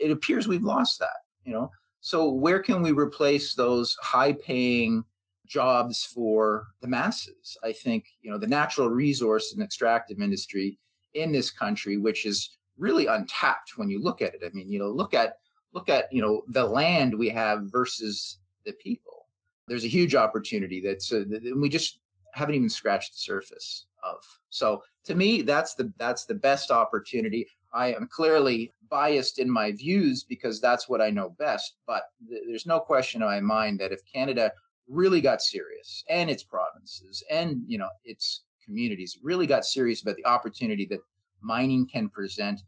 it 0.00 0.10
appears 0.10 0.48
we've 0.48 0.62
lost 0.62 0.98
that, 1.00 1.16
you 1.44 1.52
know. 1.52 1.70
So 2.00 2.30
where 2.30 2.60
can 2.60 2.82
we 2.82 2.92
replace 2.92 3.54
those 3.54 3.96
high 4.00 4.32
paying 4.32 5.04
jobs 5.46 6.04
for 6.04 6.68
the 6.80 6.88
masses? 6.88 7.56
I 7.64 7.72
think, 7.72 8.06
you 8.20 8.30
know, 8.30 8.38
the 8.38 8.46
natural 8.46 8.88
resource 8.88 9.52
and 9.52 9.62
extractive 9.62 10.20
industry 10.20 10.78
in 11.14 11.32
this 11.32 11.50
country, 11.50 11.96
which 11.96 12.26
is 12.26 12.56
really 12.78 13.06
untapped 13.06 13.76
when 13.76 13.88
you 13.88 14.02
look 14.02 14.22
at 14.22 14.34
it. 14.34 14.42
I 14.44 14.50
mean, 14.52 14.70
you 14.70 14.78
know, 14.78 14.90
look 14.90 15.14
at 15.14 15.38
look 15.76 15.88
at 15.90 16.10
you 16.10 16.22
know 16.22 16.42
the 16.48 16.64
land 16.64 17.16
we 17.16 17.28
have 17.28 17.70
versus 17.70 18.38
the 18.64 18.72
people 18.72 19.26
there's 19.68 19.84
a 19.84 19.88
huge 19.88 20.14
opportunity 20.14 20.80
that's 20.80 21.12
uh, 21.12 21.24
that 21.28 21.54
we 21.56 21.68
just 21.68 22.00
haven't 22.32 22.54
even 22.54 22.68
scratched 22.68 23.12
the 23.12 23.18
surface 23.18 23.86
of 24.02 24.16
so 24.48 24.82
to 25.04 25.14
me 25.14 25.42
that's 25.42 25.74
the 25.74 25.92
that's 25.98 26.24
the 26.24 26.34
best 26.34 26.70
opportunity 26.70 27.46
I 27.72 27.92
am 27.94 28.08
clearly 28.10 28.72
biased 28.88 29.38
in 29.38 29.50
my 29.50 29.72
views 29.72 30.24
because 30.24 30.60
that's 30.60 30.88
what 30.88 31.00
I 31.00 31.10
know 31.10 31.30
best. 31.38 31.76
But 31.86 32.04
th- 32.28 32.42
there's 32.46 32.66
no 32.66 32.80
question 32.80 33.22
in 33.22 33.28
my 33.28 33.40
mind 33.40 33.80
that 33.80 33.92
if 33.92 34.00
Canada 34.12 34.52
really 34.88 35.20
got 35.20 35.42
serious 35.42 36.04
and 36.08 36.30
its 36.30 36.44
provinces 36.44 37.22
and 37.30 37.62
you 37.66 37.78
know 37.78 37.88
its 38.04 38.44
communities 38.64 39.18
really 39.22 39.46
got 39.46 39.64
serious 39.64 40.02
about 40.02 40.16
the 40.16 40.26
opportunity 40.26 40.86
that 40.86 41.00
mining 41.40 41.86
can 41.86 42.08
present, 42.08 42.62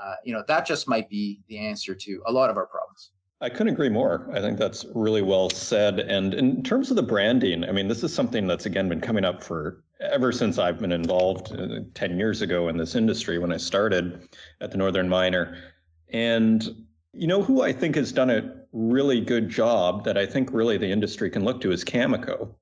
uh, 0.00 0.14
you 0.24 0.32
know 0.32 0.44
that 0.48 0.66
just 0.66 0.88
might 0.88 1.08
be 1.08 1.40
the 1.48 1.58
answer 1.58 1.94
to 1.94 2.22
a 2.26 2.32
lot 2.32 2.50
of 2.50 2.56
our 2.56 2.66
problems. 2.66 3.10
I 3.42 3.48
couldn't 3.48 3.72
agree 3.72 3.88
more. 3.88 4.28
I 4.32 4.40
think 4.40 4.58
that's 4.58 4.84
really 4.94 5.22
well 5.22 5.48
said. 5.48 6.00
And 6.00 6.34
in 6.34 6.62
terms 6.62 6.90
of 6.90 6.96
the 6.96 7.02
branding, 7.02 7.64
I 7.64 7.72
mean, 7.72 7.88
this 7.88 8.04
is 8.04 8.12
something 8.12 8.46
that's 8.46 8.66
again 8.66 8.88
been 8.88 9.00
coming 9.00 9.24
up 9.24 9.42
for 9.42 9.82
ever 10.00 10.32
since 10.32 10.58
I've 10.58 10.78
been 10.78 10.92
involved 10.92 11.52
uh, 11.52 11.80
10 11.94 12.18
years 12.18 12.42
ago 12.42 12.68
in 12.68 12.76
this 12.76 12.94
industry 12.94 13.38
when 13.38 13.52
I 13.52 13.56
started 13.56 14.28
at 14.60 14.70
the 14.70 14.78
Northern 14.78 15.08
Miner. 15.08 15.58
And 16.12 16.86
you 17.12 17.26
know 17.26 17.42
who 17.42 17.62
I 17.62 17.72
think 17.72 17.96
has 17.96 18.12
done 18.12 18.30
a 18.30 18.50
really 18.72 19.20
good 19.20 19.48
job 19.48 20.04
that 20.04 20.16
I 20.16 20.26
think 20.26 20.52
really 20.52 20.78
the 20.78 20.90
industry 20.90 21.28
can 21.30 21.44
look 21.44 21.60
to 21.62 21.72
is 21.72 21.84
Cameco. 21.84 22.54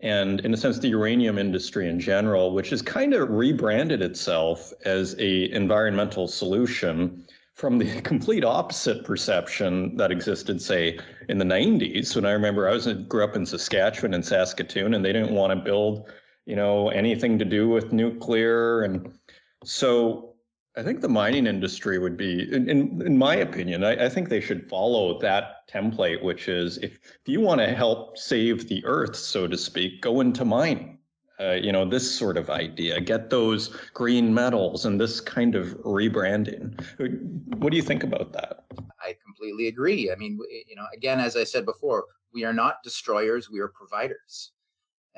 And 0.00 0.40
in 0.40 0.54
a 0.54 0.56
sense, 0.56 0.78
the 0.78 0.88
uranium 0.88 1.38
industry 1.38 1.88
in 1.88 1.98
general, 1.98 2.52
which 2.52 2.70
has 2.70 2.82
kind 2.82 3.14
of 3.14 3.28
rebranded 3.30 4.00
itself 4.00 4.72
as 4.84 5.16
a 5.18 5.50
environmental 5.52 6.28
solution 6.28 7.26
from 7.54 7.78
the 7.78 8.00
complete 8.02 8.44
opposite 8.44 9.04
perception 9.04 9.96
that 9.96 10.12
existed, 10.12 10.62
say, 10.62 10.98
in 11.28 11.38
the 11.38 11.44
90s. 11.44 12.14
When 12.14 12.26
I 12.26 12.30
remember 12.30 12.68
I 12.68 12.72
was 12.72 12.86
grew 12.86 13.24
up 13.24 13.34
in 13.34 13.44
Saskatchewan 13.44 14.14
and 14.14 14.24
Saskatoon, 14.24 14.94
and 14.94 15.04
they 15.04 15.12
didn't 15.12 15.34
want 15.34 15.50
to 15.50 15.56
build, 15.56 16.08
you 16.48 16.56
know, 16.56 16.88
anything 16.88 17.38
to 17.38 17.44
do 17.44 17.68
with 17.68 17.92
nuclear. 17.92 18.80
And 18.80 19.12
so 19.64 20.34
I 20.78 20.82
think 20.82 21.02
the 21.02 21.08
mining 21.08 21.46
industry 21.46 21.98
would 21.98 22.16
be, 22.16 22.50
in, 22.50 22.70
in, 22.70 23.18
my 23.18 23.36
opinion, 23.36 23.84
I, 23.84 24.06
I, 24.06 24.08
think 24.08 24.30
they 24.30 24.40
should 24.40 24.66
follow 24.66 25.20
that 25.20 25.68
template, 25.68 26.22
which 26.22 26.48
is 26.48 26.78
if, 26.78 26.92
if 26.94 27.20
you 27.26 27.40
want 27.40 27.60
to 27.60 27.66
help 27.74 28.16
save 28.16 28.66
the 28.66 28.82
earth, 28.86 29.14
so 29.14 29.46
to 29.46 29.58
speak, 29.58 30.00
go 30.00 30.22
into 30.22 30.46
mining. 30.46 30.98
Uh, 31.38 31.52
you 31.52 31.70
know, 31.70 31.84
this 31.84 32.10
sort 32.18 32.36
of 32.36 32.50
idea, 32.50 33.00
get 33.00 33.30
those 33.30 33.68
green 33.92 34.32
metals 34.32 34.86
and 34.86 35.00
this 35.00 35.20
kind 35.20 35.54
of 35.54 35.66
rebranding. 35.84 36.74
What 37.58 37.70
do 37.70 37.76
you 37.76 37.82
think 37.82 38.02
about 38.02 38.32
that? 38.32 38.64
I 39.00 39.14
completely 39.22 39.68
agree. 39.68 40.10
I 40.10 40.16
mean, 40.16 40.38
you 40.66 40.74
know, 40.74 40.86
again, 40.96 41.20
as 41.20 41.36
I 41.36 41.44
said 41.44 41.64
before, 41.64 42.06
we 42.32 42.44
are 42.44 42.52
not 42.52 42.82
destroyers, 42.82 43.50
we 43.50 43.60
are 43.60 43.68
providers 43.68 44.52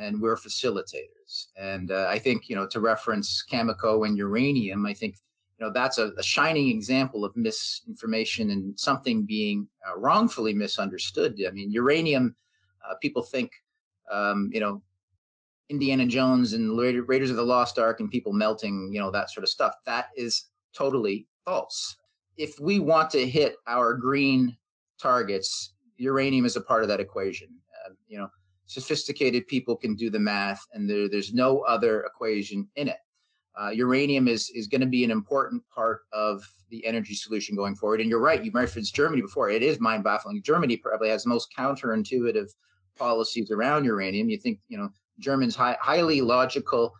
and 0.01 0.21
we're 0.21 0.37
facilitators. 0.37 1.20
And 1.57 1.91
uh, 1.91 2.07
I 2.09 2.19
think, 2.19 2.49
you 2.49 2.57
know, 2.57 2.67
to 2.69 2.81
reference 2.81 3.45
Cameco 3.51 4.07
and 4.07 4.17
uranium, 4.17 4.87
I 4.87 4.95
think 4.95 5.17
you 5.61 5.67
know 5.67 5.73
that's 5.73 5.99
a, 5.99 6.13
a, 6.17 6.23
shining 6.23 6.69
example 6.69 7.25
of 7.25 7.37
misinformation 7.37 8.51
and 8.51 8.79
something 8.81 9.25
being 9.25 9.69
uh, 9.87 9.99
wrongfully 9.99 10.55
misunderstood. 10.55 11.39
I 11.47 11.51
mean 11.51 11.71
uranium 11.71 12.35
uh, 12.89 12.95
people 13.03 13.23
think 13.23 13.53
um, 14.11 14.51
you 14.53 14.61
know 14.61 14.83
indiana 15.69 16.07
jones 16.07 16.55
and 16.55 16.77
raiders 17.07 17.31
of 17.31 17.37
the 17.37 17.43
lost 17.43 17.79
ark 17.79 18.01
and 18.01 18.11
people 18.11 18.33
melting 18.33 18.91
you 18.93 18.99
know 18.99 19.11
that 19.11 19.31
sort 19.31 19.45
of 19.45 19.51
stuff. 19.51 19.75
That 19.85 20.07
is 20.17 20.47
totally 20.75 21.27
false. 21.45 21.97
If 22.39 22.59
we 22.59 22.79
want 22.79 23.11
to 23.11 23.29
hit 23.29 23.57
our 23.67 23.95
green 23.95 24.57
targets 24.99 25.75
uranium 25.99 26.47
is 26.47 26.57
a 26.57 26.63
part 26.63 26.83
of 26.83 26.89
that 26.89 27.01
equation. 27.01 27.49
Uh, 27.85 27.93
you 28.09 28.17
know 28.19 28.31
sophisticated 28.71 29.47
people 29.49 29.77
can 29.77 29.95
do 29.95 30.11
the 30.11 30.19
math 30.19 30.65
and 30.75 30.89
there, 30.89 31.09
there's 31.09 31.33
no 31.35 31.61
other 31.61 32.03
equation 32.03 32.69
in 32.77 32.89
it 32.89 32.99
uh, 33.61 33.71
uranium 33.71 34.29
is 34.29 34.51
is 34.51 34.67
going 34.69 34.81
to 34.81 34.87
be 34.87 35.05
an 35.05 35.11
important 35.11 35.63
part 35.75 36.03
of 36.13 36.43
the 36.71 36.85
energy 36.87 37.15
solution 37.15 37.57
going 37.57 37.75
forward. 37.75 38.01
And 38.01 38.09
you're 38.09 38.21
right, 38.21 38.43
you 38.43 38.51
referenced 38.53 38.95
Germany 38.95 39.23
before. 39.23 39.51
It 39.51 39.63
is 39.63 39.81
mind 39.81 40.05
baffling. 40.05 40.43
Germany 40.43 40.77
probably 40.77 41.09
has 41.09 41.25
the 41.25 41.29
most 41.29 41.49
counterintuitive 41.57 42.49
policies 42.97 43.51
around 43.51 43.85
uranium. 43.85 44.31
You 44.31 44.39
think, 44.39 44.61
you 44.69 44.79
know, 44.79 44.89
Germans 45.19 45.57
high, 45.57 45.77
highly 45.81 46.21
logical, 46.21 46.95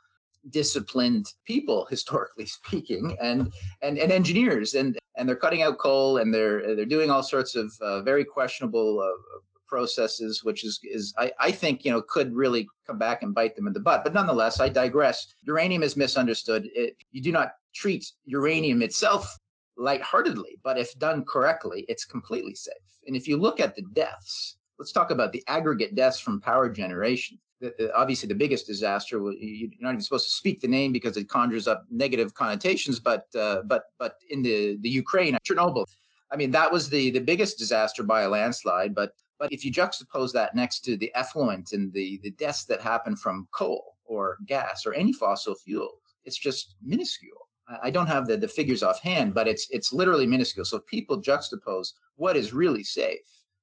disciplined 0.51 1.33
people, 1.45 1.85
historically 1.91 2.47
speaking, 2.47 3.17
and 3.23 3.53
and 3.83 3.99
and 3.99 4.13
engineers, 4.13 4.75
and 4.75 4.99
and 5.17 5.29
they're 5.29 5.37
cutting 5.37 5.63
out 5.63 5.79
coal, 5.79 6.19
and 6.19 6.35
they're 6.35 6.75
they're 6.75 6.85
doing 6.85 7.11
all 7.11 7.23
sorts 7.23 7.55
of 7.55 7.73
uh, 7.81 8.03
very 8.03 8.25
questionable 8.25 9.01
uh, 9.01 9.39
processes, 9.71 10.45
which 10.45 10.65
is 10.65 10.81
is 10.83 11.15
I, 11.17 11.33
I 11.39 11.51
think 11.53 11.85
you 11.85 11.93
know 11.93 12.03
could 12.03 12.35
really 12.35 12.67
come 12.87 12.99
back 12.99 13.23
and 13.23 13.35
bite 13.35 13.55
them 13.57 13.69
in 13.69 13.73
the 13.73 13.81
butt. 13.81 14.05
But 14.05 14.13
nonetheless, 14.13 14.61
I 14.61 14.69
digress. 14.69 15.33
Uranium 15.47 15.83
is 15.83 15.97
misunderstood. 15.97 16.69
It, 16.75 16.97
you 17.13 17.23
do 17.23 17.33
not 17.33 17.53
treat 17.75 18.05
uranium 18.25 18.83
itself 18.83 19.39
lightheartedly, 19.77 20.59
but 20.63 20.79
if 20.79 20.99
done 20.99 21.25
correctly, 21.25 21.87
it's 21.89 22.05
completely 22.05 22.55
safe. 22.55 22.75
And 23.07 23.17
if 23.17 23.27
you 23.29 23.37
look 23.37 23.61
at 23.61 23.75
the 23.75 23.83
deaths, 23.95 24.57
let's 24.79 24.93
talk 24.93 25.11
about 25.11 25.33
the 25.33 25.43
aggregate 25.47 25.95
deaths 25.95 26.19
from 26.19 26.41
power 26.41 26.69
generation. 26.69 27.39
The, 27.61 27.75
the, 27.79 27.95
obviously, 27.95 28.27
the 28.27 28.35
biggest 28.35 28.67
disaster. 28.67 29.17
You're 29.39 29.71
not 29.81 29.91
even 29.91 30.01
supposed 30.01 30.25
to 30.25 30.31
speak 30.31 30.61
the 30.61 30.69
name 30.69 30.93
because 30.93 31.17
it 31.17 31.29
conjures 31.29 31.69
up 31.69 31.85
negative 31.91 32.35
connotations. 32.35 32.99
But 32.99 33.27
uh, 33.35 33.63
but 33.67 33.85
but 33.99 34.15
in 34.31 34.43
the 34.43 34.79
the 34.81 34.89
Ukraine, 34.89 35.37
Chernobyl, 35.47 35.85
I 36.33 36.37
mean, 36.37 36.51
that 36.53 36.73
was 36.73 36.89
the 36.89 37.11
the 37.11 37.21
biggest 37.21 37.59
disaster 37.59 38.03
by 38.03 38.23
a 38.23 38.31
landslide. 38.31 38.95
But 38.95 39.13
but 39.41 39.53
if 39.53 39.65
you 39.65 39.73
juxtapose 39.73 40.33
that 40.33 40.55
next 40.55 40.81
to 40.81 40.99
the 40.99 41.13
effluent 41.15 41.73
and 41.73 41.91
the, 41.95 42.21
the 42.23 42.31
deaths 42.33 42.65
that 42.67 42.83
happen 42.83 43.17
from 43.17 43.49
coal 43.53 43.97
or 44.05 44.37
gas 44.47 44.85
or 44.85 44.93
any 44.93 45.15
fossil 45.15 45.55
fuel, 45.55 46.03
it's 46.25 46.37
just 46.37 46.77
minuscule. 46.85 47.49
I 47.83 47.91
don't 47.91 48.07
have 48.07 48.27
the, 48.27 48.37
the 48.37 48.49
figures 48.49 48.83
offhand, 48.83 49.33
but 49.33 49.49
it's 49.49 49.69
it's 49.71 49.93
literally 49.93 50.27
minuscule. 50.27 50.65
So 50.65 50.81
people 50.81 51.23
juxtapose 51.23 51.93
what 52.17 52.37
is 52.37 52.53
really 52.53 52.85
safe 52.85 53.21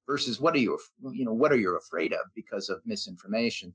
versus 0.07 0.39
what 0.39 0.55
are 0.55 0.59
you 0.59 0.79
you 1.11 1.25
know 1.25 1.33
what 1.33 1.51
are 1.51 1.57
you 1.57 1.77
afraid 1.77 2.13
of 2.13 2.21
because 2.33 2.69
of 2.69 2.81
misinformation. 2.85 3.73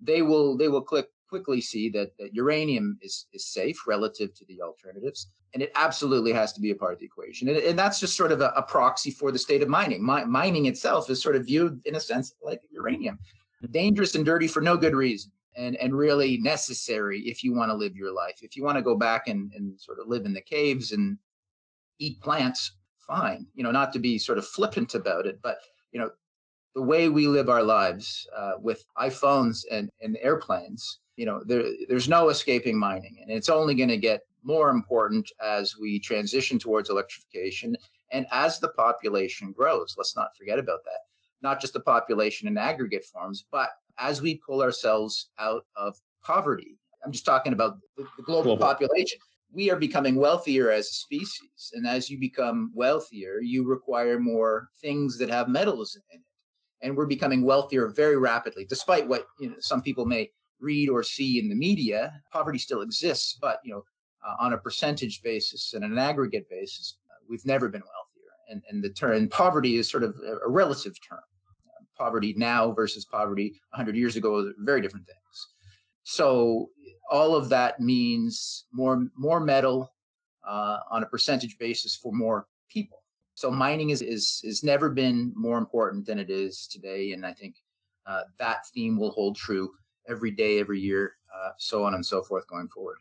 They 0.00 0.20
will 0.20 0.56
they 0.56 0.68
will 0.68 0.82
click 0.82 1.06
quickly 1.28 1.60
see 1.60 1.88
that, 1.90 2.16
that 2.18 2.34
uranium 2.34 2.98
is, 3.02 3.26
is 3.32 3.46
safe 3.46 3.86
relative 3.86 4.34
to 4.34 4.44
the 4.46 4.60
alternatives. 4.62 5.28
And 5.54 5.62
it 5.62 5.72
absolutely 5.74 6.32
has 6.32 6.52
to 6.54 6.60
be 6.60 6.70
a 6.70 6.74
part 6.74 6.92
of 6.92 6.98
the 6.98 7.06
equation. 7.06 7.48
And, 7.48 7.58
and 7.58 7.78
that's 7.78 8.00
just 8.00 8.16
sort 8.16 8.32
of 8.32 8.40
a, 8.40 8.52
a, 8.56 8.62
proxy 8.62 9.10
for 9.10 9.32
the 9.32 9.38
state 9.38 9.62
of 9.62 9.68
mining. 9.68 10.04
Mi- 10.04 10.24
mining 10.24 10.66
itself 10.66 11.08
is 11.08 11.22
sort 11.22 11.36
of 11.36 11.46
viewed, 11.46 11.80
in 11.86 11.94
a 11.94 12.00
sense, 12.00 12.34
like 12.42 12.60
uranium 12.70 13.18
dangerous 13.70 14.14
and 14.14 14.24
dirty 14.24 14.46
for 14.46 14.60
no 14.60 14.76
good 14.76 14.94
reason. 14.94 15.32
And, 15.56 15.74
and 15.76 15.92
really 15.92 16.38
necessary 16.38 17.22
if 17.22 17.42
you 17.42 17.52
want 17.52 17.70
to 17.70 17.76
live 17.76 17.96
your 17.96 18.12
life. 18.12 18.38
If 18.42 18.54
you 18.56 18.62
want 18.62 18.76
to 18.76 18.82
go 18.82 18.94
back 18.96 19.26
and, 19.26 19.52
and 19.54 19.80
sort 19.80 19.98
of 19.98 20.06
live 20.06 20.24
in 20.24 20.32
the 20.32 20.40
caves 20.40 20.92
and 20.92 21.18
eat 21.98 22.20
plants, 22.20 22.76
fine. 22.98 23.44
You 23.54 23.64
know, 23.64 23.72
not 23.72 23.92
to 23.94 23.98
be 23.98 24.18
sort 24.18 24.38
of 24.38 24.46
flippant 24.46 24.94
about 24.94 25.26
it, 25.26 25.40
but 25.42 25.58
you 25.90 25.98
know, 25.98 26.10
the 26.76 26.82
way 26.82 27.08
we 27.08 27.26
live 27.26 27.48
our 27.48 27.64
lives 27.64 28.24
uh, 28.36 28.52
with 28.60 28.84
iPhones 28.98 29.64
and, 29.68 29.90
and 30.00 30.16
airplanes 30.20 31.00
you 31.18 31.26
know 31.26 31.42
there, 31.44 31.64
there's 31.88 32.08
no 32.08 32.28
escaping 32.28 32.78
mining 32.78 33.18
and 33.20 33.30
it's 33.30 33.48
only 33.48 33.74
going 33.74 33.88
to 33.88 33.96
get 33.96 34.22
more 34.44 34.70
important 34.70 35.30
as 35.44 35.76
we 35.76 35.98
transition 35.98 36.58
towards 36.58 36.90
electrification 36.90 37.76
and 38.12 38.24
as 38.30 38.60
the 38.60 38.68
population 38.68 39.52
grows. 39.52 39.96
Let's 39.98 40.16
not 40.16 40.34
forget 40.36 40.58
about 40.58 40.84
that. 40.84 41.00
Not 41.42 41.60
just 41.60 41.72
the 41.72 41.80
population 41.80 42.46
in 42.46 42.56
aggregate 42.56 43.04
forms 43.04 43.44
but 43.50 43.70
as 43.98 44.22
we 44.22 44.36
pull 44.36 44.62
ourselves 44.62 45.30
out 45.40 45.66
of 45.76 45.96
poverty. 46.22 46.78
I'm 47.04 47.10
just 47.10 47.26
talking 47.26 47.52
about 47.52 47.78
the, 47.96 48.04
the 48.16 48.22
global, 48.22 48.56
global. 48.56 48.66
population. 48.66 49.18
We 49.50 49.70
are 49.72 49.76
becoming 49.76 50.14
wealthier 50.14 50.70
as 50.70 50.88
a 50.88 50.94
species 50.94 51.72
and 51.72 51.84
as 51.84 52.08
you 52.08 52.18
become 52.18 52.70
wealthier 52.74 53.40
you 53.40 53.66
require 53.66 54.20
more 54.20 54.68
things 54.80 55.18
that 55.18 55.30
have 55.30 55.48
metals 55.48 55.96
in 55.96 56.16
it. 56.16 56.24
And 56.80 56.96
we're 56.96 57.06
becoming 57.06 57.42
wealthier 57.42 57.88
very 57.88 58.18
rapidly 58.18 58.64
despite 58.66 59.08
what 59.08 59.26
you 59.40 59.50
know, 59.50 59.56
some 59.58 59.82
people 59.82 60.06
may 60.06 60.30
read 60.60 60.88
or 60.88 61.02
see 61.02 61.38
in 61.38 61.48
the 61.48 61.54
media, 61.54 62.20
poverty 62.32 62.58
still 62.58 62.82
exists, 62.82 63.38
but 63.40 63.60
you 63.64 63.72
know, 63.72 63.84
uh, 64.26 64.34
on 64.40 64.52
a 64.52 64.58
percentage 64.58 65.22
basis 65.22 65.74
and 65.74 65.84
an 65.84 65.98
aggregate 65.98 66.48
basis, 66.50 66.98
uh, 67.10 67.14
we've 67.28 67.44
never 67.46 67.68
been 67.68 67.82
wealthier. 67.82 68.32
And, 68.50 68.62
and 68.70 68.82
the 68.82 68.90
term 68.90 69.28
poverty 69.28 69.76
is 69.76 69.88
sort 69.88 70.02
of 70.02 70.16
a, 70.26 70.46
a 70.46 70.50
relative 70.50 70.94
term. 71.08 71.20
Uh, 71.20 71.84
poverty 71.96 72.34
now 72.36 72.72
versus 72.72 73.04
poverty 73.04 73.60
100 73.70 73.96
years 73.96 74.16
ago 74.16 74.46
are 74.46 74.52
very 74.58 74.80
different 74.80 75.06
things. 75.06 75.48
So 76.02 76.70
all 77.10 77.34
of 77.34 77.48
that 77.50 77.80
means 77.80 78.64
more 78.72 79.06
more 79.16 79.40
metal 79.40 79.92
uh, 80.46 80.78
on 80.90 81.02
a 81.02 81.06
percentage 81.06 81.58
basis 81.58 81.96
for 81.96 82.12
more 82.12 82.46
people. 82.70 83.02
So 83.34 83.50
mining 83.50 83.90
is 83.90 84.02
is 84.02 84.40
is 84.42 84.64
never 84.64 84.90
been 84.90 85.32
more 85.36 85.58
important 85.58 86.06
than 86.06 86.18
it 86.18 86.30
is 86.30 86.66
today, 86.66 87.12
and 87.12 87.26
I 87.26 87.34
think 87.34 87.56
uh, 88.06 88.22
that 88.38 88.66
theme 88.74 88.98
will 88.98 89.10
hold 89.10 89.36
true 89.36 89.70
every 90.08 90.30
day, 90.30 90.60
every 90.60 90.80
year, 90.80 91.16
uh, 91.34 91.50
so 91.58 91.84
on 91.84 91.94
and 91.94 92.04
so 92.04 92.22
forth 92.22 92.46
going 92.48 92.68
forward. 92.68 92.98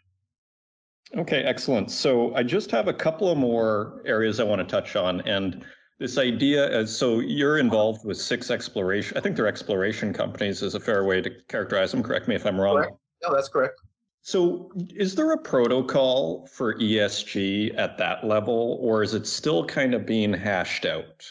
Okay, 1.16 1.42
excellent. 1.44 1.90
So 1.90 2.36
I 2.36 2.44
just 2.44 2.70
have 2.72 2.88
a 2.88 2.94
couple 2.94 3.32
of 3.32 3.38
more 3.38 4.02
areas 4.06 4.40
I 4.40 4.44
want 4.44 4.60
to 4.60 4.66
touch 4.66 4.96
on. 4.96 5.22
And 5.22 5.64
this 6.00 6.18
idea 6.18 6.70
as 6.70 6.96
so 6.96 7.20
you're 7.20 7.58
involved 7.58 8.06
with 8.06 8.18
six 8.18 8.52
exploration, 8.52 9.18
I 9.18 9.22
think 9.22 9.36
they're 9.36 9.48
exploration 9.48 10.14
companies 10.14 10.62
is 10.62 10.76
a 10.76 10.80
fair 10.80 11.06
way 11.06 11.22
to 11.22 11.30
characterize 11.48 11.92
them. 11.92 12.04
Correct 12.04 12.28
me 12.28 12.36
if 12.36 12.46
I'm 12.46 12.60
wrong. 12.60 12.76
Correct. 12.76 12.94
No, 13.24 13.34
that's 13.34 13.50
correct. 13.50 13.80
So, 14.22 14.70
is 14.94 15.16
there 15.16 15.32
a 15.32 15.38
protocol 15.38 16.48
for 16.48 16.76
ESG 16.76 17.78
at 17.78 17.98
that 17.98 18.26
level, 18.26 18.78
or 18.82 19.02
is 19.02 19.14
it 19.14 19.26
still 19.26 19.66
kind 19.66 19.94
of 19.94 20.06
being 20.06 20.34
hashed 20.34 20.86
out? 20.86 21.26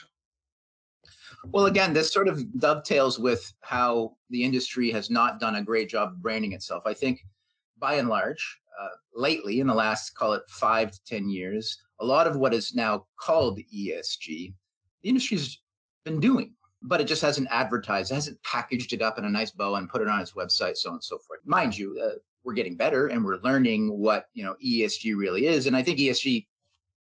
Well, 1.52 1.66
again, 1.66 1.92
this 1.92 2.12
sort 2.12 2.28
of 2.28 2.58
dovetails 2.58 3.18
with 3.18 3.52
how 3.60 4.16
the 4.30 4.44
industry 4.44 4.90
has 4.90 5.10
not 5.10 5.40
done 5.40 5.56
a 5.56 5.62
great 5.62 5.88
job 5.88 6.20
branding 6.20 6.52
itself. 6.52 6.82
I 6.86 6.92
think 6.92 7.24
by 7.78 7.94
and 7.94 8.08
large, 8.08 8.60
uh, 8.80 8.88
lately, 9.14 9.60
in 9.60 9.66
the 9.66 9.74
last, 9.74 10.14
call 10.14 10.34
it 10.34 10.42
five 10.48 10.90
to 10.92 11.04
10 11.06 11.30
years, 11.30 11.78
a 12.00 12.04
lot 12.04 12.26
of 12.26 12.36
what 12.36 12.52
is 12.52 12.74
now 12.74 13.06
called 13.18 13.58
ESG, 13.74 14.52
the 15.02 15.08
industry's 15.08 15.60
been 16.04 16.20
doing, 16.20 16.54
but 16.82 17.00
it 17.00 17.06
just 17.06 17.22
hasn't 17.22 17.48
advertised, 17.50 18.10
it 18.10 18.16
hasn't 18.16 18.42
packaged 18.42 18.92
it 18.92 19.02
up 19.02 19.18
in 19.18 19.24
a 19.24 19.30
nice 19.30 19.50
bow 19.50 19.76
and 19.76 19.88
put 19.88 20.02
it 20.02 20.08
on 20.08 20.20
its 20.20 20.32
website, 20.32 20.76
so 20.76 20.90
on 20.90 20.96
and 20.96 21.04
so 21.04 21.18
forth. 21.18 21.40
Mind 21.46 21.76
you, 21.76 21.98
uh, 22.00 22.18
we're 22.44 22.54
getting 22.54 22.76
better 22.76 23.08
and 23.08 23.24
we're 23.24 23.38
learning 23.38 23.98
what 23.98 24.26
you 24.34 24.44
know 24.44 24.56
ESG 24.64 25.16
really 25.16 25.46
is, 25.46 25.66
and 25.66 25.76
I 25.76 25.82
think 25.82 25.98
ESG, 25.98 26.46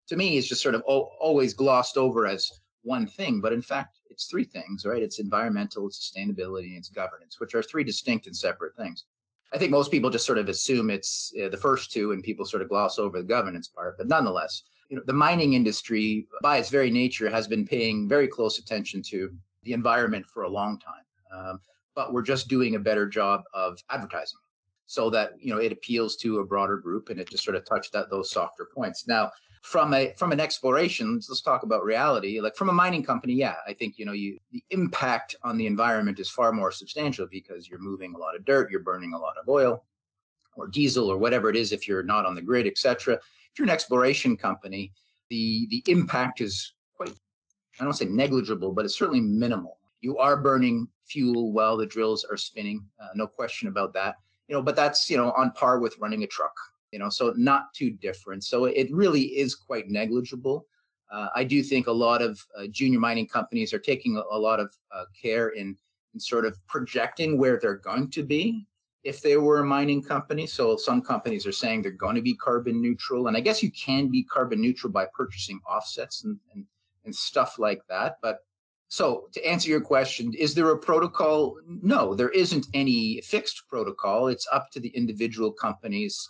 to 0.09 0.17
me, 0.17 0.37
is 0.37 0.49
just 0.49 0.63
sort 0.63 0.75
of 0.75 0.83
o- 0.89 1.11
always 1.21 1.55
glossed 1.55 1.97
over 1.97 2.27
as 2.27 2.51
one 2.89 3.07
thing, 3.07 3.41
but 3.41 3.53
in 3.53 3.63
fact, 3.63 4.01
it's 4.11 4.27
three 4.27 4.45
things, 4.45 4.85
right? 4.85 5.03
It's 5.03 5.21
environmental, 5.21 5.87
it's 5.87 6.11
sustainability, 6.11 6.69
and 6.69 6.79
it's 6.79 6.89
governance, 6.89 7.39
which 7.39 7.55
are 7.55 7.63
three 7.63 7.85
distinct 7.85 8.27
and 8.27 8.37
separate 8.37 8.75
things. 8.77 9.05
I 9.53 9.59
think 9.59 9.71
most 9.71 9.91
people 9.91 10.11
just 10.11 10.27
sort 10.27 10.39
of 10.39 10.49
assume 10.49 10.91
it's 10.91 11.33
uh, 11.43 11.49
the 11.49 11.57
first 11.57 11.93
two, 11.93 12.13
and 12.13 12.23
people 12.23 12.45
sort 12.45 12.63
of 12.63 12.69
gloss 12.69 12.99
over 12.99 13.19
the 13.19 13.25
governance 13.37 13.69
part. 13.69 13.97
But 13.97 14.09
nonetheless, 14.09 14.65
you 14.89 14.97
know, 14.97 15.03
the 15.07 15.13
mining 15.13 15.53
industry, 15.55 16.27
by 16.43 16.59
its 16.59 16.71
very 16.71 16.91
nature, 16.91 17.31
has 17.31 17.47
been 17.47 17.67
paying 17.67 18.09
very 18.09 18.27
close 18.27 18.59
attention 18.59 19.03
to 19.03 19.31
the 19.63 19.73
environment 19.73 20.27
for 20.27 20.43
a 20.43 20.49
long 20.49 20.79
time. 20.79 21.05
Um, 21.33 21.61
but 21.95 22.13
we're 22.13 22.23
just 22.23 22.49
doing 22.49 22.75
a 22.75 22.79
better 22.79 23.07
job 23.07 23.43
of 23.55 23.79
advertising 23.91 24.39
so 24.87 25.11
that 25.11 25.33
you 25.39 25.53
know 25.53 25.61
it 25.61 25.73
appeals 25.73 26.17
to 26.17 26.39
a 26.39 26.45
broader 26.45 26.77
group, 26.77 27.11
and 27.11 27.21
it 27.21 27.29
just 27.29 27.45
sort 27.45 27.57
of 27.57 27.65
touched 27.65 27.95
those 28.11 28.31
softer 28.31 28.69
points. 28.75 29.07
Now, 29.07 29.31
from 29.63 29.95
a 29.95 30.13
from 30.17 30.33
an 30.33 30.41
exploration 30.41 31.15
let's 31.15 31.41
talk 31.41 31.63
about 31.63 31.85
reality 31.85 32.41
like 32.41 32.57
from 32.57 32.69
a 32.69 32.73
mining 32.73 33.03
company 33.03 33.33
yeah 33.33 33.57
i 33.67 33.73
think 33.73 33.99
you 33.99 34.05
know 34.05 34.13
you 34.13 34.39
the 34.53 34.63
impact 34.71 35.37
on 35.43 35.57
the 35.57 35.67
environment 35.67 36.19
is 36.21 36.29
far 36.29 36.53
more 36.53 36.71
substantial 36.71 37.27
because 37.31 37.69
you're 37.69 37.79
moving 37.79 38.15
a 38.15 38.19
lot 38.19 38.37
of 38.37 38.45
dirt 38.45 38.71
you're 38.71 38.81
burning 38.81 39.13
a 39.15 39.19
lot 39.19 39.37
of 39.41 39.49
oil 39.49 39.85
or 40.57 40.69
diesel 40.69 41.11
or 41.11 41.19
whatever 41.19 41.51
it 41.51 41.57
is 41.57 41.73
if 41.73 41.89
you're 41.89 42.03
not 42.03 42.27
on 42.27 42.35
the 42.35 42.43
grid 42.43 42.67
etc 42.67 43.15
if 43.15 43.59
you're 43.59 43.67
an 43.67 43.71
exploration 43.71 44.37
company 44.37 44.93
the 45.31 45.67
the 45.71 45.83
impact 45.87 46.41
is 46.41 46.75
quite 46.97 47.13
i 47.81 47.85
don't 47.85 47.95
say 47.95 48.07
negligible 48.07 48.73
but 48.73 48.85
it's 48.85 48.97
certainly 48.97 49.21
minimal. 49.21 49.79
You 50.01 50.17
are 50.19 50.37
burning 50.37 50.87
fuel 51.07 51.51
while 51.53 51.77
the 51.77 51.87
drills 51.87 52.25
are 52.25 52.37
spinning 52.37 52.85
uh, 53.03 53.09
no 53.17 53.27
question 53.27 53.67
about 53.69 53.93
that. 53.95 54.15
You 54.47 54.55
know 54.55 54.63
but 54.63 54.77
that's 54.77 55.11
you 55.11 55.17
know 55.17 55.33
on 55.33 55.51
par 55.53 55.81
with 55.81 55.99
running 55.99 56.23
a 56.23 56.27
truck 56.27 56.55
you 56.93 56.99
know, 56.99 57.09
so 57.09 57.33
not 57.37 57.73
too 57.75 57.91
different. 57.91 58.45
So 58.45 58.65
it 58.65 58.89
really 58.93 59.23
is 59.23 59.55
quite 59.55 59.89
negligible. 59.89 60.67
Uh, 61.11 61.29
I 61.35 61.45
do 61.45 61.63
think 61.63 61.87
a 61.87 61.93
lot 61.93 62.23
of 62.23 62.39
uh, 62.57 62.67
junior 62.71 63.01
mining 63.01 63.27
companies 63.27 63.73
are 63.73 63.79
taking 63.79 64.17
a, 64.17 64.23
a 64.31 64.39
lot 64.39 64.61
of 64.61 64.75
uh, 64.93 65.05
care 65.21 65.51
in, 65.51 65.77
in 66.15 66.21
sort 66.21 66.45
of 66.45 66.59
projecting 66.67 67.39
where 67.39 67.59
they're 67.61 67.77
going 67.77 68.11
to 68.11 68.23
be 68.23 68.67
if 69.05 69.23
they 69.23 69.37
were 69.37 69.61
a 69.61 69.65
mining 69.65 70.03
company. 70.03 70.47
So 70.47 70.77
some 70.77 71.01
companies 71.01 71.47
are 71.47 71.53
saying 71.53 71.83
they're 71.83 71.93
going 71.93 72.17
to 72.17 72.23
be 72.23 72.35
carbon 72.35 72.83
neutral. 72.83 73.29
And 73.29 73.37
I 73.37 73.41
guess 73.41 73.63
you 73.63 73.71
can 73.71 74.09
be 74.09 74.23
carbon 74.25 74.61
neutral 74.61 74.93
by 74.93 75.07
purchasing 75.15 75.61
offsets 75.69 76.25
and, 76.25 76.39
and, 76.53 76.67
and 77.05 77.15
stuff 77.15 77.59
like 77.59 77.81
that. 77.89 78.19
But 78.21 78.41
so 78.89 79.29
to 79.33 79.47
answer 79.47 79.71
your 79.71 79.81
question, 79.81 80.35
is 80.35 80.55
there 80.55 80.71
a 80.71 80.79
protocol? 80.79 81.57
No, 81.67 82.15
there 82.15 82.31
isn't 82.31 82.67
any 82.75 83.21
fixed 83.21 83.63
protocol. 83.69 84.29
It's 84.29 84.49
up 84.53 84.71
to 84.73 84.81
the 84.81 84.89
individual 84.89 85.53
companies 85.53 86.29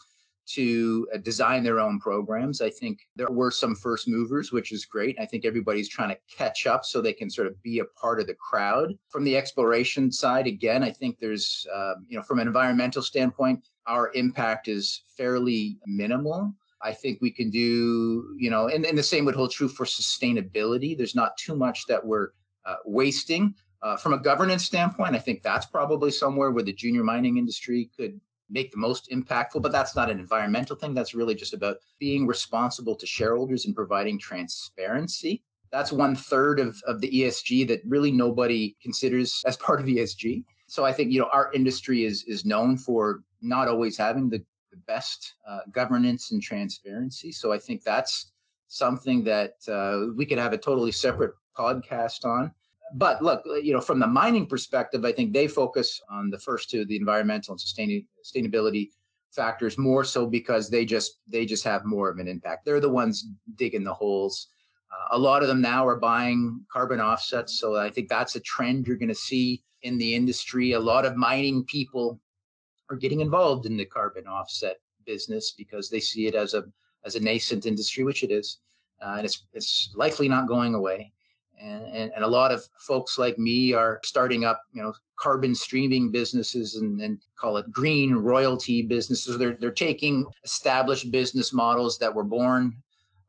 to 0.55 1.07
uh, 1.14 1.18
design 1.18 1.62
their 1.62 1.80
own 1.80 1.99
programs. 2.01 2.61
I 2.61 2.70
think 2.70 3.01
there 3.16 3.30
were 3.30 3.51
some 3.51 3.74
first 3.74 4.09
movers, 4.09 4.53
which 4.53 4.72
is 4.72 4.84
great. 4.84 5.18
I 5.20 5.26
think 5.26 5.44
everybody's 5.44 5.88
trying 5.88 6.11
to 6.11 6.18
catch 6.34 6.66
up 6.66 6.84
so 6.84 7.01
they 7.01 7.12
can 7.12 7.30
sort 7.30 7.49
of 7.49 7.62
be 7.62 7.80
a 7.80 7.84
part 8.01 8.20
of 8.20 8.26
the 8.26 8.34
crowd. 8.34 8.94
From 9.11 9.24
the 9.24 9.36
exploration 9.36 10.11
side, 10.11 10.46
again, 10.46 10.82
I 10.82 10.90
think 10.90 11.18
there's, 11.18 11.66
um, 11.74 12.07
you 12.09 12.16
know, 12.16 12.22
from 12.22 12.38
an 12.38 12.46
environmental 12.46 13.03
standpoint, 13.03 13.68
our 13.86 14.11
impact 14.14 14.68
is 14.68 15.05
fairly 15.16 15.78
minimal. 15.86 16.55
I 16.82 16.92
think 16.92 17.18
we 17.20 17.30
can 17.30 17.51
do, 17.51 18.34
you 18.38 18.51
know, 18.51 18.68
and, 18.68 18.86
and 18.86 18.96
the 18.96 19.03
same 19.03 19.24
would 19.24 19.34
hold 19.34 19.51
true 19.51 19.68
for 19.68 19.84
sustainability. 19.84 20.96
There's 20.96 21.16
not 21.16 21.36
too 21.36 21.57
much 21.57 21.86
that 21.88 22.05
we're 22.05 22.28
uh, 22.64 22.76
wasting. 22.84 23.55
Uh, 23.82 23.96
from 23.96 24.12
a 24.12 24.18
governance 24.18 24.64
standpoint, 24.64 25.14
I 25.14 25.18
think 25.18 25.42
that's 25.42 25.66
probably 25.66 26.11
somewhere 26.11 26.51
where 26.51 26.64
the 26.64 26.72
junior 26.72 27.05
mining 27.05 27.38
industry 27.38 27.90
could 27.96 28.20
make 28.51 28.70
the 28.70 28.78
most 28.78 29.11
impactful, 29.11 29.62
but 29.62 29.72
that's 29.72 29.94
not 29.94 30.11
an 30.11 30.18
environmental 30.18 30.76
thing. 30.76 30.94
That's 30.94 31.14
really 31.14 31.34
just 31.34 31.55
about 31.55 31.76
being 31.99 32.26
responsible 32.26 32.96
to 32.96 33.07
shareholders 33.07 33.66
and 33.66 33.74
providing 33.74 34.18
transparency. 34.18 35.42
That's 35.70 35.92
one 35.92 36.16
third 36.16 36.61
of, 36.61 36.80
of 36.86 37.01
the 37.01 37.11
ESG 37.11 37.68
that 37.68 37.82
really 37.86 38.11
nobody 38.11 38.76
considers 38.82 39.42
as 39.46 39.57
part 39.57 39.80
of 39.80 39.86
ESG. 39.86 40.44
So 40.66 40.84
I 40.84 40.92
think 40.92 41.12
you 41.12 41.20
know 41.20 41.28
our 41.32 41.53
industry 41.53 42.05
is 42.05 42.24
is 42.24 42.44
known 42.44 42.76
for 42.76 43.22
not 43.40 43.68
always 43.68 43.96
having 43.96 44.28
the, 44.28 44.42
the 44.70 44.78
best 44.86 45.34
uh, 45.49 45.61
governance 45.72 46.32
and 46.32 46.42
transparency. 46.42 47.32
So 47.32 47.53
I 47.53 47.59
think 47.59 47.82
that's 47.82 48.32
something 48.68 49.24
that 49.24 49.55
uh, 49.68 50.12
we 50.14 50.26
could 50.26 50.38
have 50.38 50.53
a 50.53 50.59
totally 50.59 50.92
separate 50.92 51.34
podcast 51.57 52.24
on 52.24 52.53
but 52.95 53.22
look, 53.22 53.43
uh, 53.47 53.55
you 53.55 53.72
know, 53.72 53.80
from 53.80 53.99
the 53.99 54.07
mining 54.07 54.47
perspective, 54.47 55.05
I 55.05 55.12
think 55.12 55.32
they 55.32 55.49
focus 55.49 56.01
on 56.11 56.30
the 56.30 56.39
first 56.39 56.70
two, 56.70 56.84
the 56.84 56.97
environmental 56.97 57.55
and 57.55 57.61
sustainability 57.61 58.91
factors 59.30 59.78
more 59.78 60.05
so 60.05 60.26
because 60.26 60.70
they 60.70 60.84
just 60.84 61.20
they 61.28 61.45
just 61.45 61.64
have 61.64 61.84
more 61.84 62.09
of 62.09 62.18
an 62.18 62.28
impact. 62.28 62.64
They're 62.64 62.80
the 62.80 62.89
ones 62.89 63.26
digging 63.57 63.84
the 63.84 63.95
holes. 63.95 64.49
Uh, 64.91 65.16
a 65.16 65.18
lot 65.18 65.43
of 65.43 65.49
them 65.49 65.61
now 65.61 65.86
are 65.86 65.99
buying 65.99 66.64
carbon 66.72 67.01
offsets, 67.01 67.59
so 67.59 67.76
I 67.76 67.91
think 67.91 68.09
that's 68.09 68.36
a 68.36 68.41
trend 68.41 68.86
you're 68.86 68.97
going 68.97 69.09
to 69.09 69.14
see 69.14 69.62
in 69.82 69.99
the 69.99 70.14
industry. 70.14 70.72
A 70.72 70.80
lot 70.80 71.05
of 71.05 71.16
mining 71.16 71.64
people 71.64 72.20
are 72.91 72.97
getting 72.97 73.20
involved 73.20 73.66
in 73.66 73.76
the 73.76 73.84
carbon 73.84 74.26
offset 74.26 74.76
business 75.05 75.53
because 75.57 75.91
they 75.91 76.01
see 76.01 76.26
it 76.26 76.34
as 76.34 76.55
a 76.55 76.64
as 77.05 77.16
a 77.16 77.20
nascent 77.20 77.66
industry, 77.66 78.03
which 78.05 78.22
it 78.22 78.30
is, 78.30 78.59
uh, 79.03 79.14
and 79.18 79.26
it's 79.26 79.47
it's 79.53 79.93
likely 79.95 80.28
not 80.28 80.49
going 80.49 80.74
away 80.74 81.12
and, 81.61 81.85
and, 81.87 82.13
and, 82.15 82.25
a 82.25 82.29
lot 82.29 82.53
of 82.53 82.69
folks 82.79 83.19
like 83.19 83.39
me 83.39 83.73
are 83.73 84.01
starting 84.05 84.45
up 84.45 84.63
you 84.73 84.83
know 84.83 84.93
carbon 85.17 85.55
streaming 85.55 86.11
businesses 86.11 86.77
and, 86.77 87.01
and 87.01 87.19
call 87.39 87.57
it 87.57 87.71
green 87.71 88.15
royalty 88.15 88.83
businesses. 88.83 89.37
They're, 89.39 89.57
they're 89.59 89.71
taking 89.71 90.27
established 90.45 91.11
business 91.11 91.53
models 91.53 91.99
that 91.99 92.15
were 92.15 92.25
born 92.25 92.77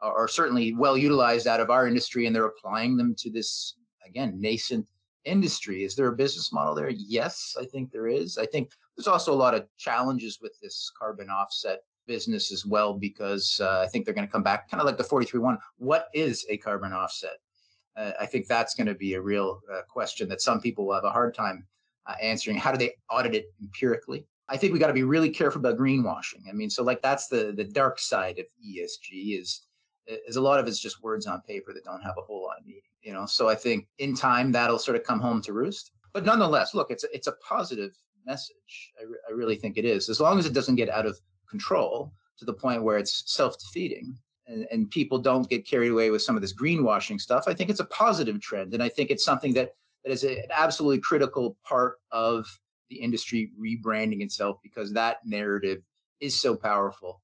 or 0.02 0.28
certainly 0.28 0.74
well 0.74 0.98
utilized 0.98 1.48
out 1.48 1.60
of 1.60 1.70
our 1.70 1.88
industry 1.88 2.26
and 2.26 2.36
they're 2.36 2.46
applying 2.46 2.96
them 2.96 3.16
to 3.16 3.30
this 3.30 3.76
again 4.06 4.40
nascent 4.40 4.86
industry. 5.26 5.84
Is 5.84 5.96
there 5.96 6.08
a 6.08 6.16
business 6.16 6.54
model 6.54 6.76
there? 6.76 6.90
Yes 6.90 7.56
i 7.60 7.66
think 7.66 7.92
there 7.92 8.08
is. 8.08 8.38
I 8.38 8.46
think 8.46 8.72
there's 8.96 9.08
also 9.08 9.34
a 9.34 9.36
lot 9.36 9.56
of 9.56 9.66
challenges 9.78 10.40
with 10.42 10.54
this 10.62 10.92
carbon 10.98 11.30
offset 11.30 11.80
business 12.08 12.52
as 12.52 12.66
well 12.66 12.96
because 12.96 13.62
uh, 13.62 13.84
i 13.86 13.88
think 13.88 14.04
they're 14.04 14.16
going 14.16 14.26
to 14.26 14.32
come 14.32 14.42
back 14.42 14.68
kind 14.68 14.82
of 14.82 14.88
like 14.88 14.98
the 14.98 15.04
431 15.04 15.60
what 15.78 16.08
is 16.16 16.44
a 16.50 16.58
carbon 16.58 16.92
offset 16.92 17.38
uh, 17.96 18.12
I 18.20 18.26
think 18.26 18.48
that's 18.48 18.76
going 18.76 18.88
to 18.88 18.96
be 18.96 19.14
a 19.14 19.22
real 19.22 19.62
uh, 19.72 19.82
question 19.90 20.30
that 20.30 20.42
some 20.42 20.62
people 20.62 20.86
will 20.86 20.96
have 20.96 21.04
a 21.04 21.12
hard 21.12 21.34
time 21.34 21.66
uh, 22.08 22.16
answering. 22.22 22.58
How 22.58 22.72
do 22.72 22.78
they 22.78 22.94
audit 23.10 23.36
it 23.36 23.54
empirically? 23.62 24.26
I 24.48 24.58
think 24.58 24.74
we 24.74 24.80
got 24.80 24.88
to 24.88 24.94
be 24.94 25.04
really 25.04 25.30
careful 25.30 25.60
about 25.60 25.78
greenwashing. 25.78 26.42
I 26.50 26.54
mean, 26.54 26.70
so 26.70 26.84
like 26.84 27.02
that's 27.02 27.28
the 27.28 27.54
the 27.56 27.64
dark 27.64 28.00
side 28.00 28.40
of 28.40 28.46
ESG 28.66 29.40
is 29.40 29.62
is 30.08 30.38
a 30.38 30.42
lot 30.42 30.60
of 30.60 30.68
it's 30.68 30.80
just 30.80 31.04
words 31.04 31.28
on 31.28 31.42
paper 31.42 31.72
that 31.74 31.84
don't 31.84 32.02
have 32.02 32.16
a 32.18 32.22
whole 32.22 32.44
lot 32.44 32.58
of 32.60 32.66
meaning. 32.66 32.82
You 33.02 33.14
know, 33.14 33.26
so 33.26 33.48
I 33.48 33.56
think 33.56 33.88
in 34.00 34.16
time 34.16 34.52
that'll 34.52 34.80
sort 34.80 34.98
of 34.98 35.04
come 35.04 35.20
home 35.20 35.42
to 35.44 35.54
roost. 35.54 35.92
But 36.14 36.26
nonetheless, 36.26 36.74
look, 36.74 36.90
it's 36.90 37.04
a, 37.04 37.08
it's 37.16 37.28
a 37.28 37.34
positive 37.48 37.92
message. 38.26 38.92
I, 39.00 39.04
re- 39.04 39.20
I 39.30 39.32
really 39.32 39.56
think 39.56 39.78
it 39.78 39.86
is, 39.86 40.10
as 40.10 40.20
long 40.20 40.40
as 40.40 40.46
it 40.46 40.54
doesn't 40.54 40.76
get 40.76 40.90
out 40.90 41.06
of 41.06 41.20
control 41.50 42.12
to 42.40 42.46
the 42.46 42.54
point 42.54 42.84
where 42.84 42.98
it's 42.98 43.24
self 43.28 43.58
defeating 43.60 44.18
and, 44.50 44.68
and 44.72 44.89
people 44.89 45.20
don't 45.20 45.50
get 45.50 45.66
carried 45.66 45.91
away 45.91 46.10
with 46.10 46.22
some 46.22 46.36
of 46.36 46.41
this 46.41 46.54
greenwashing 46.54 47.22
stuff, 47.22 47.45
I 47.47 47.54
think 47.54 47.70
it's 47.70 47.80
a 47.80 47.86
positive 47.86 48.41
trend. 48.41 48.74
And 48.74 48.84
I 48.84 48.89
think 48.89 49.12
it's 49.12 49.24
something 49.24 49.54
that, 49.54 49.76
that 50.04 50.12
is 50.12 50.24
an 50.24 50.43
absolutely 50.52 51.00
critical 51.00 51.56
part 51.64 52.00
of 52.12 52.47
the 52.89 52.97
industry 52.97 53.52
rebranding 53.60 54.22
itself 54.22 54.58
because 54.64 54.91
that 54.93 55.18
narrative 55.26 55.82
is 56.20 56.39
so 56.39 56.56
powerful 56.56 57.22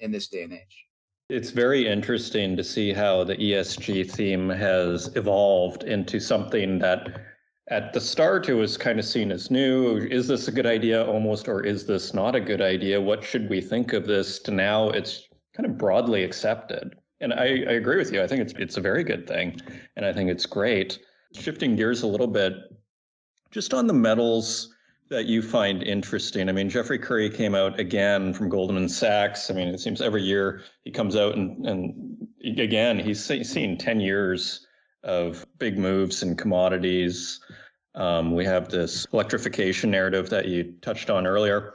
in 0.00 0.10
this 0.10 0.28
day 0.28 0.42
and 0.42 0.54
age. 0.54 0.86
It's 1.28 1.50
very 1.50 1.86
interesting 1.86 2.56
to 2.56 2.64
see 2.64 2.92
how 2.92 3.24
the 3.24 3.36
ESG 3.36 4.10
theme 4.10 4.48
has 4.48 5.14
evolved 5.16 5.84
into 5.84 6.20
something 6.20 6.78
that 6.80 7.20
at 7.68 7.92
the 7.92 8.00
start 8.00 8.48
it 8.48 8.54
was 8.54 8.76
kind 8.76 8.98
of 8.98 9.04
seen 9.04 9.30
as 9.30 9.50
new. 9.50 9.96
Is 9.96 10.28
this 10.28 10.48
a 10.48 10.52
good 10.52 10.66
idea 10.66 11.06
almost, 11.06 11.48
or 11.48 11.64
is 11.64 11.86
this 11.86 12.12
not 12.12 12.34
a 12.34 12.40
good 12.40 12.60
idea? 12.60 13.00
What 13.00 13.24
should 13.24 13.48
we 13.48 13.60
think 13.60 13.92
of 13.92 14.06
this? 14.06 14.40
To 14.40 14.50
now 14.50 14.90
it's 14.90 15.28
kind 15.56 15.66
of 15.66 15.78
broadly 15.78 16.24
accepted. 16.24 16.96
And 17.20 17.32
I, 17.32 17.44
I 17.44 17.74
agree 17.74 17.96
with 17.96 18.12
you. 18.12 18.22
I 18.22 18.26
think 18.26 18.40
it's 18.40 18.52
it's 18.58 18.76
a 18.76 18.80
very 18.80 19.04
good 19.04 19.26
thing, 19.28 19.60
and 19.96 20.04
I 20.04 20.12
think 20.12 20.30
it's 20.30 20.46
great. 20.46 20.98
Shifting 21.34 21.76
gears 21.76 22.02
a 22.02 22.06
little 22.06 22.26
bit, 22.26 22.54
just 23.50 23.72
on 23.72 23.86
the 23.86 23.94
metals, 23.94 24.72
that 25.12 25.26
you 25.26 25.42
find 25.42 25.82
interesting? 25.82 26.48
I 26.48 26.52
mean, 26.52 26.68
Jeffrey 26.68 26.98
Currie 26.98 27.30
came 27.30 27.54
out 27.54 27.78
again 27.78 28.34
from 28.34 28.48
Goldman 28.48 28.88
Sachs. 28.88 29.50
I 29.50 29.54
mean, 29.54 29.68
it 29.68 29.78
seems 29.78 30.00
every 30.00 30.22
year 30.22 30.62
he 30.84 30.90
comes 30.90 31.14
out 31.14 31.36
and, 31.36 31.64
and 31.66 32.28
again, 32.58 32.98
he's 32.98 33.22
seen 33.22 33.78
10 33.78 34.00
years 34.00 34.66
of 35.04 35.46
big 35.58 35.78
moves 35.78 36.22
in 36.22 36.34
commodities. 36.34 37.40
Um, 37.94 38.34
we 38.34 38.44
have 38.46 38.70
this 38.70 39.06
electrification 39.12 39.90
narrative 39.90 40.30
that 40.30 40.46
you 40.46 40.74
touched 40.80 41.10
on 41.10 41.26
earlier. 41.26 41.74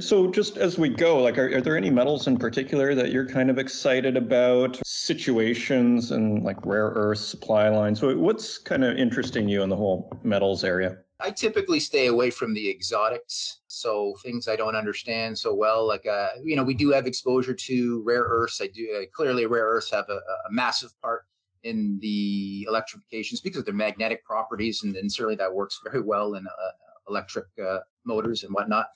So, 0.00 0.30
just 0.30 0.56
as 0.56 0.78
we 0.78 0.88
go, 0.88 1.22
like, 1.22 1.36
are, 1.36 1.54
are 1.56 1.60
there 1.60 1.76
any 1.76 1.90
metals 1.90 2.26
in 2.26 2.38
particular 2.38 2.94
that 2.94 3.12
you're 3.12 3.28
kind 3.28 3.50
of 3.50 3.58
excited 3.58 4.16
about? 4.16 4.80
Situations 4.86 6.10
and 6.10 6.42
like 6.42 6.64
rare 6.64 6.92
earth 6.94 7.18
supply 7.18 7.68
lines. 7.68 8.00
What's 8.00 8.56
kind 8.56 8.82
of 8.82 8.96
interesting 8.96 9.46
you 9.46 9.62
in 9.62 9.68
the 9.68 9.76
whole 9.76 10.10
metals 10.22 10.64
area? 10.64 10.96
I 11.20 11.30
typically 11.30 11.80
stay 11.80 12.06
away 12.06 12.30
from 12.30 12.54
the 12.54 12.70
exotics, 12.70 13.60
so 13.66 14.14
things 14.22 14.48
I 14.48 14.56
don't 14.56 14.74
understand 14.74 15.38
so 15.38 15.52
well. 15.52 15.86
Like, 15.86 16.06
uh, 16.06 16.28
you 16.42 16.56
know, 16.56 16.64
we 16.64 16.74
do 16.74 16.90
have 16.92 17.06
exposure 17.06 17.54
to 17.54 18.02
rare 18.06 18.22
earths. 18.22 18.62
I 18.62 18.68
do 18.68 18.88
uh, 19.02 19.04
clearly 19.12 19.44
rare 19.44 19.66
earths 19.66 19.90
have 19.90 20.06
a, 20.08 20.14
a, 20.14 20.50
massive 20.50 20.98
part 21.02 21.26
in 21.62 21.98
the 22.00 22.64
electrification 22.68 23.36
because 23.44 23.58
of 23.60 23.64
their 23.66 23.74
magnetic 23.74 24.24
properties, 24.24 24.82
and, 24.82 24.96
and 24.96 25.12
certainly 25.12 25.36
that 25.36 25.54
works 25.54 25.78
very 25.84 26.02
well 26.02 26.36
in 26.36 26.46
uh, 26.46 26.70
electric 27.10 27.46
uh, 27.62 27.80
motors 28.06 28.44
and 28.44 28.54
whatnot. 28.54 28.86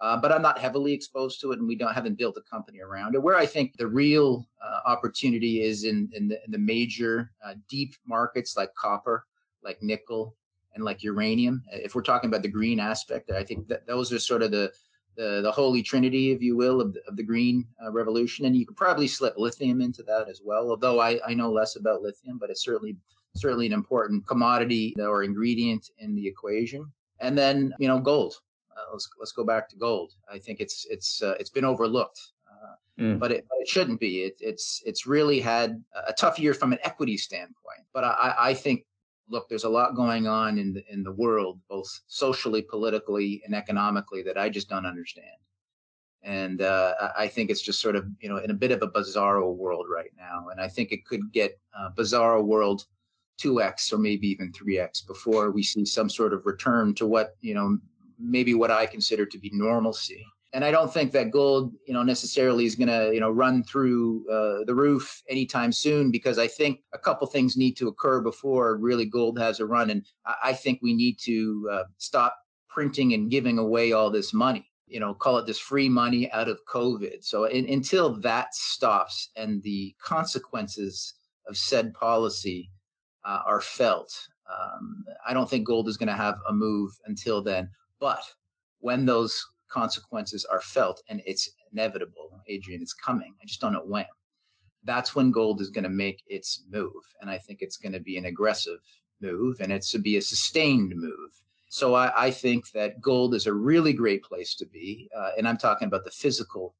Uh, 0.00 0.16
but 0.16 0.30
I'm 0.30 0.42
not 0.42 0.58
heavily 0.58 0.92
exposed 0.92 1.40
to 1.40 1.52
it, 1.52 1.58
and 1.58 1.66
we 1.66 1.74
don't 1.74 1.94
haven't 1.94 2.18
built 2.18 2.36
a 2.36 2.42
company 2.42 2.80
around 2.80 3.14
it. 3.14 3.22
Where 3.22 3.36
I 3.36 3.46
think 3.46 3.76
the 3.76 3.86
real 3.86 4.46
uh, 4.62 4.80
opportunity 4.84 5.62
is 5.62 5.84
in 5.84 6.10
in 6.12 6.28
the, 6.28 6.44
in 6.44 6.50
the 6.50 6.58
major 6.58 7.30
deep 7.68 7.94
markets 8.06 8.56
like 8.56 8.74
copper, 8.74 9.24
like 9.62 9.82
nickel, 9.82 10.36
and 10.74 10.84
like 10.84 11.02
uranium. 11.02 11.64
If 11.72 11.94
we're 11.94 12.02
talking 12.02 12.28
about 12.28 12.42
the 12.42 12.48
green 12.48 12.78
aspect, 12.78 13.30
I 13.30 13.42
think 13.42 13.66
that 13.68 13.86
those 13.86 14.12
are 14.12 14.18
sort 14.18 14.42
of 14.42 14.50
the 14.50 14.70
the, 15.16 15.40
the 15.42 15.50
holy 15.50 15.82
trinity, 15.82 16.30
if 16.30 16.42
you 16.42 16.56
will, 16.56 16.80
of 16.80 16.92
the, 16.92 17.00
of 17.08 17.16
the 17.16 17.22
green 17.22 17.66
uh, 17.82 17.90
revolution. 17.90 18.44
And 18.44 18.54
you 18.54 18.66
could 18.66 18.76
probably 18.76 19.08
slip 19.08 19.38
lithium 19.38 19.80
into 19.80 20.02
that 20.02 20.28
as 20.28 20.42
well. 20.44 20.68
Although 20.68 21.00
I, 21.00 21.18
I 21.26 21.32
know 21.32 21.50
less 21.50 21.76
about 21.76 22.02
lithium, 22.02 22.38
but 22.38 22.50
it's 22.50 22.62
certainly 22.62 22.96
certainly 23.34 23.66
an 23.66 23.72
important 23.72 24.26
commodity 24.26 24.94
or 25.00 25.22
ingredient 25.22 25.90
in 25.98 26.14
the 26.14 26.26
equation. 26.26 26.90
And 27.20 27.36
then 27.36 27.74
you 27.78 27.88
know 27.88 27.98
gold. 27.98 28.34
Uh, 28.76 28.92
let's 28.92 29.08
let's 29.18 29.32
go 29.32 29.44
back 29.44 29.68
to 29.70 29.76
gold. 29.76 30.12
I 30.30 30.38
think 30.38 30.60
it's 30.60 30.86
it's 30.90 31.22
uh, 31.22 31.34
it's 31.40 31.50
been 31.50 31.64
overlooked. 31.64 32.20
Uh, 32.50 33.02
mm. 33.02 33.18
But, 33.18 33.32
it, 33.32 33.46
but 33.48 33.58
it 33.60 33.68
shouldn't 33.68 34.00
be. 34.00 34.22
It, 34.22 34.36
it's 34.40 34.82
it's 34.84 35.06
really 35.06 35.40
had 35.40 35.82
a 36.06 36.12
tough 36.12 36.38
year 36.38 36.54
from 36.54 36.72
an 36.72 36.78
equity 36.84 37.16
standpoint. 37.16 37.84
But 37.92 38.04
I, 38.04 38.34
I 38.38 38.54
think 38.54 38.84
look, 39.28 39.48
there's 39.48 39.64
a 39.64 39.68
lot 39.68 39.94
going 39.94 40.26
on 40.26 40.58
in 40.58 40.72
the 40.72 40.84
in 40.92 41.02
the 41.02 41.12
world, 41.12 41.60
both 41.68 41.88
socially, 42.06 42.62
politically, 42.62 43.42
and 43.44 43.54
economically, 43.54 44.22
that 44.22 44.38
I 44.38 44.48
just 44.48 44.68
don't 44.68 44.86
understand. 44.86 45.26
And 46.22 46.60
uh, 46.60 46.94
I 47.16 47.28
think 47.28 47.50
it's 47.50 47.62
just 47.62 47.80
sort 47.80 47.96
of 47.96 48.06
you 48.20 48.28
know 48.28 48.38
in 48.38 48.50
a 48.50 48.54
bit 48.54 48.72
of 48.72 48.82
a 48.82 48.88
bizarro 48.88 49.54
world 49.54 49.86
right 49.92 50.12
now, 50.16 50.48
and 50.50 50.60
I 50.60 50.68
think 50.68 50.92
it 50.92 51.06
could 51.06 51.32
get 51.32 51.58
uh, 51.78 51.90
bizarro 51.96 52.44
world 52.44 52.86
2x 53.40 53.92
or 53.92 53.98
maybe 53.98 54.26
even 54.28 54.50
3x 54.50 55.06
before 55.06 55.50
we 55.50 55.62
see 55.62 55.84
some 55.84 56.08
sort 56.08 56.32
of 56.32 56.46
return 56.46 56.94
to 56.94 57.06
what 57.06 57.36
you 57.40 57.54
know 57.54 57.78
maybe 58.18 58.54
what 58.54 58.70
I 58.70 58.86
consider 58.86 59.26
to 59.26 59.38
be 59.38 59.50
normalcy 59.52 60.24
and 60.56 60.64
I 60.64 60.70
don't 60.70 60.90
think 60.90 61.12
that 61.12 61.32
gold, 61.32 61.74
you 61.86 61.92
know, 61.92 62.02
necessarily 62.02 62.64
is 62.64 62.76
going 62.76 62.88
to, 62.88 63.12
you 63.12 63.20
know, 63.20 63.30
run 63.30 63.62
through 63.62 64.24
uh, 64.30 64.64
the 64.64 64.74
roof 64.74 65.22
anytime 65.28 65.70
soon 65.70 66.10
because 66.10 66.38
I 66.38 66.46
think 66.46 66.80
a 66.94 66.98
couple 66.98 67.26
things 67.26 67.58
need 67.58 67.76
to 67.76 67.88
occur 67.88 68.22
before 68.22 68.78
really 68.78 69.04
gold 69.04 69.38
has 69.38 69.60
a 69.60 69.66
run, 69.66 69.90
and 69.90 70.02
I, 70.42 70.54
think 70.54 70.78
we 70.80 70.94
need 70.94 71.18
to 71.24 71.68
uh, 71.70 71.82
stop 71.98 72.38
printing 72.70 73.12
and 73.12 73.30
giving 73.30 73.58
away 73.58 73.92
all 73.92 74.10
this 74.10 74.32
money. 74.32 74.70
You 74.86 74.98
know, 74.98 75.12
call 75.12 75.36
it 75.36 75.46
this 75.46 75.58
free 75.58 75.90
money 75.90 76.32
out 76.32 76.48
of 76.48 76.64
COVID. 76.66 77.22
So 77.22 77.44
in, 77.44 77.68
until 77.68 78.18
that 78.20 78.54
stops 78.54 79.28
and 79.36 79.62
the 79.62 79.94
consequences 80.00 81.12
of 81.46 81.58
said 81.58 81.92
policy 81.92 82.70
uh, 83.26 83.40
are 83.44 83.60
felt, 83.60 84.16
um, 84.50 85.04
I 85.28 85.34
don't 85.34 85.50
think 85.50 85.66
gold 85.66 85.86
is 85.86 85.98
going 85.98 86.08
to 86.08 86.14
have 86.14 86.38
a 86.48 86.52
move 86.54 86.92
until 87.04 87.42
then. 87.42 87.68
But 88.00 88.22
when 88.80 89.06
those 89.06 89.44
consequences 89.68 90.44
are 90.44 90.60
felt 90.60 91.02
and 91.08 91.22
it's 91.26 91.50
inevitable, 91.72 92.40
Adrian, 92.46 92.82
it's 92.82 92.92
coming. 92.92 93.34
I 93.42 93.46
just 93.46 93.60
don't 93.60 93.72
know 93.72 93.84
when. 93.84 94.06
That's 94.84 95.14
when 95.14 95.30
gold 95.32 95.60
is 95.60 95.70
going 95.70 95.84
to 95.84 95.90
make 95.90 96.22
its 96.26 96.62
move. 96.70 97.02
And 97.20 97.28
I 97.28 97.38
think 97.38 97.60
it's 97.60 97.76
going 97.76 97.92
to 97.92 98.00
be 98.00 98.16
an 98.16 98.26
aggressive 98.26 98.78
move 99.20 99.60
and 99.60 99.72
it's 99.72 99.90
to 99.92 99.98
be 99.98 100.16
a 100.16 100.22
sustained 100.22 100.92
move. 100.94 101.30
So 101.68 101.94
I, 101.94 102.26
I 102.26 102.30
think 102.30 102.70
that 102.72 103.00
gold 103.00 103.34
is 103.34 103.46
a 103.46 103.52
really 103.52 103.92
great 103.92 104.22
place 104.22 104.54
to 104.56 104.66
be. 104.66 105.08
Uh, 105.16 105.30
and 105.36 105.48
I'm 105.48 105.56
talking 105.56 105.88
about 105.88 106.04
the 106.04 106.10
physical 106.10 106.74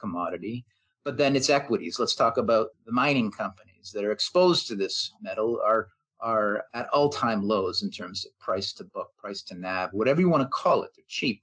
commodity, 0.00 0.64
but 1.04 1.16
then 1.16 1.36
it's 1.36 1.50
equities. 1.50 1.98
Let's 1.98 2.16
talk 2.16 2.38
about 2.38 2.70
the 2.84 2.92
mining 2.92 3.30
companies 3.30 3.92
that 3.94 4.04
are 4.04 4.12
exposed 4.12 4.66
to 4.68 4.74
this 4.74 5.12
metal 5.22 5.60
are 5.64 5.88
are 6.22 6.64
at 6.72 6.88
all-time 6.88 7.42
lows 7.42 7.82
in 7.82 7.90
terms 7.90 8.24
of 8.24 8.38
price 8.38 8.72
to 8.74 8.84
book, 8.84 9.10
price 9.18 9.42
to 9.42 9.54
NAV, 9.54 9.90
whatever 9.92 10.20
you 10.20 10.28
want 10.28 10.42
to 10.42 10.48
call 10.48 10.82
it. 10.82 10.90
They're 10.96 11.04
cheap. 11.08 11.42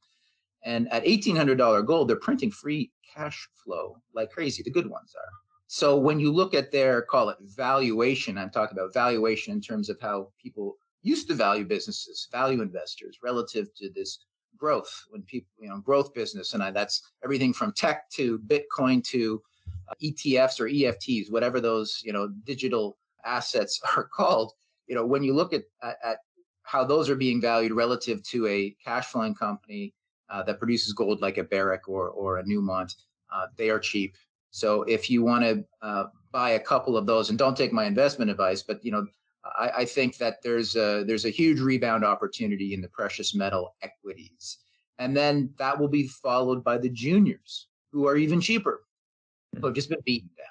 And 0.64 0.92
at 0.92 1.06
$1,800 1.06 1.86
gold, 1.86 2.08
they're 2.08 2.16
printing 2.16 2.52
free 2.52 2.92
cash 3.14 3.48
flow 3.64 3.98
like 4.14 4.32
crazy. 4.32 4.64
The 4.64 4.72
good 4.72 4.90
ones 4.90 5.14
are. 5.16 5.32
So 5.68 5.98
when 5.98 6.20
you 6.20 6.32
look 6.32 6.54
at 6.56 6.72
their, 6.72 7.04
call 7.04 7.30
it 7.30 7.38
valuation, 7.42 8.38
I'm 8.38 8.50
talking 8.50 8.78
about 8.78 8.94
valuation 8.94 9.54
in 9.54 9.62
terms 9.62 9.90
of 9.90 10.00
how 10.02 10.32
people 10.42 10.78
used 11.04 11.28
to 11.28 11.36
value 11.36 11.64
businesses, 11.66 12.28
value 12.32 12.62
investors 12.62 13.20
relative 13.24 13.74
to 13.76 13.90
this 13.92 14.26
growth 14.58 14.92
when 15.10 15.22
people, 15.24 15.52
you 15.60 15.70
know, 15.70 15.80
growth 15.80 16.14
business. 16.14 16.54
And 16.54 16.64
I, 16.64 16.72
that's 16.72 17.04
everything 17.24 17.54
from 17.54 17.72
tech 17.72 18.10
to 18.12 18.40
Bitcoin 18.40 19.04
to 19.06 19.42
uh, 19.90 19.94
ETFs 20.04 20.60
or 20.60 20.66
EFTs, 20.66 21.32
whatever 21.32 21.62
those, 21.62 22.02
you 22.04 22.14
know, 22.14 22.30
digital 22.46 22.98
assets 23.26 23.80
are 23.96 24.06
called. 24.06 24.54
You 24.90 24.96
know, 24.96 25.06
when 25.06 25.24
you 25.24 25.34
look 25.34 25.54
at, 25.54 25.64
at, 25.82 25.98
at 26.04 26.18
how 26.64 26.84
those 26.84 27.10
are 27.10 27.16
being 27.16 27.40
valued 27.40 27.72
relative 27.72 28.22
to 28.24 28.48
a 28.48 28.76
cash 28.84 29.08
flowing 29.08 29.36
company 29.36 29.94
uh, 30.30 30.44
that 30.44 30.60
produces 30.60 30.94
gold 30.94 31.22
like 31.22 31.38
a 31.38 31.44
Barrick 31.44 31.88
or, 31.88 32.10
or 32.10 32.40
a 32.40 32.44
Newmont, 32.44 32.96
uh, 33.34 33.46
they 33.56 33.70
are 33.70 33.80
cheap. 33.80 34.18
So 34.52 34.84
if 34.84 35.10
you 35.10 35.24
want 35.24 35.44
to 35.44 35.64
uh, 35.82 36.06
buy 36.32 36.52
a 36.52 36.60
couple 36.60 36.98
of 36.98 37.06
those, 37.06 37.30
and 37.30 37.38
don't 37.38 37.56
take 37.56 37.72
my 37.72 37.86
investment 37.86 38.32
advice, 38.32 38.64
but 38.64 38.84
you 38.84 38.92
know, 38.92 39.06
I, 39.58 39.72
I, 39.78 39.86
think 39.86 40.18
that 40.18 40.42
there's 40.44 40.76
a 40.76 41.04
there's 41.06 41.26
a 41.26 41.30
huge 41.30 41.60
rebound 41.60 42.04
opportunity 42.04 42.74
in 42.74 42.82
the 42.82 42.90
precious 42.90 43.34
metal 43.34 43.76
equities, 43.82 44.58
and 44.98 45.16
then 45.16 45.54
that 45.58 45.80
will 45.80 45.88
be 45.88 46.08
followed 46.08 46.64
by 46.64 46.78
the 46.78 46.90
juniors 46.90 47.68
who 47.92 48.08
are 48.08 48.18
even 48.18 48.42
cheaper, 48.42 48.84
who 49.56 49.66
have 49.68 49.76
just 49.76 49.90
been 49.90 50.02
beaten 50.04 50.30
down 50.38 50.49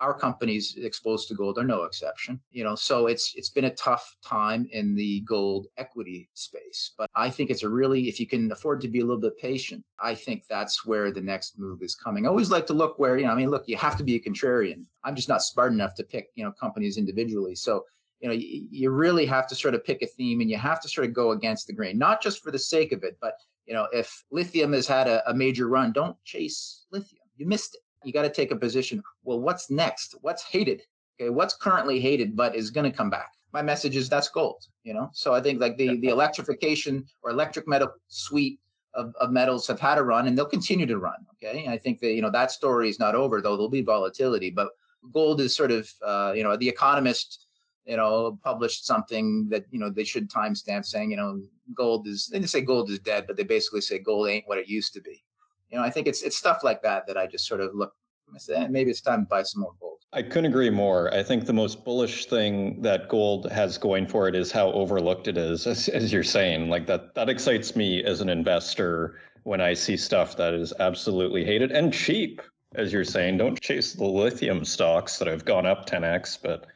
our 0.00 0.14
companies 0.14 0.76
exposed 0.78 1.28
to 1.28 1.34
gold 1.34 1.58
are 1.58 1.64
no 1.64 1.84
exception 1.84 2.40
you 2.50 2.64
know 2.64 2.74
so 2.74 3.06
it's 3.06 3.34
it's 3.36 3.50
been 3.50 3.66
a 3.66 3.74
tough 3.74 4.16
time 4.24 4.66
in 4.72 4.94
the 4.94 5.20
gold 5.20 5.66
equity 5.76 6.28
space 6.34 6.92
but 6.96 7.08
i 7.14 7.28
think 7.28 7.50
it's 7.50 7.62
a 7.62 7.68
really 7.68 8.08
if 8.08 8.18
you 8.18 8.26
can 8.26 8.50
afford 8.52 8.80
to 8.80 8.88
be 8.88 9.00
a 9.00 9.04
little 9.04 9.20
bit 9.20 9.36
patient 9.38 9.84
i 10.00 10.14
think 10.14 10.44
that's 10.48 10.84
where 10.86 11.12
the 11.12 11.20
next 11.20 11.58
move 11.58 11.82
is 11.82 11.94
coming. 11.94 12.26
I 12.26 12.30
always 12.30 12.50
like 12.50 12.66
to 12.68 12.72
look 12.72 12.98
where 12.98 13.18
you 13.18 13.26
know 13.26 13.32
i 13.32 13.34
mean 13.34 13.50
look 13.50 13.68
you 13.68 13.76
have 13.76 13.96
to 13.98 14.04
be 14.04 14.16
a 14.16 14.20
contrarian. 14.20 14.84
I'm 15.04 15.14
just 15.14 15.28
not 15.28 15.42
smart 15.42 15.72
enough 15.72 15.94
to 15.96 16.04
pick 16.04 16.28
you 16.34 16.44
know 16.44 16.52
companies 16.52 16.96
individually 16.96 17.54
so 17.54 17.84
you 18.20 18.28
know 18.28 18.34
you, 18.34 18.66
you 18.70 18.90
really 18.90 19.26
have 19.26 19.46
to 19.48 19.54
sort 19.54 19.74
of 19.74 19.84
pick 19.84 20.02
a 20.02 20.06
theme 20.06 20.40
and 20.40 20.50
you 20.50 20.56
have 20.56 20.80
to 20.80 20.88
sort 20.88 21.06
of 21.06 21.14
go 21.14 21.32
against 21.32 21.66
the 21.66 21.72
grain 21.72 21.98
not 21.98 22.22
just 22.22 22.42
for 22.42 22.50
the 22.50 22.58
sake 22.58 22.92
of 22.92 23.02
it 23.02 23.16
but 23.20 23.34
you 23.66 23.74
know 23.74 23.86
if 23.92 24.24
lithium 24.30 24.72
has 24.72 24.86
had 24.86 25.08
a, 25.08 25.28
a 25.28 25.34
major 25.34 25.68
run 25.68 25.92
don't 25.92 26.16
chase 26.24 26.86
lithium. 26.90 27.20
You 27.36 27.46
missed 27.46 27.74
it 27.74 27.80
you 28.04 28.12
got 28.12 28.22
to 28.22 28.30
take 28.30 28.50
a 28.50 28.56
position. 28.56 29.02
Well, 29.24 29.40
what's 29.40 29.70
next? 29.70 30.14
What's 30.22 30.42
hated? 30.42 30.82
Okay, 31.20 31.30
what's 31.30 31.54
currently 31.54 32.00
hated 32.00 32.36
but 32.36 32.54
is 32.54 32.70
going 32.70 32.90
to 32.90 32.96
come 32.96 33.10
back? 33.10 33.32
My 33.52 33.62
message 33.62 33.96
is 33.96 34.08
that's 34.08 34.28
gold. 34.28 34.64
You 34.84 34.94
know, 34.94 35.10
so 35.12 35.34
I 35.34 35.40
think 35.40 35.60
like 35.60 35.76
the 35.76 35.98
the 36.00 36.08
electrification 36.08 37.04
or 37.22 37.30
electric 37.30 37.68
metal 37.68 37.88
suite 38.08 38.58
of, 38.94 39.14
of 39.20 39.30
metals 39.30 39.66
have 39.66 39.80
had 39.80 39.98
a 39.98 40.02
run 40.02 40.26
and 40.26 40.36
they'll 40.36 40.46
continue 40.46 40.86
to 40.86 40.98
run. 40.98 41.26
Okay, 41.34 41.66
I 41.68 41.76
think 41.76 42.00
that 42.00 42.12
you 42.12 42.22
know 42.22 42.30
that 42.30 42.50
story 42.50 42.88
is 42.88 42.98
not 42.98 43.14
over 43.14 43.40
though. 43.40 43.56
There'll 43.56 43.68
be 43.68 43.82
volatility, 43.82 44.50
but 44.50 44.70
gold 45.12 45.40
is 45.40 45.54
sort 45.54 45.70
of 45.70 45.90
uh, 46.04 46.32
you 46.34 46.42
know 46.42 46.56
the 46.56 46.68
Economist 46.68 47.46
you 47.86 47.96
know 47.96 48.38
published 48.42 48.86
something 48.86 49.48
that 49.48 49.64
you 49.70 49.78
know 49.78 49.90
they 49.90 50.04
should 50.04 50.30
timestamp 50.30 50.84
saying 50.84 51.10
you 51.10 51.16
know 51.16 51.42
gold 51.74 52.06
is 52.06 52.28
they 52.28 52.38
didn't 52.38 52.50
say 52.50 52.62
gold 52.62 52.90
is 52.90 52.98
dead, 53.00 53.26
but 53.26 53.36
they 53.36 53.42
basically 53.42 53.80
say 53.80 53.98
gold 53.98 54.28
ain't 54.28 54.48
what 54.48 54.58
it 54.58 54.68
used 54.68 54.94
to 54.94 55.00
be 55.00 55.22
you 55.70 55.78
know, 55.78 55.84
I 55.84 55.90
think 55.90 56.06
it's 56.06 56.22
it's 56.22 56.36
stuff 56.36 56.62
like 56.62 56.82
that 56.82 57.06
that 57.06 57.16
I 57.16 57.26
just 57.26 57.46
sort 57.46 57.60
of 57.60 57.74
look. 57.74 57.92
Say 58.38 58.54
eh, 58.54 58.68
maybe 58.68 58.90
it's 58.90 59.00
time 59.00 59.22
to 59.22 59.28
buy 59.28 59.42
some 59.42 59.62
more 59.62 59.72
gold. 59.80 59.98
I 60.12 60.22
couldn't 60.22 60.46
agree 60.46 60.70
more. 60.70 61.12
I 61.12 61.22
think 61.22 61.46
the 61.46 61.52
most 61.52 61.84
bullish 61.84 62.26
thing 62.26 62.80
that 62.82 63.08
gold 63.08 63.50
has 63.50 63.76
going 63.76 64.06
for 64.06 64.28
it 64.28 64.36
is 64.36 64.52
how 64.52 64.70
overlooked 64.72 65.26
it 65.26 65.36
is, 65.36 65.66
as, 65.66 65.88
as 65.88 66.12
you're 66.12 66.22
saying. 66.22 66.68
Like 66.68 66.86
that 66.86 67.14
that 67.14 67.28
excites 67.28 67.74
me 67.74 68.04
as 68.04 68.20
an 68.20 68.28
investor 68.28 69.18
when 69.42 69.60
I 69.60 69.74
see 69.74 69.96
stuff 69.96 70.36
that 70.36 70.54
is 70.54 70.72
absolutely 70.78 71.44
hated 71.44 71.72
and 71.72 71.92
cheap. 71.92 72.40
As 72.76 72.92
you're 72.92 73.04
saying, 73.04 73.38
don't 73.38 73.60
chase 73.60 73.94
the 73.94 74.04
lithium 74.04 74.64
stocks 74.64 75.18
that 75.18 75.26
have 75.26 75.44
gone 75.44 75.66
up 75.66 75.90
10x, 75.90 76.38
but 76.40 76.66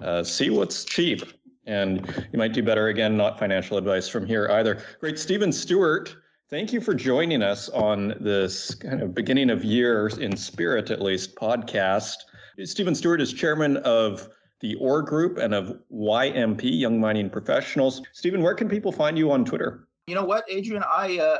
uh, 0.00 0.24
see 0.24 0.50
what's 0.50 0.84
cheap. 0.84 1.22
And 1.66 2.26
you 2.32 2.38
might 2.40 2.52
do 2.52 2.62
better. 2.62 2.88
Again, 2.88 3.16
not 3.16 3.38
financial 3.38 3.78
advice 3.78 4.08
from 4.08 4.26
here 4.26 4.48
either. 4.50 4.82
Great. 4.98 5.16
Stephen 5.16 5.52
Stewart 5.52 6.16
Thank 6.50 6.74
you 6.74 6.82
for 6.82 6.92
joining 6.92 7.42
us 7.42 7.70
on 7.70 8.14
this 8.20 8.74
kind 8.74 9.00
of 9.00 9.14
beginning 9.14 9.48
of 9.48 9.64
year, 9.64 10.08
in 10.08 10.36
spirit 10.36 10.90
at 10.90 11.00
least, 11.00 11.34
podcast. 11.36 12.16
Stephen 12.64 12.94
Stewart 12.94 13.22
is 13.22 13.32
chairman 13.32 13.78
of 13.78 14.28
the 14.60 14.74
OR 14.74 15.00
Group 15.00 15.38
and 15.38 15.54
of 15.54 15.78
YMP, 15.90 16.64
Young 16.64 17.00
Mining 17.00 17.30
Professionals. 17.30 18.02
Stephen, 18.12 18.42
where 18.42 18.54
can 18.54 18.68
people 18.68 18.92
find 18.92 19.16
you 19.16 19.32
on 19.32 19.46
Twitter? 19.46 19.88
You 20.06 20.14
know 20.14 20.24
what, 20.24 20.44
Adrian? 20.50 20.84
I 20.86 21.18
uh, 21.18 21.38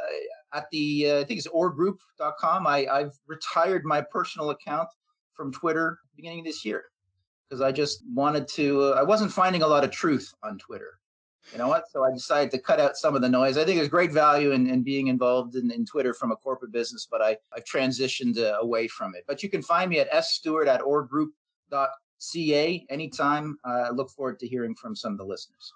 at 0.55 0.71
the 0.73 1.11
uh, 1.11 1.21
I 1.21 1.25
think 1.25 1.37
it's 1.37 1.49
orgroup.com. 1.49 2.67
I 2.67 2.87
I've 2.87 3.13
retired 3.27 3.85
my 3.85 4.01
personal 4.01 4.51
account 4.51 4.89
from 5.35 5.53
Twitter 5.53 5.99
beginning 6.17 6.41
of 6.41 6.47
this 6.47 6.65
year 6.65 6.83
because 7.51 7.61
I 7.61 7.73
just 7.73 8.03
wanted 8.15 8.49
to. 8.55 8.85
Uh, 8.85 8.97
I 8.99 9.03
wasn't 9.03 9.33
finding 9.33 9.61
a 9.61 9.67
lot 9.67 9.85
of 9.85 9.91
truth 9.91 10.33
on 10.43 10.57
Twitter. 10.57 10.95
You 11.53 11.59
know 11.59 11.68
what? 11.68 11.90
So 11.90 12.05
I 12.05 12.11
decided 12.11 12.51
to 12.53 12.59
cut 12.59 12.80
out 12.80 12.97
some 12.97 13.14
of 13.14 13.22
the 13.22 13.28
noise. 13.28 13.57
I 13.57 13.64
think 13.64 13.78
there's 13.78 13.88
great 13.88 14.12
value 14.12 14.53
in, 14.53 14.66
in 14.66 14.82
being 14.82 15.09
involved 15.09 15.57
in, 15.57 15.70
in 15.70 15.84
Twitter 15.84 16.14
from 16.14 16.32
a 16.32 16.36
corporate 16.36 16.72
business, 16.72 17.07
but 17.11 17.22
I, 17.22 17.36
I've 17.55 17.64
transitioned 17.64 18.38
uh, 18.38 18.59
away 18.61 18.88
from 18.88 19.14
it. 19.14 19.24
But 19.26 19.42
you 19.42 19.51
can 19.51 19.62
find 19.62 19.90
me 19.90 20.01
at 20.01 20.24
sstewart 20.24 20.68
at 20.68 20.80
orgroup.ca 20.80 22.86
anytime. 22.88 23.59
Uh, 23.64 23.68
I 23.68 23.90
look 23.90 24.11
forward 24.11 24.38
to 24.40 24.49
hearing 24.49 24.74
from 24.74 24.97
some 24.97 25.12
of 25.12 25.18
the 25.18 25.24
listeners. 25.24 25.72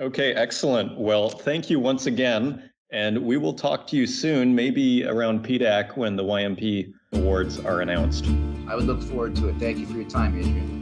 Okay, 0.00 0.34
excellent. 0.34 0.98
Well, 0.98 1.28
thank 1.28 1.68
you 1.68 1.78
once 1.78 2.06
again. 2.06 2.70
And 2.92 3.24
we 3.24 3.38
will 3.38 3.54
talk 3.54 3.86
to 3.88 3.96
you 3.96 4.06
soon, 4.06 4.54
maybe 4.54 5.06
around 5.06 5.46
PDAC 5.46 5.96
when 5.96 6.14
the 6.14 6.22
YMP 6.22 6.92
awards 7.14 7.58
are 7.58 7.80
announced. 7.80 8.26
I 8.68 8.74
would 8.74 8.84
look 8.84 9.02
forward 9.02 9.34
to 9.36 9.48
it. 9.48 9.56
Thank 9.58 9.78
you 9.78 9.86
for 9.86 9.94
your 9.94 10.08
time, 10.08 10.38
Adrian. 10.38 10.81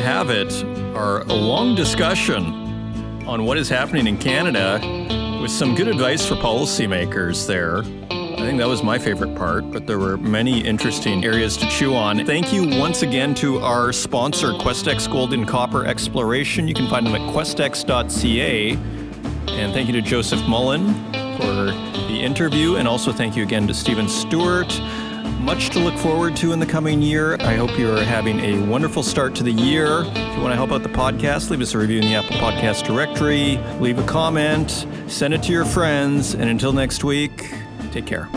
You 0.00 0.06
have 0.06 0.30
it, 0.30 0.64
our 0.96 1.20
a 1.24 1.34
long 1.34 1.74
discussion 1.74 2.42
on 3.26 3.44
what 3.44 3.58
is 3.58 3.68
happening 3.68 4.06
in 4.06 4.16
Canada 4.16 4.80
with 5.42 5.50
some 5.50 5.74
good 5.74 5.88
advice 5.88 6.26
for 6.26 6.36
policymakers 6.36 7.46
there. 7.46 7.80
I 8.10 8.36
think 8.46 8.56
that 8.60 8.66
was 8.66 8.82
my 8.82 8.98
favorite 8.98 9.36
part, 9.36 9.70
but 9.70 9.86
there 9.86 9.98
were 9.98 10.16
many 10.16 10.60
interesting 10.60 11.22
areas 11.22 11.58
to 11.58 11.68
chew 11.68 11.94
on. 11.94 12.24
Thank 12.24 12.50
you 12.50 12.66
once 12.80 13.02
again 13.02 13.34
to 13.36 13.58
our 13.58 13.92
sponsor, 13.92 14.52
QuestEx 14.52 15.12
Gold 15.12 15.34
and 15.34 15.46
Copper 15.46 15.84
Exploration. 15.84 16.66
You 16.66 16.72
can 16.72 16.88
find 16.88 17.04
them 17.04 17.14
at 17.14 17.34
questex.ca. 17.34 18.70
And 18.70 19.74
thank 19.74 19.86
you 19.86 19.92
to 19.92 20.00
Joseph 20.00 20.40
Mullin 20.48 20.94
for 21.36 21.66
the 22.08 22.20
interview, 22.22 22.76
and 22.76 22.88
also 22.88 23.12
thank 23.12 23.36
you 23.36 23.42
again 23.42 23.66
to 23.66 23.74
Stephen 23.74 24.08
Stewart. 24.08 24.72
Much 25.40 25.70
to 25.70 25.78
look 25.78 25.96
forward 25.96 26.36
to 26.36 26.52
in 26.52 26.60
the 26.60 26.66
coming 26.66 27.00
year. 27.00 27.36
I 27.40 27.54
hope 27.54 27.78
you 27.78 27.90
are 27.90 28.02
having 28.02 28.38
a 28.40 28.62
wonderful 28.66 29.02
start 29.02 29.34
to 29.36 29.42
the 29.42 29.50
year. 29.50 30.02
If 30.04 30.36
you 30.36 30.42
want 30.42 30.52
to 30.52 30.56
help 30.56 30.70
out 30.70 30.82
the 30.82 30.90
podcast, 30.90 31.50
leave 31.50 31.62
us 31.62 31.74
a 31.74 31.78
review 31.78 31.98
in 31.98 32.04
the 32.04 32.14
Apple 32.14 32.36
Podcast 32.36 32.86
directory, 32.86 33.56
leave 33.80 33.98
a 33.98 34.06
comment, 34.06 34.86
send 35.06 35.32
it 35.32 35.42
to 35.44 35.52
your 35.52 35.64
friends, 35.64 36.34
and 36.34 36.44
until 36.44 36.72
next 36.72 37.04
week, 37.04 37.52
take 37.90 38.06
care. 38.06 38.28